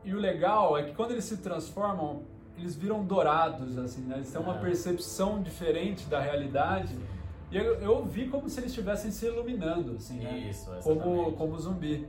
E 0.03 0.13
o 0.13 0.19
legal 0.19 0.77
é 0.77 0.83
que 0.83 0.93
quando 0.93 1.11
eles 1.11 1.25
se 1.25 1.37
transformam, 1.37 2.23
eles 2.57 2.75
viram 2.75 3.03
dourados, 3.03 3.77
assim, 3.77 4.01
né? 4.01 4.17
Eles 4.17 4.31
têm 4.31 4.41
uma 4.41 4.55
percepção 4.55 5.41
diferente 5.41 6.07
da 6.07 6.19
realidade. 6.19 6.97
E 7.51 7.57
eu, 7.57 7.75
eu 7.75 8.05
vi 8.05 8.27
como 8.27 8.49
se 8.49 8.59
eles 8.59 8.71
estivessem 8.71 9.11
se 9.11 9.25
iluminando, 9.25 9.95
assim, 9.97 10.19
né? 10.19 10.37
Isso, 10.49 10.69
como, 10.83 11.33
como 11.33 11.59
zumbi. 11.59 12.07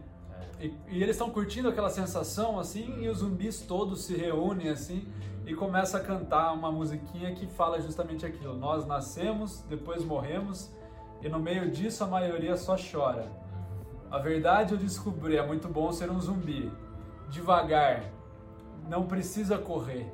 e, 0.60 0.72
e 0.88 1.02
eles 1.02 1.16
estão 1.16 1.30
curtindo 1.30 1.68
aquela 1.68 1.90
sensação 1.90 2.58
assim, 2.58 3.02
e 3.02 3.08
os 3.08 3.18
zumbis 3.18 3.60
todos 3.62 4.04
se 4.04 4.16
reúnem 4.16 4.68
assim 4.68 5.06
e 5.46 5.54
começa 5.54 5.98
a 5.98 6.00
cantar 6.00 6.52
uma 6.52 6.70
musiquinha 6.70 7.34
que 7.34 7.46
fala 7.46 7.80
justamente 7.80 8.24
aquilo. 8.24 8.56
Nós 8.56 8.86
nascemos, 8.86 9.64
depois 9.68 10.04
morremos 10.04 10.70
e 11.20 11.28
no 11.28 11.38
meio 11.38 11.70
disso 11.70 12.04
a 12.04 12.06
maioria 12.06 12.56
só 12.56 12.76
chora. 12.76 13.26
A 14.10 14.18
verdade 14.18 14.72
eu 14.74 14.78
descobri, 14.78 15.36
é 15.36 15.46
muito 15.46 15.68
bom 15.68 15.90
ser 15.90 16.10
um 16.10 16.20
zumbi. 16.20 16.70
Devagar, 17.32 18.04
não 18.86 19.06
precisa 19.06 19.56
correr. 19.56 20.06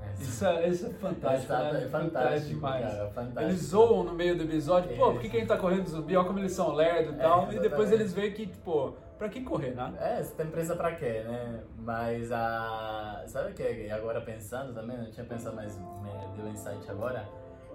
É, 0.00 0.22
isso 0.22 0.46
é, 0.46 0.68
isso 0.68 0.86
é 0.86 0.90
fantástico. 0.90 1.52
É, 1.52 1.72
né? 1.72 1.84
é 1.84 1.88
fantástico, 1.88 2.54
demais. 2.54 2.86
Cara, 2.86 3.10
fantástico. 3.10 3.40
Eles 3.40 3.60
zoam 3.60 4.04
no 4.04 4.14
meio 4.14 4.36
do 4.38 4.44
episódio, 4.44 4.96
pô, 4.96 5.12
por 5.12 5.20
que, 5.20 5.28
que 5.28 5.36
a 5.36 5.40
gente 5.40 5.48
tá 5.48 5.56
correndo 5.56 5.88
zumbi? 5.88 6.16
Olha 6.16 6.26
como 6.26 6.38
eles 6.38 6.52
são 6.52 6.72
lerdo 6.72 7.12
e 7.12 7.14
é, 7.16 7.22
tal. 7.22 7.52
e 7.52 7.58
depois 7.58 7.90
eles 7.90 8.12
veem 8.12 8.32
que, 8.32 8.46
tipo, 8.46 8.94
pra 9.18 9.28
que 9.28 9.40
correr, 9.40 9.72
né? 9.72 9.94
É, 9.98 10.22
você 10.22 10.32
tem 10.36 10.46
presa 10.46 10.76
pra 10.76 10.94
quê, 10.94 11.24
né? 11.26 11.60
Mas 11.78 12.30
a. 12.30 13.24
Sabe 13.26 13.50
o 13.50 13.54
que? 13.54 13.90
Agora 13.90 14.20
pensando 14.20 14.72
também, 14.72 14.96
não 14.96 15.10
tinha 15.10 15.26
pensado, 15.26 15.56
mas 15.56 15.76
deu 16.36 16.48
insight 16.48 16.88
agora 16.88 17.28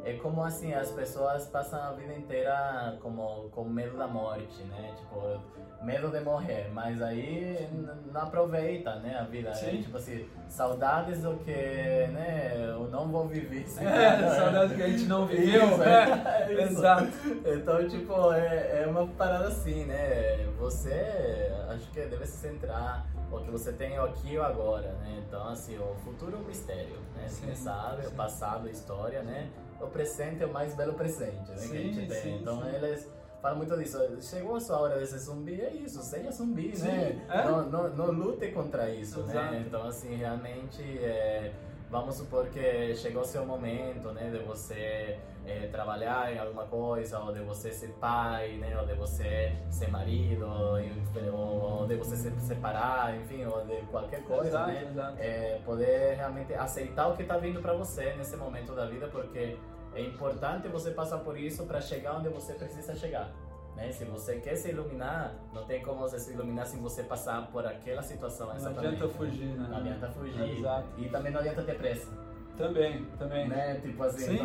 é 0.04 0.14
como 0.14 0.44
assim, 0.44 0.74
as 0.74 0.92
pessoas 0.92 1.48
passam 1.48 1.82
a 1.82 1.92
vida 1.92 2.14
inteira 2.14 2.98
como 3.02 3.50
com 3.52 3.64
medo 3.66 3.98
da 3.98 4.08
morte, 4.08 4.64
né? 4.64 4.94
Tipo, 4.98 5.40
medo 5.82 6.10
de 6.10 6.20
morrer, 6.20 6.70
mas 6.74 7.02
aí 7.02 7.70
não 8.12 8.22
aproveita, 8.22 8.96
né, 8.96 9.18
a 9.18 9.24
vida. 9.24 9.54
Sim. 9.54 9.80
É, 9.80 9.82
tipo 9.82 9.98
assim, 9.98 10.28
saudades 10.48 11.22
do 11.22 11.36
que, 11.38 11.52
né, 11.52 12.52
eu 12.70 12.90
não 12.90 13.08
vou 13.10 13.28
viver. 13.28 13.64
Assim, 13.64 13.86
é, 13.86 14.18
né? 14.18 14.36
saudades 14.36 14.76
que 14.76 14.84
a 14.84 14.88
gente 14.88 15.06
não 15.06 15.26
viveu. 15.26 15.68
Isso, 15.68 15.84
é, 15.84 16.48
é 16.52 16.62
Exato. 16.64 17.08
Então, 17.46 17.88
tipo, 17.88 18.34
é, 18.34 18.84
é 18.84 18.88
uma 18.88 19.08
parada 19.08 19.48
assim, 19.48 19.86
né? 19.86 20.46
Você, 20.60 21.52
acho 21.70 21.90
que 21.92 22.02
deve 22.02 22.26
se 22.26 22.38
centrar 22.38 23.06
o 23.32 23.40
que 23.40 23.50
você 23.50 23.72
tem 23.72 23.98
aqui 23.98 24.38
ou 24.38 24.44
agora, 24.44 24.92
né? 24.94 25.24
Então, 25.26 25.48
assim, 25.48 25.78
o 25.78 25.96
futuro 26.04 26.36
é 26.36 26.40
um 26.40 26.44
mistério, 26.44 27.00
né? 27.16 27.28
Você 27.28 27.56
sabe, 27.56 28.06
o 28.08 28.12
passado, 28.12 28.68
a 28.68 28.72
história, 28.72 29.22
né? 29.22 29.50
O 29.82 29.88
presente 29.88 30.44
é 30.44 30.46
o 30.46 30.54
mais 30.54 30.74
belo 30.76 30.94
presente 30.94 31.50
né, 31.52 31.58
sim, 31.58 31.70
que 31.70 31.78
a 31.78 31.82
gente 31.82 32.08
tem. 32.08 32.22
Sim, 32.22 32.40
então 32.42 32.62
sim. 32.62 32.76
eles 32.76 33.10
falam 33.42 33.58
muito 33.58 33.78
disso. 33.78 34.00
Chegou 34.22 34.56
a 34.56 34.60
sua 34.60 34.80
hora 34.80 35.00
de 35.00 35.08
ser 35.08 35.20
zumbi, 35.20 35.62
é 35.62 35.72
isso, 35.72 36.02
seja 36.02 36.32
zumbi, 36.32 36.78
né? 36.78 37.26
É? 37.30 37.44
Não, 37.46 37.70
não, 37.70 37.90
não, 37.90 38.12
lute 38.12 38.52
contra 38.52 38.90
isso, 38.90 39.22
né? 39.22 39.34
Exato. 39.34 39.52
né? 39.52 39.64
Então, 39.66 39.88
assim, 39.88 40.16
realmente, 40.16 40.82
é, 40.84 41.54
vamos 41.90 42.16
supor 42.16 42.48
que 42.48 42.96
chegou 42.96 43.22
o 43.22 43.26
seu 43.26 43.46
momento, 43.46 44.12
né, 44.12 44.30
de 44.30 44.40
você 44.40 45.18
é, 45.50 45.68
trabalhar 45.68 46.32
em 46.32 46.38
alguma 46.38 46.66
coisa, 46.66 47.20
ou 47.20 47.34
de 47.34 47.40
você 47.42 47.72
ser 47.72 47.90
pai, 48.00 48.58
né, 48.58 48.78
ou 48.80 48.86
de 48.86 48.94
você 48.94 49.56
ser 49.70 49.90
marido, 49.90 50.46
ou, 50.46 51.80
ou 51.80 51.88
de 51.88 51.96
você 51.96 52.16
se 52.16 52.40
separar, 52.42 53.16
enfim, 53.16 53.46
ou 53.46 53.66
de 53.66 53.82
qualquer 53.88 54.24
coisa, 54.24 54.48
exato, 54.48 54.72
né? 54.72 54.88
Exato. 54.90 55.18
É, 55.20 55.60
poder 55.66 56.16
realmente 56.16 56.54
aceitar 56.54 57.08
o 57.08 57.16
que 57.16 57.24
está 57.24 57.38
vindo 57.38 57.62
para 57.62 57.74
você 57.74 58.14
nesse 58.14 58.38
momento 58.38 58.76
da 58.76 58.86
vida, 58.86 59.08
porque 59.08 59.58
é 59.96 60.02
importante 60.02 60.68
você 60.68 60.92
passar 60.92 61.20
por 61.20 61.38
isso 61.38 61.66
para 61.66 61.82
chegar 61.82 62.18
onde 62.18 62.30
você 62.30 62.54
precisa 62.54 62.96
chegar. 62.96 63.32
Né? 63.76 63.92
Se 63.92 64.06
você 64.06 64.36
quer 64.40 64.56
se 64.56 64.70
iluminar, 64.70 65.36
não 65.54 65.66
tem 65.66 65.82
como 65.82 66.00
você 66.02 66.20
se 66.20 66.34
iluminar 66.34 66.66
sem 66.66 66.82
você 66.82 67.02
passar 67.02 67.48
por 67.48 67.66
aquela 67.66 68.02
situação. 68.02 68.48
Não 68.48 68.70
adianta 68.70 69.08
fugir, 69.08 69.46
né? 69.46 69.68
Não 69.70 69.78
adianta 69.78 70.10
fugir. 70.10 70.58
Exato. 70.58 70.88
E 70.98 71.10
também 71.10 71.32
não 71.32 71.40
adianta 71.40 71.64
ter 71.64 71.78
pressa. 71.78 72.29
Também, 72.60 73.06
também. 73.18 73.48
Né? 73.48 73.80
Tipo 73.82 74.04
assim, 74.04 74.38
sim, 74.38 74.40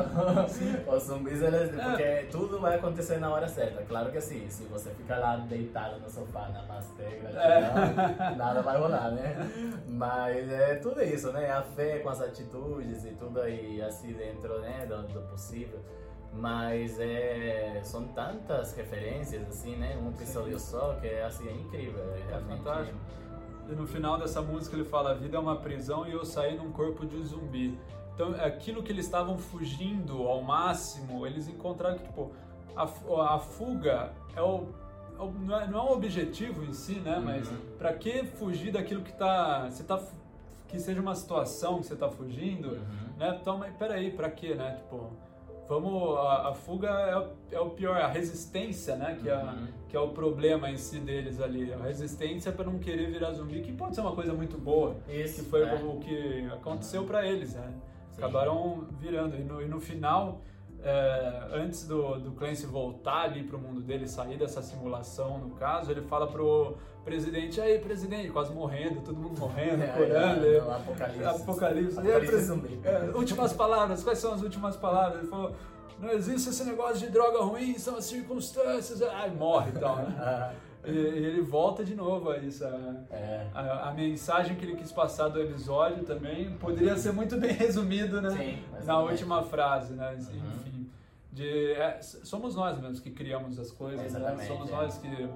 sim. 0.48 0.76
os 0.88 1.02
zumbis, 1.02 1.42
eles, 1.42 1.76
é. 1.76 1.82
porque 1.82 2.28
tudo 2.30 2.60
vai 2.60 2.76
acontecer 2.76 3.18
na 3.18 3.28
hora 3.28 3.48
certa. 3.48 3.82
Claro 3.82 4.12
que 4.12 4.20
sim, 4.20 4.48
se 4.48 4.62
você 4.66 4.90
ficar 4.90 5.18
lá 5.18 5.36
deitado 5.36 5.98
no 5.98 6.08
sofá, 6.08 6.48
namastê, 6.50 7.02
gratidão, 7.20 7.42
é. 7.42 8.36
nada 8.36 8.62
vai 8.62 8.78
rolar, 8.78 9.10
né? 9.10 9.36
Mas 9.88 10.48
é 10.48 10.76
tudo 10.76 11.02
isso, 11.02 11.32
né? 11.32 11.50
A 11.50 11.62
fé 11.62 11.98
com 11.98 12.08
as 12.08 12.20
atitudes 12.20 13.04
e 13.04 13.10
tudo 13.10 13.40
aí, 13.40 13.82
assim, 13.82 14.12
dentro 14.12 14.60
né, 14.60 14.86
do, 14.86 15.02
do 15.08 15.20
possível. 15.22 15.80
Mas 16.32 17.00
é, 17.00 17.80
são 17.82 18.06
tantas 18.08 18.76
referências, 18.76 19.42
assim, 19.48 19.74
né? 19.74 19.98
Um 20.00 20.10
episódio 20.10 20.56
sim. 20.60 20.70
só 20.70 20.94
que 21.00 21.08
é, 21.08 21.24
assim, 21.24 21.48
é 21.48 21.52
incrível. 21.52 22.04
É, 22.14 22.36
é 22.36 22.40
fantástico. 22.40 22.98
E 23.68 23.74
no 23.74 23.86
final 23.86 24.18
dessa 24.18 24.40
música 24.40 24.76
ele 24.76 24.84
fala: 24.84 25.10
A 25.10 25.14
vida 25.14 25.36
é 25.36 25.40
uma 25.40 25.56
prisão 25.56 26.06
e 26.06 26.12
eu 26.12 26.24
saí 26.24 26.56
num 26.56 26.70
corpo 26.70 27.04
de 27.04 27.20
zumbi. 27.24 27.76
Então, 28.14 28.34
aquilo 28.40 28.82
que 28.82 28.92
eles 28.92 29.06
estavam 29.06 29.36
fugindo 29.36 30.22
ao 30.28 30.40
máximo, 30.40 31.26
eles 31.26 31.48
encontraram 31.48 31.98
que, 31.98 32.04
tipo, 32.04 32.30
a, 32.76 32.84
a 33.34 33.38
fuga 33.38 34.12
é 34.36 34.40
o, 34.40 34.68
é 35.18 35.22
o, 35.22 35.32
não, 35.32 35.60
é, 35.60 35.66
não 35.66 35.78
é 35.78 35.82
um 35.82 35.92
objetivo 35.92 36.64
em 36.64 36.72
si, 36.72 36.94
né? 36.94 37.18
Uhum. 37.18 37.24
Mas 37.24 37.48
para 37.76 37.92
que 37.92 38.24
fugir 38.24 38.72
daquilo 38.72 39.02
que 39.02 39.12
tá, 39.12 39.68
você 39.68 39.82
tá 39.82 40.00
que 40.68 40.78
seja 40.78 41.00
uma 41.00 41.14
situação 41.14 41.78
que 41.78 41.86
você 41.86 41.96
tá 41.96 42.08
fugindo, 42.08 42.68
uhum. 42.68 43.16
né? 43.18 43.38
Então, 43.40 43.58
mas 43.58 43.74
peraí, 43.76 44.10
para 44.10 44.30
quê, 44.30 44.54
né? 44.54 44.76
Tipo, 44.76 45.10
vamos 45.68 46.18
a, 46.18 46.48
a 46.50 46.54
fuga 46.54 46.88
é 46.88 47.18
o, 47.18 47.28
é 47.52 47.60
o, 47.60 47.70
pior, 47.70 47.96
a 47.96 48.08
resistência, 48.08 48.96
né? 48.96 49.18
Que, 49.20 49.28
é 49.28 49.36
uhum. 49.36 49.50
é, 49.50 49.68
que 49.88 49.96
é 49.96 50.00
o 50.00 50.08
problema 50.08 50.70
em 50.70 50.76
si 50.76 50.98
deles 50.98 51.40
ali. 51.40 51.72
A 51.72 51.78
resistência 51.78 52.52
para 52.52 52.64
não 52.64 52.78
querer 52.78 53.10
virar 53.10 53.32
zumbi, 53.32 53.60
que 53.60 53.72
pode 53.72 53.94
ser 53.94 54.00
uma 54.00 54.14
coisa 54.14 54.32
muito 54.32 54.56
boa. 54.56 54.96
Isso, 55.08 55.42
que 55.42 55.50
foi 55.50 55.62
é. 55.62 55.74
o 55.74 55.98
que 55.98 56.48
aconteceu 56.52 57.04
para 57.04 57.26
eles, 57.26 57.54
né? 57.54 57.72
Acabaram 58.16 58.86
virando. 59.00 59.36
E 59.36 59.44
no, 59.44 59.62
e 59.62 59.66
no 59.66 59.80
final, 59.80 60.42
é, 60.82 61.48
antes 61.52 61.86
do, 61.86 62.18
do 62.18 62.32
Clancy 62.32 62.66
voltar 62.66 63.22
ali 63.22 63.42
pro 63.42 63.58
mundo 63.58 63.80
dele, 63.80 64.06
sair 64.06 64.36
dessa 64.36 64.62
simulação, 64.62 65.38
no 65.38 65.50
caso, 65.50 65.90
ele 65.90 66.02
fala 66.02 66.26
pro 66.26 66.76
presidente, 67.04 67.60
aí 67.60 67.78
presidente, 67.78 68.30
quase 68.30 68.52
morrendo, 68.52 69.00
todo 69.02 69.16
mundo 69.16 69.38
morrendo, 69.38 69.82
é, 69.82 69.86
curando. 69.88 70.46
É, 70.46 70.56
é, 70.56 70.58
apocalipse. 70.58 71.24
Apocalipse. 71.24 71.98
apocalipse 71.98 72.80
é, 72.84 73.16
últimas 73.16 73.52
palavras, 73.52 74.02
quais 74.02 74.18
são 74.18 74.32
as 74.32 74.42
últimas 74.42 74.76
palavras? 74.76 75.20
Ele 75.20 75.28
falou, 75.28 75.52
não 75.98 76.10
existe 76.10 76.48
esse 76.48 76.64
negócio 76.64 76.98
de 76.98 77.10
droga 77.10 77.42
ruim, 77.42 77.78
são 77.78 77.96
as 77.96 78.04
circunstâncias. 78.04 79.00
Ai, 79.02 79.30
morre 79.30 79.70
e 79.70 79.78
tal, 79.78 79.96
né? 79.96 80.54
E, 80.84 80.90
ele 80.90 81.40
volta 81.40 81.84
de 81.84 81.94
novo 81.94 82.30
a 82.30 82.38
isso. 82.38 82.64
A, 82.64 83.04
é. 83.10 83.50
a, 83.54 83.88
a, 83.88 83.94
mensagem 83.94 84.56
que 84.56 84.64
ele 84.64 84.76
quis 84.76 84.92
passar 84.92 85.28
do 85.28 85.40
episódio 85.40 86.04
também 86.04 86.50
poderia 86.58 86.96
ser 86.96 87.12
muito 87.12 87.36
bem 87.36 87.52
resumido 87.54 88.20
né? 88.20 88.30
Sim, 88.30 88.84
na 88.84 88.98
última 89.00 89.42
frase, 89.42 89.94
né? 89.94 90.12
Uhum. 90.12 90.50
Enfim, 90.54 90.90
de, 91.32 91.72
é, 91.72 92.00
somos 92.00 92.54
nós 92.54 92.78
mesmos 92.78 93.00
que 93.00 93.10
criamos 93.10 93.58
as 93.58 93.70
coisas, 93.70 94.12
né? 94.12 94.36
somos 94.46 94.68
é. 94.68 94.72
nós 94.72 94.98
que 94.98 95.28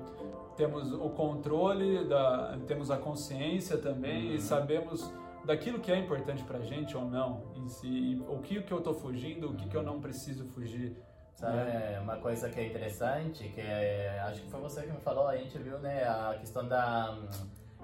temos 0.56 0.92
o 0.92 1.10
controle, 1.10 2.04
da, 2.04 2.58
temos 2.66 2.90
a 2.90 2.96
consciência 2.96 3.78
também 3.78 4.28
uhum. 4.28 4.34
e 4.34 4.40
sabemos 4.40 5.12
daquilo 5.44 5.78
que 5.78 5.90
é 5.90 5.98
importante 5.98 6.44
pra 6.44 6.60
gente 6.60 6.96
ou 6.96 7.04
não 7.04 7.42
em 7.56 7.66
si, 7.68 8.22
o 8.28 8.38
que, 8.38 8.60
que 8.60 8.72
eu 8.72 8.80
tô 8.80 8.92
fugindo, 8.92 9.48
o 9.48 9.54
que, 9.54 9.68
que 9.68 9.76
eu 9.76 9.82
não 9.82 10.00
preciso 10.00 10.44
fugir. 10.44 10.94
Sabe, 11.38 11.56
é. 11.56 12.00
uma 12.02 12.16
coisa 12.16 12.50
que 12.50 12.58
é 12.58 12.66
interessante, 12.66 13.48
que 13.50 13.60
é, 13.60 14.18
acho 14.26 14.42
que 14.42 14.50
foi 14.50 14.60
você 14.60 14.82
que 14.82 14.90
me 14.90 14.98
falou, 14.98 15.28
a 15.28 15.36
gente 15.36 15.56
viu, 15.56 15.78
né, 15.78 16.02
a 16.02 16.34
questão 16.36 16.66
da... 16.66 17.16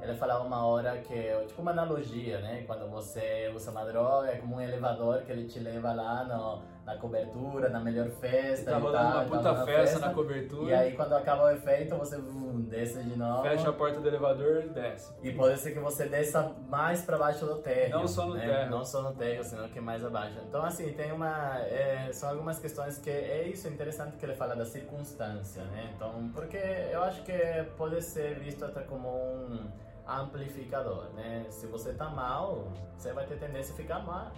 Ela 0.03 0.13
falava 0.17 0.43
uma 0.43 0.67
hora 0.67 0.99
que, 0.99 1.33
tipo 1.47 1.63
uma 1.63 1.71
analogia, 1.71 2.41
né, 2.41 2.65
quando 2.67 2.91
você 2.91 3.53
usa 3.55 3.71
uma 3.71 3.85
droga, 3.85 4.33
é 4.33 4.39
como 4.39 4.57
um 4.57 4.61
elevador 4.61 5.23
que 5.23 5.31
ele 5.31 5.47
te 5.47 5.61
leva 5.61 5.93
lá 5.93 6.25
no 6.25 6.63
na 6.85 6.97
cobertura, 6.97 7.69
na 7.69 7.81
melhor 7.81 8.09
festa. 8.11 8.73
Tá 8.73 8.79
rolando 8.79 9.17
uma 9.17 9.25
puta 9.25 9.55
festa, 9.65 9.65
festa, 9.65 9.99
na 10.01 10.15
cobertura. 10.15 10.71
E 10.71 10.75
aí 10.75 10.93
quando 10.93 11.15
acaba 11.15 11.45
o 11.45 11.51
efeito, 11.51 11.97
você 11.97 12.17
um, 12.17 12.61
desce 12.63 13.03
de 13.03 13.17
novo. 13.17 13.43
Fecha 13.43 13.71
a 13.71 13.73
porta 13.73 14.01
do 14.01 14.09
elevador 14.09 14.65
e 14.65 14.69
desce. 14.69 15.13
E 15.23 15.33
pode 15.33 15.59
ser 15.59 15.73
que 15.73 15.81
você 15.81 16.07
desça 16.07 16.53
mais 16.69 17.03
para 17.03 17.17
baixo 17.19 17.47
do 17.47 17.57
térreo. 17.57 17.99
Não 17.99 18.07
só 18.07 18.27
no 18.27 18.35
né? 18.35 18.47
térreo. 18.47 18.71
Não 18.71 18.85
só 18.85 19.03
no 19.03 19.15
térreo, 19.15 19.45
senão 19.45 19.69
que 19.69 19.81
mais 19.81 20.05
abaixo. 20.05 20.39
Então 20.47 20.63
assim, 20.63 20.93
tem 20.93 21.13
uma... 21.13 21.59
É, 21.61 22.11
são 22.13 22.29
algumas 22.29 22.59
questões 22.59 22.99
que 22.99 23.11
é 23.11 23.49
isso, 23.49 23.67
é 23.67 23.71
interessante 23.71 24.17
que 24.17 24.25
ele 24.25 24.35
fala 24.35 24.55
da 24.55 24.65
circunstância, 24.65 25.63
né? 25.65 25.91
Então, 25.95 26.31
porque 26.35 26.59
eu 26.93 27.03
acho 27.03 27.23
que 27.23 27.33
pode 27.77 28.03
ser 28.03 28.39
visto 28.39 28.65
até 28.65 28.83
como 28.83 29.09
um 29.09 29.71
amplificador, 30.07 31.09
né? 31.15 31.47
Se 31.49 31.67
você 31.67 31.93
tá 31.93 32.11
mal, 32.11 32.69
você 32.97 33.13
vai 33.13 33.25
ter 33.27 33.39
tendência 33.39 33.73
a 33.73 33.77
ficar 33.77 34.01
mal, 34.01 34.31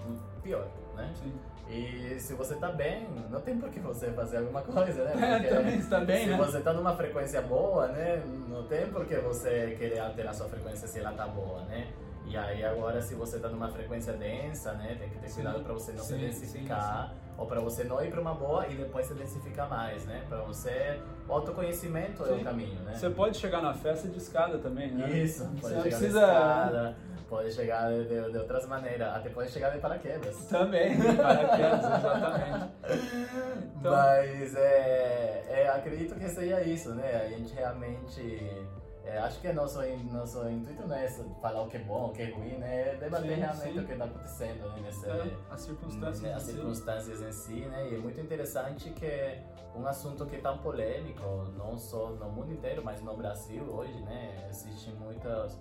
pior, 0.42 0.68
né? 0.94 1.12
Sim. 1.14 1.34
E 1.68 2.16
se 2.20 2.34
você 2.34 2.54
tá 2.54 2.70
bem, 2.70 3.08
não 3.30 3.40
tem 3.40 3.58
por 3.58 3.68
que 3.70 3.80
você 3.80 4.10
fazer 4.12 4.38
alguma 4.38 4.62
coisa, 4.62 5.04
né? 5.04 5.14
É, 5.26 5.38
Porque 5.38 5.46
é, 5.46 5.56
também 5.56 5.78
está 5.78 6.00
bem, 6.00 6.24
se 6.24 6.30
né? 6.30 6.36
você 6.36 6.60
tá 6.60 6.72
numa 6.72 6.94
frequência 6.94 7.42
boa, 7.42 7.88
né? 7.88 8.22
Não 8.48 8.62
tem 8.64 8.86
por 8.86 9.04
que 9.04 9.16
você 9.16 9.74
querer 9.78 9.98
alterar 9.98 10.34
sua 10.34 10.48
frequência 10.48 10.86
se 10.86 11.00
ela 11.00 11.12
tá 11.12 11.26
boa, 11.26 11.62
né? 11.64 11.88
E 12.28 12.36
aí 12.36 12.64
agora 12.64 13.00
se 13.00 13.14
você 13.14 13.38
tá 13.38 13.48
numa 13.48 13.68
frequência 13.68 14.12
densa, 14.12 14.72
né, 14.72 14.96
tem 14.98 15.08
que 15.08 15.18
ter 15.18 15.32
cuidado 15.32 15.62
para 15.62 15.72
você 15.72 15.92
não 15.92 16.02
sim, 16.02 16.14
se 16.14 16.20
densificar 16.20 17.08
sim, 17.08 17.14
sim. 17.14 17.20
ou 17.38 17.46
para 17.46 17.60
você 17.60 17.84
não 17.84 18.04
ir 18.04 18.10
para 18.10 18.20
uma 18.20 18.34
boa 18.34 18.66
e 18.66 18.74
depois 18.74 19.06
se 19.06 19.14
densificar 19.14 19.70
mais, 19.70 20.04
né? 20.06 20.24
Para 20.28 20.42
você 20.42 21.00
autoconhecimento 21.28 22.24
é 22.24 22.32
o 22.32 22.42
caminho, 22.42 22.80
né? 22.82 22.94
Você 22.94 23.10
pode 23.10 23.36
chegar 23.38 23.62
na 23.62 23.74
festa 23.74 24.08
de 24.08 24.18
escada 24.18 24.58
também, 24.58 24.90
né? 24.90 25.08
Isso, 25.10 25.44
pode 25.44 25.60
você 25.60 25.68
chegar 25.68 25.82
precisa... 25.82 26.20
escada, 26.20 26.96
pode 27.28 27.52
chegar 27.52 27.90
de, 27.90 28.30
de, 28.30 28.38
outras 28.38 28.66
maneiras, 28.66 29.14
até 29.14 29.28
pode 29.30 29.50
chegar 29.50 29.70
de 29.70 29.78
paraquedas. 29.78 30.36
Também, 30.46 30.96
de 30.96 31.16
paraquedas, 31.16 31.84
exatamente. 31.84 32.76
Então... 33.78 33.92
Mas 33.92 34.54
é, 34.56 35.44
é, 35.48 35.68
acredito 35.68 36.14
que 36.14 36.28
seja 36.28 36.60
isso, 36.62 36.94
né? 36.94 37.22
A 37.24 37.28
gente 37.28 37.54
realmente 37.54 38.66
é, 39.06 39.18
acho 39.18 39.40
que 39.40 39.52
nosso, 39.52 39.80
nosso 40.10 40.48
intuito 40.50 40.86
não 40.86 40.96
é 40.96 41.08
falar 41.40 41.62
o 41.62 41.68
que 41.68 41.76
é 41.76 41.80
bom, 41.80 42.06
o 42.06 42.12
que 42.12 42.22
é 42.22 42.30
ruim, 42.30 42.58
né? 42.58 42.88
É 42.88 42.96
debater 42.96 43.36
sim, 43.36 43.40
realmente 43.40 43.72
sim. 43.72 43.78
o 43.78 43.86
que 43.86 43.92
está 43.92 44.04
acontecendo 44.04 44.68
né? 44.68 44.80
Nesse, 44.82 45.08
é, 45.08 45.36
as 45.48 45.60
circunstâncias, 45.60 46.22
né? 46.22 46.34
as 46.34 46.42
circunstâncias 46.42 47.22
em 47.22 47.32
si, 47.32 47.60
né? 47.66 47.88
E 47.88 47.94
é 47.94 47.98
muito 47.98 48.20
interessante 48.20 48.90
que 48.90 49.38
um 49.76 49.86
assunto 49.86 50.26
que 50.26 50.36
é 50.36 50.40
tão 50.40 50.58
polêmico, 50.58 51.22
não 51.56 51.78
só 51.78 52.10
no 52.10 52.30
mundo 52.30 52.52
inteiro, 52.52 52.82
mas 52.84 53.00
no 53.00 53.16
Brasil 53.16 53.62
hoje, 53.62 53.96
né? 54.02 54.48
Existem 54.50 54.94
muitas, 54.94 55.56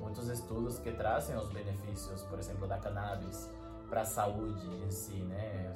muitos 0.00 0.28
estudos 0.28 0.78
que 0.78 0.90
trazem 0.92 1.36
os 1.36 1.48
benefícios, 1.50 2.22
por 2.24 2.38
exemplo, 2.38 2.66
da 2.66 2.78
cannabis 2.78 3.50
para 3.88 4.02
a 4.02 4.04
saúde 4.04 4.66
em 4.84 4.90
si, 4.90 5.22
né? 5.22 5.72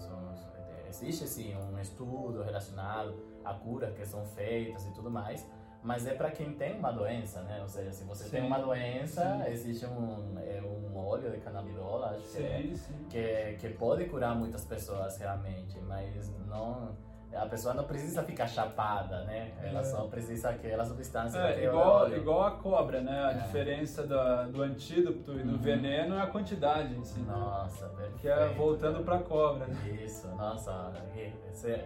Existe, 0.89 1.27
sim, 1.27 1.57
um 1.57 1.79
estudo 1.81 2.43
relacionado 2.43 3.14
à 3.45 3.53
cura 3.53 3.91
que 3.91 4.07
são 4.07 4.25
feitas 4.27 4.87
e 4.87 4.93
tudo 4.93 5.11
mais, 5.11 5.45
mas 5.83 6.07
é 6.07 6.14
para 6.14 6.31
quem 6.31 6.55
tem 6.55 6.79
uma 6.79 6.93
doença, 6.93 7.43
né? 7.43 7.61
Ou 7.61 7.68
seja, 7.68 7.93
se 7.93 8.05
você 8.05 8.25
sim, 8.25 8.31
tem 8.31 8.47
uma 8.47 8.59
doença, 8.59 9.22
sim. 9.45 9.51
existe 9.51 9.87
um, 9.87 10.39
é 10.39 10.62
um 10.62 10.97
óleo 10.97 11.33
de 11.33 11.39
canabidola, 11.39 12.11
acho 12.11 12.22
sim, 12.29 12.72
que, 13.11 13.18
é, 13.18 13.57
que, 13.59 13.68
que 13.68 13.75
pode 13.75 14.05
curar 14.07 14.37
muitas 14.37 14.64
pessoas 14.64 15.18
realmente, 15.18 15.79
mas 15.81 16.33
não 16.47 16.97
a 17.35 17.47
pessoa 17.47 17.74
não 17.74 17.85
precisa 17.85 18.22
ficar 18.22 18.47
chapada, 18.47 19.24
né? 19.24 19.53
Ela 19.62 19.80
é. 19.80 19.85
só 19.85 20.05
precisa 20.07 20.51
aquela 20.51 20.85
substância. 20.85 21.39
É, 21.39 21.64
igual, 21.64 22.11
igual 22.12 22.45
a 22.45 22.51
cobra, 22.53 23.01
né? 23.01 23.24
A 23.24 23.30
é. 23.30 23.35
diferença 23.35 24.07
do, 24.07 24.53
do 24.53 24.62
antídoto 24.62 25.32
e 25.32 25.43
do 25.43 25.53
uhum. 25.53 25.59
veneno 25.59 26.16
é 26.16 26.22
a 26.22 26.26
quantidade 26.26 26.95
em 26.95 27.05
si. 27.05 27.20
Né? 27.20 27.32
Nossa, 27.32 27.87
perfeito. 27.89 28.18
Que 28.18 28.28
é 28.28 28.49
voltando 28.49 29.05
para 29.05 29.16
a 29.16 29.22
cobra. 29.22 29.66
Né? 29.66 30.01
Isso, 30.03 30.28
nossa, 30.28 30.93
isso 31.51 31.66
é 31.68 31.85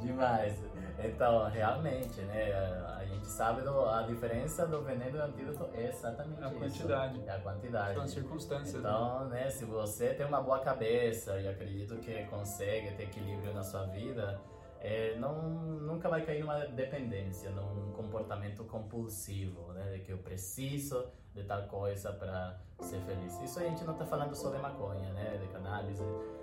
demais. 0.00 0.62
Então, 0.98 1.48
realmente, 1.48 2.20
né? 2.22 2.52
A 2.98 3.04
gente 3.04 3.26
sabe 3.26 3.62
do, 3.62 3.88
a 3.88 4.02
diferença 4.02 4.66
do 4.66 4.82
veneno 4.82 5.10
e 5.10 5.12
do 5.12 5.22
antídoto 5.22 5.68
é 5.74 5.88
exatamente 5.88 6.42
a 6.42 6.48
isso. 6.48 6.58
quantidade. 6.58 7.20
É 7.26 7.30
a 7.30 7.40
quantidade. 7.40 7.94
São 7.94 8.06
circunstâncias. 8.06 8.74
Então, 8.76 9.24
né? 9.26 9.44
né? 9.44 9.50
Se 9.50 9.64
você 9.64 10.14
tem 10.14 10.26
uma 10.26 10.40
boa 10.40 10.60
cabeça 10.60 11.38
e 11.40 11.48
acredito 11.48 11.96
que 11.96 12.24
consegue 12.24 12.92
ter 12.92 13.04
equilíbrio 13.04 13.52
na 13.52 13.62
sua 13.62 13.84
vida, 13.86 14.40
é, 14.84 15.14
não, 15.16 15.40
nunca 15.42 16.08
vai 16.08 16.26
cair 16.26 16.40
numa 16.40 16.66
dependência, 16.66 17.50
num 17.50 17.92
comportamento 17.92 18.64
compulsivo, 18.64 19.72
né? 19.72 19.92
De 19.92 20.00
que 20.00 20.10
eu 20.10 20.18
preciso 20.18 21.06
de 21.32 21.44
tal 21.44 21.62
coisa 21.68 22.12
para 22.12 22.58
ser 22.80 22.98
feliz. 23.02 23.40
Isso 23.42 23.60
a 23.60 23.62
gente 23.62 23.84
não 23.84 23.92
está 23.92 24.04
falando 24.04 24.34
só 24.34 24.50
de 24.50 24.58
maconha, 24.58 25.12
né? 25.12 25.38
De 25.40 25.46
cannabis. 25.52 26.00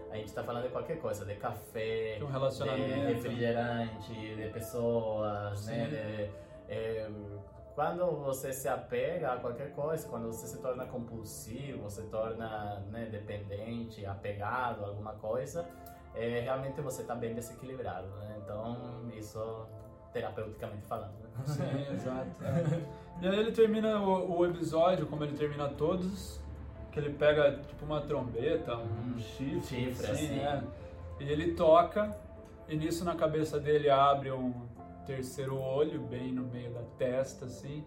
A 0.09 0.15
gente 0.15 0.27
está 0.27 0.41
falando 0.41 0.63
de 0.63 0.69
qualquer 0.69 1.01
coisa, 1.01 1.25
de 1.25 1.35
café, 1.35 2.15
de, 2.17 2.23
um 2.23 2.31
de 2.31 3.13
refrigerante, 3.13 4.13
de 4.13 4.49
pessoas, 4.53 5.65
né? 5.65 5.85
Sim. 5.85 5.91
né? 5.91 6.31
De, 6.67 6.73
é, 6.73 7.11
quando 7.75 8.05
você 8.23 8.53
se 8.53 8.69
apega 8.69 9.33
a 9.33 9.37
qualquer 9.37 9.73
coisa, 9.73 10.07
quando 10.07 10.27
você 10.27 10.47
se 10.47 10.61
torna 10.61 10.85
compulsivo, 10.85 11.83
você 11.83 12.03
torna 12.03 12.79
né, 12.89 13.05
dependente, 13.11 14.05
apegado 14.05 14.85
a 14.85 14.87
alguma 14.87 15.13
coisa, 15.13 15.67
é, 16.16 16.41
realmente 16.41 16.82
você 16.82 17.01
está 17.01 17.16
bem 17.16 17.34
desequilibrado, 17.34 18.07
né? 18.07 18.38
Então, 18.43 19.10
isso 19.16 19.68
terapeuticamente 20.12 20.86
falando. 20.86 21.14
Né? 21.14 21.30
Sim, 21.45 21.93
exato. 21.93 22.43
É. 22.43 22.99
E 23.22 23.28
aí 23.28 23.38
ele 23.38 23.51
termina 23.51 23.99
o, 23.99 24.39
o, 24.39 24.45
episódio, 24.45 25.05
como 25.05 25.26
ele 25.26 25.36
termina 25.36 25.68
todos, 25.68 26.39
que 26.89 26.97
ele 26.97 27.10
pega 27.10 27.60
tipo 27.68 27.84
uma 27.84 27.99
trombeta, 27.99 28.78
um 28.78 28.84
hum, 28.84 29.20
chifre, 29.20 29.62
chifre 29.62 30.12
assim, 30.12 30.39
assim. 30.39 30.39
É. 30.39 30.64
e 31.20 31.30
ele 31.30 31.53
toca, 31.53 32.16
e 32.70 32.78
nisso 32.78 33.03
na 33.03 33.16
cabeça 33.16 33.60
dele 33.60 33.89
abre 33.89 34.32
um 34.32 34.53
terceiro 35.05 35.60
olho, 35.60 35.99
bem 35.99 36.32
no 36.32 36.43
meio 36.43 36.72
da 36.72 36.82
testa, 36.97 37.43
assim, 37.43 37.84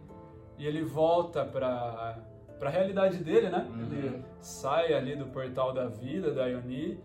e 0.58 0.66
ele 0.66 0.84
volta 0.84 1.46
para 1.46 2.18
para 2.58 2.68
a 2.68 2.72
realidade 2.72 3.16
dele, 3.16 3.48
né? 3.48 3.66
Uhum. 3.68 3.82
Ele 3.82 4.24
sai 4.38 4.94
ali 4.94 5.16
do 5.16 5.26
portal 5.26 5.72
da 5.72 5.88
vida, 5.88 6.32
da 6.32 6.46
Ioni, 6.46 7.00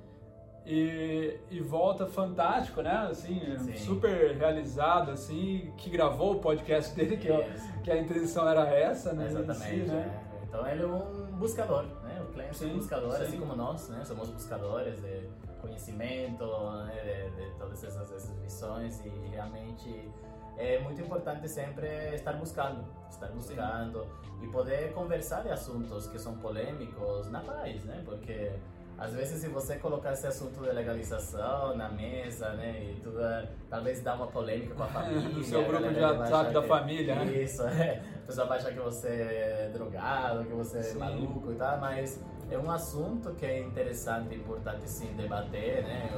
e, 0.69 1.39
e 1.49 1.61
volta 1.61 2.05
fantástico, 2.05 2.81
né? 2.81 3.07
Assim, 3.09 3.39
Sim. 3.57 3.77
super 3.77 4.35
realizado, 4.35 5.11
assim, 5.11 5.71
que 5.77 5.89
gravou 5.89 6.33
o 6.33 6.39
podcast 6.39 6.93
dele, 6.93 7.15
que, 7.15 7.31
é, 7.31 7.55
que 7.81 7.89
a 7.89 7.97
intenção 7.97 8.47
era 8.47 8.67
essa, 8.69 9.13
né? 9.13 9.27
Exatamente, 9.27 9.85
si, 9.85 9.91
né? 9.91 10.21
É. 10.33 10.43
Então 10.43 10.67
ele 10.67 10.83
é 10.83 10.85
um 10.85 11.37
buscador, 11.37 11.83
né? 12.03 12.21
O 12.21 12.33
Clemson 12.33 12.65
é 12.65 12.67
um 12.67 12.73
buscador, 12.75 13.15
sim. 13.15 13.23
assim 13.23 13.39
como 13.39 13.55
nós, 13.55 13.87
né? 13.87 14.03
Somos 14.03 14.29
buscadores 14.29 15.01
de 15.01 15.29
conhecimento, 15.61 16.45
né? 16.85 17.29
de, 17.33 17.45
de 17.45 17.57
todas 17.57 17.81
essas, 17.81 18.11
essas 18.11 18.37
visões 18.41 18.99
e 19.05 19.09
realmente 19.31 20.11
é 20.57 20.79
muito 20.79 20.99
importante 21.01 21.47
sempre 21.47 21.87
estar 22.13 22.33
buscando, 22.33 22.83
estar 23.09 23.27
buscando 23.27 24.03
sim. 24.03 24.45
e 24.45 24.47
poder 24.47 24.91
conversar 24.91 25.43
de 25.43 25.49
assuntos 25.49 26.07
que 26.07 26.19
são 26.19 26.35
polêmicos 26.37 27.29
na 27.31 27.39
paz, 27.39 27.85
né? 27.85 28.01
Porque 28.03 28.51
às 28.97 29.13
vezes, 29.13 29.41
se 29.41 29.47
você 29.47 29.75
colocar 29.75 30.13
esse 30.13 30.25
assunto 30.25 30.59
de 30.59 30.71
legalização 30.71 31.75
na 31.77 31.87
mesa, 31.87 32.49
né, 32.53 32.91
e 32.91 32.99
tudo, 33.01 33.21
é, 33.21 33.47
talvez 33.69 34.01
dá 34.01 34.15
uma 34.15 34.25
polêmica 34.27 34.73
com 34.73 34.83
a 34.83 34.87
família. 34.87 35.29
no 35.29 35.43
seu 35.43 35.63
grupo 35.63 35.93
de 35.93 35.99
WhatsApp 35.99 36.51
da 36.51 36.61
que, 36.61 36.67
família, 36.67 37.15
né? 37.15 37.25
Isso, 37.25 37.61
é. 37.67 38.01
A 38.23 38.25
pessoa 38.25 38.47
vai 38.47 38.57
achar 38.57 38.73
que 38.73 38.79
você 38.79 39.07
é 39.07 39.69
drogado, 39.71 40.45
que 40.45 40.53
você 40.53 40.81
sim. 40.81 40.97
é 40.97 40.99
maluco 40.99 41.51
e 41.51 41.55
tal, 41.55 41.79
mas 41.79 42.19
é 42.49 42.57
um 42.57 42.71
assunto 42.71 43.31
que 43.35 43.45
é 43.45 43.59
interessante 43.59 44.33
e 44.33 44.37
importante 44.37 44.89
sim 44.89 45.13
debater, 45.15 45.83
né, 45.83 46.09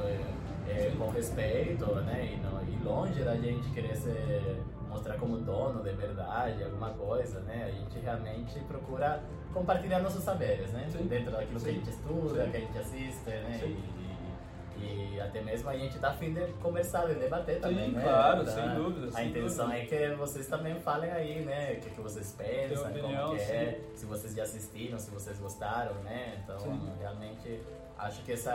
é, 0.66 0.86
é, 0.86 0.92
com 0.96 1.10
respeito, 1.10 1.84
né, 1.96 2.32
e, 2.32 2.36
não, 2.40 2.62
e 2.62 2.82
longe 2.82 3.22
da 3.22 3.36
gente 3.36 3.68
querer 3.70 3.96
ser 3.96 4.62
mostrar 4.90 5.16
como 5.16 5.38
dono 5.38 5.82
de 5.82 5.92
verdade, 5.92 6.62
alguma 6.64 6.90
coisa, 6.90 7.40
né? 7.40 7.64
A 7.68 7.70
gente 7.70 7.98
realmente 7.98 8.58
procura 8.60 9.22
compartilhar 9.52 10.00
nossos 10.00 10.22
saberes, 10.22 10.70
né? 10.72 10.86
Sim. 10.90 11.06
Dentro 11.06 11.30
daquilo 11.30 11.58
Sim. 11.58 11.64
que 11.64 11.70
a 11.70 11.74
gente 11.74 11.90
estuda, 11.90 12.44
Sim. 12.44 12.50
que 12.50 12.56
a 12.56 12.60
gente 12.60 12.78
assiste, 12.78 13.30
né? 13.30 13.60
E, 13.62 14.00
e, 14.82 15.14
e, 15.14 15.20
até 15.20 15.42
mesmo 15.42 15.68
a 15.68 15.76
gente 15.76 15.98
tá 15.98 16.10
afim 16.10 16.32
de 16.32 16.46
conversar, 16.54 17.06
de 17.06 17.14
debater 17.14 17.60
também, 17.60 17.90
né? 17.92 18.02
claro, 18.02 18.44
tá? 18.44 18.50
sem 18.50 18.74
dúvida. 18.74 19.08
A 19.08 19.12
sem 19.12 19.28
intenção 19.28 19.66
dúvida. 19.66 19.82
é 19.82 19.86
que 19.86 20.14
vocês 20.16 20.46
também 20.48 20.80
falem 20.80 21.10
aí, 21.10 21.44
né? 21.44 21.72
O 21.74 21.80
que, 21.80 21.90
que 21.90 22.00
vocês 22.00 22.32
pensam, 22.32 22.88
opinião, 22.88 23.28
como 23.28 23.40
é, 23.40 23.78
se 23.94 24.06
vocês 24.06 24.34
já 24.34 24.42
assistiram, 24.42 24.98
se 24.98 25.10
vocês 25.10 25.38
gostaram, 25.38 25.94
né? 26.02 26.42
Então, 26.42 26.58
realmente 26.98 27.60
acho 27.98 28.22
que 28.22 28.32
essa 28.32 28.50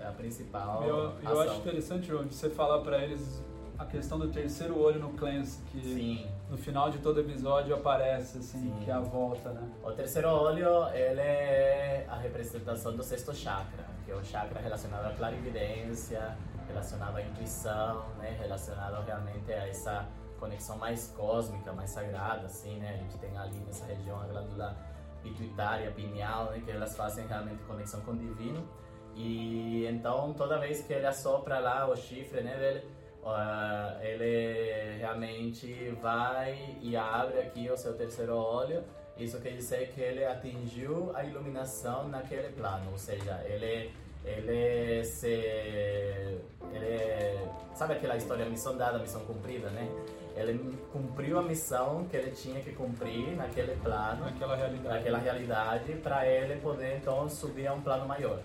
é 0.00 0.06
a 0.06 0.12
principal. 0.12 0.82
Eu, 0.82 1.12
eu 1.22 1.40
acho 1.40 1.56
interessante, 1.56 2.06
João, 2.06 2.24
de 2.24 2.34
você 2.34 2.48
falar 2.48 2.80
para 2.80 3.02
eles 3.04 3.42
a 3.78 3.86
questão 3.86 4.18
do 4.18 4.28
terceiro 4.28 4.76
olho 4.78 4.98
no 4.98 5.10
Clancy, 5.10 5.62
que 5.70 5.80
Sim. 5.80 6.26
no 6.50 6.58
final 6.58 6.90
de 6.90 6.98
todo 6.98 7.20
episódio 7.20 7.74
aparece, 7.74 8.38
assim, 8.38 8.58
Sim. 8.58 8.80
que 8.84 8.90
é 8.90 8.94
a 8.94 9.00
volta, 9.00 9.50
né? 9.50 9.68
O 9.84 9.92
terceiro 9.92 10.28
olho, 10.28 10.88
ele 10.92 11.20
é 11.20 12.04
a 12.08 12.16
representação 12.16 12.96
do 12.96 13.04
sexto 13.04 13.32
chakra, 13.34 13.86
que 14.04 14.10
é 14.10 14.14
o 14.14 14.24
chakra 14.24 14.60
relacionado 14.60 15.06
à 15.06 15.10
clarividência, 15.14 16.36
relacionado 16.66 17.16
à 17.16 17.22
intuição, 17.22 18.04
né? 18.18 18.36
Relacionado 18.40 19.04
realmente 19.06 19.52
a 19.52 19.68
essa 19.68 20.08
conexão 20.40 20.76
mais 20.76 21.12
cósmica, 21.16 21.72
mais 21.72 21.90
sagrada, 21.90 22.46
assim, 22.46 22.78
né? 22.78 22.94
A 22.94 22.96
gente 22.96 23.16
tem 23.18 23.36
ali 23.38 23.58
nessa 23.64 23.86
região 23.86 24.20
a 24.20 24.24
glândula 24.24 24.76
pituitária, 25.22 25.92
pineal, 25.92 26.46
né? 26.50 26.60
Que 26.64 26.72
elas 26.72 26.96
fazem 26.96 27.26
realmente 27.28 27.62
conexão 27.62 28.00
com 28.00 28.10
o 28.10 28.16
divino. 28.16 28.66
E 29.14 29.86
então, 29.86 30.32
toda 30.34 30.58
vez 30.58 30.82
que 30.82 30.92
ele 30.92 31.06
assopra 31.06 31.58
lá 31.58 31.88
o 31.88 31.96
chifre, 31.96 32.40
né, 32.40 32.56
dele, 32.56 32.97
Uh, 33.28 34.02
ele 34.02 34.96
realmente 34.98 35.90
vai 36.00 36.78
e 36.80 36.96
abre 36.96 37.40
aqui 37.40 37.70
o 37.70 37.76
seu 37.76 37.94
terceiro 37.94 38.34
olho. 38.34 38.82
Isso 39.18 39.38
quer 39.40 39.50
dizer 39.50 39.92
que 39.92 40.00
ele 40.00 40.24
atingiu 40.24 41.14
a 41.14 41.24
iluminação 41.24 42.08
naquele 42.08 42.48
plano, 42.50 42.92
ou 42.92 42.98
seja, 42.98 43.42
ele 43.44 43.92
ele 44.24 45.04
se 45.04 45.26
ele 45.26 47.48
sabe 47.74 47.94
aquela 47.94 48.16
história 48.16 48.44
missão 48.46 48.76
dada, 48.76 48.98
missão 48.98 49.24
cumprida, 49.24 49.68
né? 49.70 49.88
Ele 50.36 50.78
cumpriu 50.92 51.38
a 51.38 51.42
missão 51.42 52.06
que 52.08 52.16
ele 52.16 52.30
tinha 52.30 52.60
que 52.60 52.72
cumprir 52.72 53.36
naquele 53.36 53.74
plano, 53.76 54.24
naquela 54.24 54.56
realidade, 54.56 54.96
naquela 54.96 55.18
realidade 55.18 55.92
para 55.94 56.26
ele 56.26 56.60
poder 56.60 56.96
então 56.96 57.28
subir 57.28 57.66
a 57.66 57.74
um 57.74 57.80
plano 57.80 58.06
maior. 58.06 58.40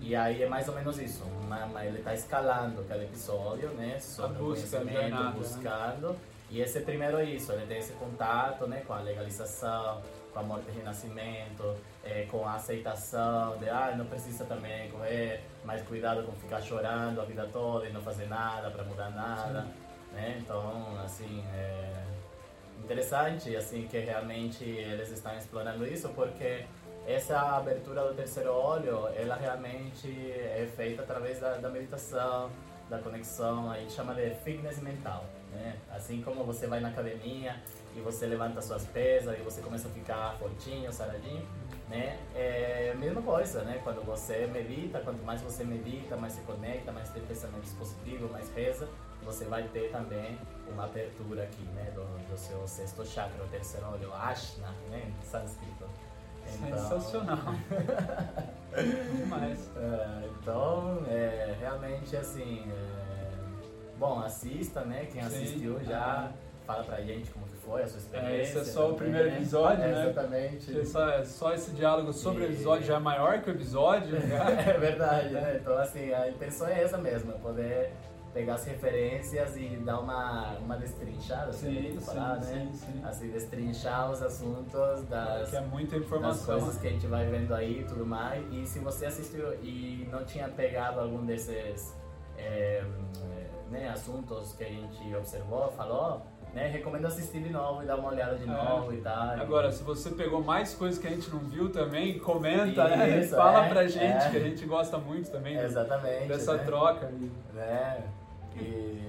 E 0.00 0.16
aí 0.16 0.42
é 0.42 0.48
mais 0.48 0.66
ou 0.68 0.74
menos 0.74 0.98
isso, 0.98 1.22
uma, 1.42 1.84
ele 1.84 1.98
está 1.98 2.14
escalando 2.14 2.82
cada 2.84 3.02
episódio, 3.02 3.68
né, 3.70 3.98
sobre 4.00 4.42
o 4.42 4.46
conhecimento, 4.46 5.00
jornada, 5.00 5.24
né? 5.24 5.34
buscando. 5.36 6.08
Né? 6.08 6.16
E 6.50 6.60
esse 6.60 6.80
primeiro 6.80 7.18
é 7.18 7.24
isso, 7.24 7.52
ele 7.52 7.66
tem 7.66 7.78
esse 7.78 7.92
contato, 7.92 8.66
né, 8.66 8.82
com 8.86 8.92
a 8.92 9.00
legalização, 9.00 10.02
com 10.32 10.38
a 10.38 10.42
morte 10.42 10.68
e 10.68 10.78
renascimento, 10.78 11.76
é, 12.02 12.26
com 12.30 12.46
a 12.46 12.54
aceitação 12.54 13.56
de, 13.58 13.68
ah, 13.68 13.94
não 13.96 14.06
precisa 14.06 14.44
também 14.44 14.90
correr, 14.90 15.42
mas 15.64 15.82
cuidado 15.82 16.24
com 16.24 16.32
ficar 16.32 16.60
chorando 16.60 17.20
a 17.20 17.24
vida 17.24 17.48
toda 17.52 17.86
e 17.86 17.92
não 17.92 18.00
fazer 18.00 18.26
nada 18.26 18.70
para 18.70 18.82
mudar 18.84 19.10
nada, 19.10 19.66
né? 20.12 20.38
Então, 20.40 20.98
assim, 21.04 21.44
é 21.54 22.04
interessante, 22.82 23.54
assim, 23.54 23.86
que 23.86 23.98
realmente 23.98 24.64
eles 24.64 25.10
estão 25.10 25.36
explorando 25.36 25.86
isso, 25.86 26.08
porque 26.10 26.64
essa 27.06 27.56
abertura 27.56 28.02
do 28.08 28.14
terceiro 28.14 28.52
olho, 28.52 29.08
ela 29.16 29.36
realmente 29.36 30.08
é 30.32 30.68
feita 30.76 31.02
através 31.02 31.40
da, 31.40 31.54
da 31.54 31.68
meditação, 31.68 32.50
da 32.88 32.98
conexão, 32.98 33.70
a 33.70 33.78
gente 33.78 33.92
chama 33.92 34.14
de 34.14 34.30
fitness 34.44 34.80
mental, 34.82 35.24
né? 35.52 35.78
Assim 35.90 36.20
como 36.20 36.44
você 36.44 36.66
vai 36.66 36.80
na 36.80 36.88
academia 36.88 37.56
e 37.96 38.00
você 38.00 38.26
levanta 38.26 38.60
suas 38.60 38.84
pesas 38.86 39.38
e 39.38 39.42
você 39.42 39.60
começa 39.60 39.86
a 39.86 39.90
ficar 39.92 40.36
fortinho, 40.38 40.92
saradinho, 40.92 41.46
né? 41.88 42.18
É 42.34 42.92
a 42.92 42.98
mesma 42.98 43.22
coisa, 43.22 43.62
né? 43.62 43.80
Quando 43.84 44.04
você 44.04 44.46
medita, 44.46 44.98
quanto 45.00 45.22
mais 45.24 45.40
você 45.40 45.62
medita, 45.64 46.16
mais 46.16 46.32
se 46.32 46.40
conecta, 46.42 46.90
mais 46.90 47.08
tem 47.10 47.22
pensamentos 47.22 47.72
positivos, 47.74 48.30
mais 48.30 48.50
reza, 48.54 48.88
você 49.22 49.44
vai 49.44 49.62
ter 49.68 49.90
também 49.90 50.36
uma 50.68 50.84
abertura 50.84 51.44
aqui, 51.44 51.62
né? 51.74 51.92
Do, 51.94 52.04
do 52.28 52.36
seu 52.36 52.66
sexto 52.66 53.06
chakra, 53.06 53.42
o 53.44 53.48
terceiro 53.48 53.86
olho, 53.92 54.12
Ashna, 54.12 54.74
né? 54.90 55.12
Em 55.16 55.24
sânscrito. 55.24 55.79
Então... 56.56 56.78
Sensacional. 56.78 57.38
Demais. 59.16 59.70
É, 59.76 60.28
então, 60.40 61.02
é, 61.08 61.54
realmente 61.58 62.16
assim, 62.16 62.64
é... 62.70 63.32
bom, 63.98 64.20
assista, 64.20 64.82
né? 64.82 65.06
Quem 65.12 65.20
assistiu 65.22 65.78
Sim. 65.78 65.86
já 65.86 66.32
fala 66.66 66.84
pra 66.84 67.00
gente 67.00 67.30
como 67.30 67.46
que 67.46 67.56
foi 67.56 67.82
a 67.82 67.88
sua 67.88 67.98
experiência. 67.98 68.36
É, 68.36 68.42
esse 68.42 68.58
é 68.58 68.64
só 68.64 68.80
também, 68.82 68.92
o 68.92 68.96
primeiro 68.96 69.28
episódio, 69.28 69.78
né? 69.78 70.02
Exatamente. 70.04 70.86
Só, 70.86 71.08
é 71.08 71.24
só 71.24 71.52
esse 71.52 71.70
diálogo 71.72 72.12
sobre 72.12 72.44
e... 72.44 72.46
o 72.46 72.52
episódio 72.52 72.86
já 72.86 72.96
é 72.96 73.00
maior 73.00 73.40
que 73.42 73.50
o 73.50 73.54
episódio. 73.54 74.20
Né? 74.20 74.64
é 74.68 74.78
verdade, 74.78 75.30
né? 75.30 75.58
Então, 75.60 75.76
assim, 75.76 76.12
a 76.12 76.28
intenção 76.28 76.68
é 76.68 76.82
essa 76.82 76.96
mesmo, 76.96 77.32
poder 77.40 77.92
pegar 78.32 78.54
as 78.54 78.64
referências 78.64 79.56
e 79.56 79.76
dar 79.76 80.00
uma, 80.00 80.56
uma 80.58 80.76
destrinchada, 80.76 81.52
sim, 81.52 81.92
sim, 81.92 82.00
falar, 82.00 82.36
né? 82.40 82.68
Sim, 82.70 82.72
sim. 82.72 83.04
Assim, 83.04 83.30
destrinchar 83.30 84.10
os 84.10 84.22
assuntos 84.22 85.02
das, 85.08 85.52
é 85.52 85.60
informação. 85.60 86.20
das 86.20 86.44
coisas 86.44 86.80
que 86.80 86.86
a 86.86 86.90
gente 86.90 87.06
vai 87.06 87.26
vendo 87.26 87.52
aí 87.54 87.80
e 87.80 87.84
tudo 87.84 88.06
mais. 88.06 88.44
E 88.52 88.66
se 88.66 88.78
você 88.78 89.06
assistiu 89.06 89.52
e 89.62 90.08
não 90.10 90.24
tinha 90.24 90.48
pegado 90.48 91.00
algum 91.00 91.24
desses 91.24 91.94
é, 92.38 92.84
né, 93.70 93.88
assuntos 93.88 94.54
que 94.54 94.64
a 94.64 94.68
gente 94.68 95.14
observou, 95.14 95.70
falou, 95.72 96.22
né, 96.54 96.68
recomendo 96.68 97.06
assistir 97.06 97.42
de 97.42 97.50
novo 97.50 97.82
e 97.82 97.86
dar 97.86 97.96
uma 97.96 98.10
olhada 98.10 98.36
de 98.36 98.44
é. 98.44 98.46
novo 98.46 98.92
e 98.92 98.98
tal. 98.98 99.30
Agora, 99.40 99.70
se 99.70 99.82
você 99.82 100.10
pegou 100.10 100.42
mais 100.42 100.74
coisas 100.74 100.98
que 100.98 101.06
a 101.06 101.10
gente 101.10 101.30
não 101.30 101.40
viu 101.40 101.70
também, 101.70 102.18
comenta, 102.18 102.88
né? 102.88 103.20
Isso, 103.20 103.32
né? 103.32 103.36
Fala 103.36 103.66
é, 103.66 103.68
pra 103.68 103.86
gente, 103.86 104.04
é. 104.04 104.30
que 104.30 104.36
a 104.36 104.40
gente 104.40 104.64
gosta 104.66 104.98
muito 104.98 105.30
também 105.30 105.56
Exatamente, 105.56 106.28
dessa 106.28 106.56
né? 106.56 106.64
troca. 106.64 107.12
Né? 107.52 108.04
E, 108.56 109.00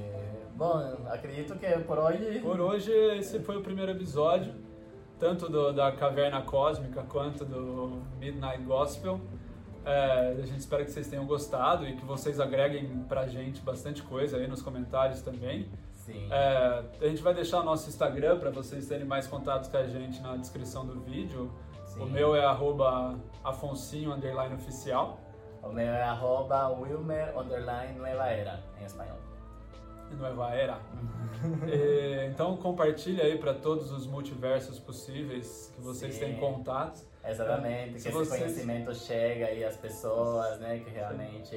bom, 0.56 0.78
acredito 1.08 1.56
que 1.56 1.68
por 1.80 1.98
hoje... 1.98 2.40
Por 2.40 2.60
hoje, 2.60 2.92
esse 3.18 3.40
foi 3.40 3.58
o 3.58 3.62
primeiro 3.62 3.92
episódio, 3.92 4.54
tanto 5.20 5.50
do, 5.50 5.72
da 5.72 5.92
Caverna 5.92 6.42
Cósmica 6.42 7.04
quanto 7.04 7.46
do 7.46 8.02
Midnight 8.20 8.64
Gospel. 8.64 9.20
É, 9.84 10.36
a 10.38 10.46
gente 10.46 10.60
espera 10.60 10.86
que 10.86 10.92
vocês 10.92 11.08
tenham 11.08 11.26
gostado 11.26 11.88
e 11.88 11.96
que 11.96 12.06
vocês 12.06 12.40
agreguem 12.40 13.04
pra 13.10 13.28
gente 13.28 13.62
bastante 13.62 14.04
coisa 14.04 14.38
aí 14.38 14.48
nos 14.48 14.62
comentários 14.62 15.22
também. 15.22 15.68
Sim. 15.96 16.28
É, 16.32 16.84
a 17.02 17.08
gente 17.08 17.22
vai 17.22 17.34
deixar 17.34 17.64
nosso 17.64 17.90
Instagram 17.90 18.40
para 18.40 18.52
vocês 18.52 18.88
terem 18.88 19.06
mais 19.06 19.28
contatos 19.28 19.70
com 19.70 19.78
a 19.78 19.88
gente 19.88 20.22
na 20.22 20.36
descrição 20.38 20.86
do 20.86 21.00
vídeo. 21.00 21.52
Sim. 21.86 22.02
O 22.02 22.06
meu 22.06 22.36
é 22.36 22.46
arroba 22.46 23.20
afonsinho, 23.44 24.14
oficial. 24.56 25.20
O 25.62 25.70
meu 25.70 25.94
é 25.94 26.04
arroba 26.04 26.70
wilmer, 26.70 27.38
underline 27.38 28.00
em 28.80 28.86
espanhol. 28.86 29.31
Nueva 30.16 30.52
Era. 30.54 30.80
e, 31.68 32.28
então 32.28 32.58
compartilhe 32.58 33.22
aí 33.22 33.38
para 33.38 33.54
todos 33.54 33.92
os 33.92 34.06
multiversos 34.06 34.80
possíveis 34.80 35.72
que 35.76 35.82
vocês 35.82 36.14
Sim. 36.14 36.20
têm 36.20 36.36
contatos. 36.38 37.06
Exatamente, 37.24 38.02
que 38.02 38.10
vocês... 38.10 38.32
esse 38.32 38.38
conhecimento 38.38 38.96
chega 38.96 39.46
aí 39.46 39.64
às 39.64 39.78
pessoas, 39.78 40.60
né, 40.60 40.80
que 40.80 40.90
realmente 40.90 41.56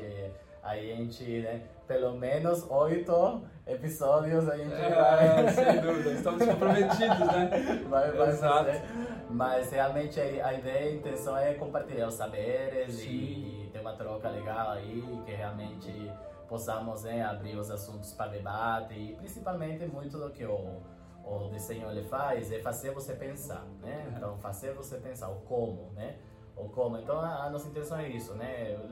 aí 0.64 0.92
a 0.92 0.96
gente, 0.96 1.24
né, 1.40 1.62
pelo 1.86 2.12
menos 2.12 2.66
oito 2.70 3.42
episódios 3.66 4.48
a 4.48 4.56
gente 4.56 4.74
é, 4.74 4.90
vai... 4.90 5.48
sem 5.52 5.80
dúvida, 5.80 6.12
estamos 6.12 6.44
comprometidos, 6.44 7.18
né? 7.18 7.84
Vai, 7.88 8.10
vai 8.12 8.28
Exato. 8.28 8.64
fazer. 8.64 8.82
Mas 9.30 9.70
realmente 9.70 10.20
a, 10.20 10.52
ideia, 10.52 10.90
a 10.90 10.92
intenção 10.92 11.36
é 11.36 11.54
compartilhar 11.54 12.08
os 12.08 12.14
saberes 12.14 12.94
Sim. 12.94 13.08
e 13.08 13.70
ter 13.72 13.80
uma 13.80 13.92
troca 13.92 14.28
legal 14.28 14.72
aí, 14.72 15.02
que 15.24 15.32
realmente 15.32 16.10
possamos 16.54 17.02
né, 17.02 17.20
abrir 17.20 17.56
os 17.56 17.68
assuntos 17.68 18.12
para 18.12 18.30
debate 18.30 18.94
e 18.94 19.16
principalmente 19.16 19.84
muito 19.86 20.16
do 20.16 20.30
que 20.30 20.44
o, 20.44 20.80
o 21.24 21.48
desenho 21.48 21.90
ele 21.90 22.04
faz 22.04 22.52
é 22.52 22.60
fazer 22.60 22.92
você 22.92 23.12
pensar, 23.12 23.66
né? 23.82 24.12
Então, 24.16 24.38
fazer 24.38 24.72
você 24.72 24.98
pensar 24.98 25.30
o 25.30 25.40
como, 25.40 25.90
né? 25.94 26.16
O 26.56 26.68
como. 26.68 26.96
Então, 26.96 27.18
a, 27.18 27.46
a 27.46 27.50
nossa 27.50 27.66
intenção 27.66 27.98
é 27.98 28.08
isso, 28.08 28.34
né? 28.34 28.46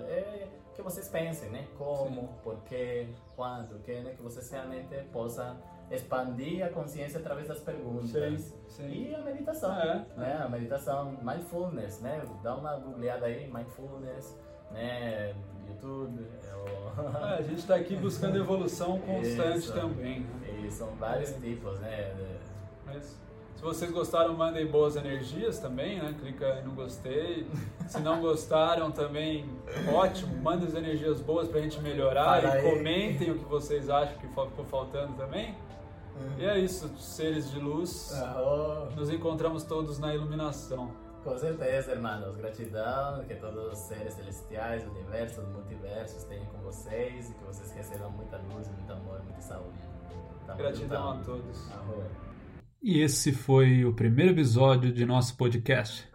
É 0.08 0.48
que 0.74 0.82
vocês 0.82 1.08
pensem, 1.08 1.50
né? 1.50 1.68
Como, 1.78 2.22
Sim. 2.22 2.28
por 2.42 2.56
quê, 2.64 3.14
quando, 3.36 3.80
que, 3.84 4.00
né? 4.00 4.12
Que 4.16 4.22
vocês 4.22 4.50
realmente 4.50 4.96
possam 5.12 5.56
expandir 5.88 6.66
a 6.66 6.68
consciência 6.68 7.20
através 7.20 7.46
das 7.46 7.60
perguntas. 7.60 8.10
Sim, 8.10 8.38
sim. 8.66 8.88
E 8.90 9.14
a 9.14 9.20
meditação, 9.20 9.72
é, 9.72 10.04
né? 10.16 10.36
É. 10.40 10.42
A 10.42 10.48
meditação, 10.48 11.16
mindfulness, 11.22 12.00
né? 12.00 12.24
Dá 12.42 12.56
uma 12.56 12.76
googleada 12.76 13.26
aí, 13.26 13.48
mindfulness, 13.52 14.36
né? 14.72 15.32
YouTube. 15.72 16.26
É, 17.22 17.38
a 17.38 17.42
gente 17.42 17.58
está 17.58 17.76
aqui 17.76 17.96
buscando 17.96 18.36
evolução 18.36 18.98
constante 19.00 19.58
Isso. 19.58 19.72
também. 19.72 20.20
Né? 20.20 20.64
E 20.66 20.70
são 20.70 20.88
vários 20.98 21.30
é. 21.30 21.38
tipos, 21.38 21.78
né? 21.80 22.14
Mas, 22.84 23.18
se 23.54 23.62
vocês 23.62 23.90
gostaram, 23.90 24.34
mandem 24.34 24.66
boas 24.66 24.96
energias 24.96 25.58
também, 25.58 25.98
né? 25.98 26.14
Clica 26.20 26.46
aí 26.46 26.64
no 26.64 26.72
gostei. 26.72 27.46
Se 27.88 28.00
não 28.00 28.20
gostaram 28.20 28.90
também, 28.90 29.48
ótimo. 29.92 30.36
Mandem 30.42 30.68
as 30.68 30.74
energias 30.74 31.20
boas 31.20 31.48
para 31.48 31.60
a 31.60 31.62
gente 31.62 31.80
melhorar 31.80 32.40
Para 32.40 32.56
e 32.56 32.58
aí. 32.58 32.70
comentem 32.70 33.30
o 33.30 33.38
que 33.38 33.44
vocês 33.44 33.88
acham 33.88 34.18
que 34.18 34.26
ficou 34.26 34.64
faltando 34.64 35.14
também. 35.14 35.54
Uhum. 36.14 36.38
E 36.38 36.44
é 36.44 36.58
isso, 36.58 36.90
seres 36.98 37.50
de 37.50 37.58
luz. 37.58 38.12
Oh. 38.36 38.94
Nos 38.94 39.08
encontramos 39.10 39.64
todos 39.64 39.98
na 39.98 40.14
iluminação. 40.14 40.90
Com 41.24 41.38
certeza, 41.38 41.92
irmãos. 41.92 42.36
Gratidão 42.36 43.24
que 43.24 43.34
todos 43.36 43.72
os 43.72 43.78
seres 43.78 44.14
celestiais, 44.14 44.84
universos, 44.86 45.48
multiversos 45.48 46.18
estejam 46.18 46.46
com 46.46 46.58
vocês 46.58 47.30
e 47.30 47.34
que 47.34 47.44
vocês 47.44 47.72
recebam 47.72 48.10
muita 48.10 48.38
luz, 48.38 48.68
muito 48.68 48.92
amor, 48.92 49.22
muita 49.22 49.40
saúde. 49.40 49.78
Tamo 50.46 50.58
Gratidão 50.58 51.10
a 51.12 51.18
todos. 51.18 51.72
Amor. 51.72 52.06
E 52.82 53.00
esse 53.00 53.32
foi 53.32 53.84
o 53.84 53.94
primeiro 53.94 54.32
episódio 54.32 54.92
de 54.92 55.06
nosso 55.06 55.36
podcast. 55.36 56.08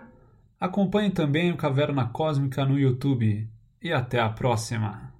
Acompanhe 0.60 1.12
também 1.12 1.52
o 1.52 1.58
Caverna 1.58 2.10
Cósmica 2.10 2.66
no 2.66 2.78
YouTube. 2.78 3.48
E 3.82 3.94
até 3.94 4.20
a 4.20 4.30
próxima! 4.30 5.14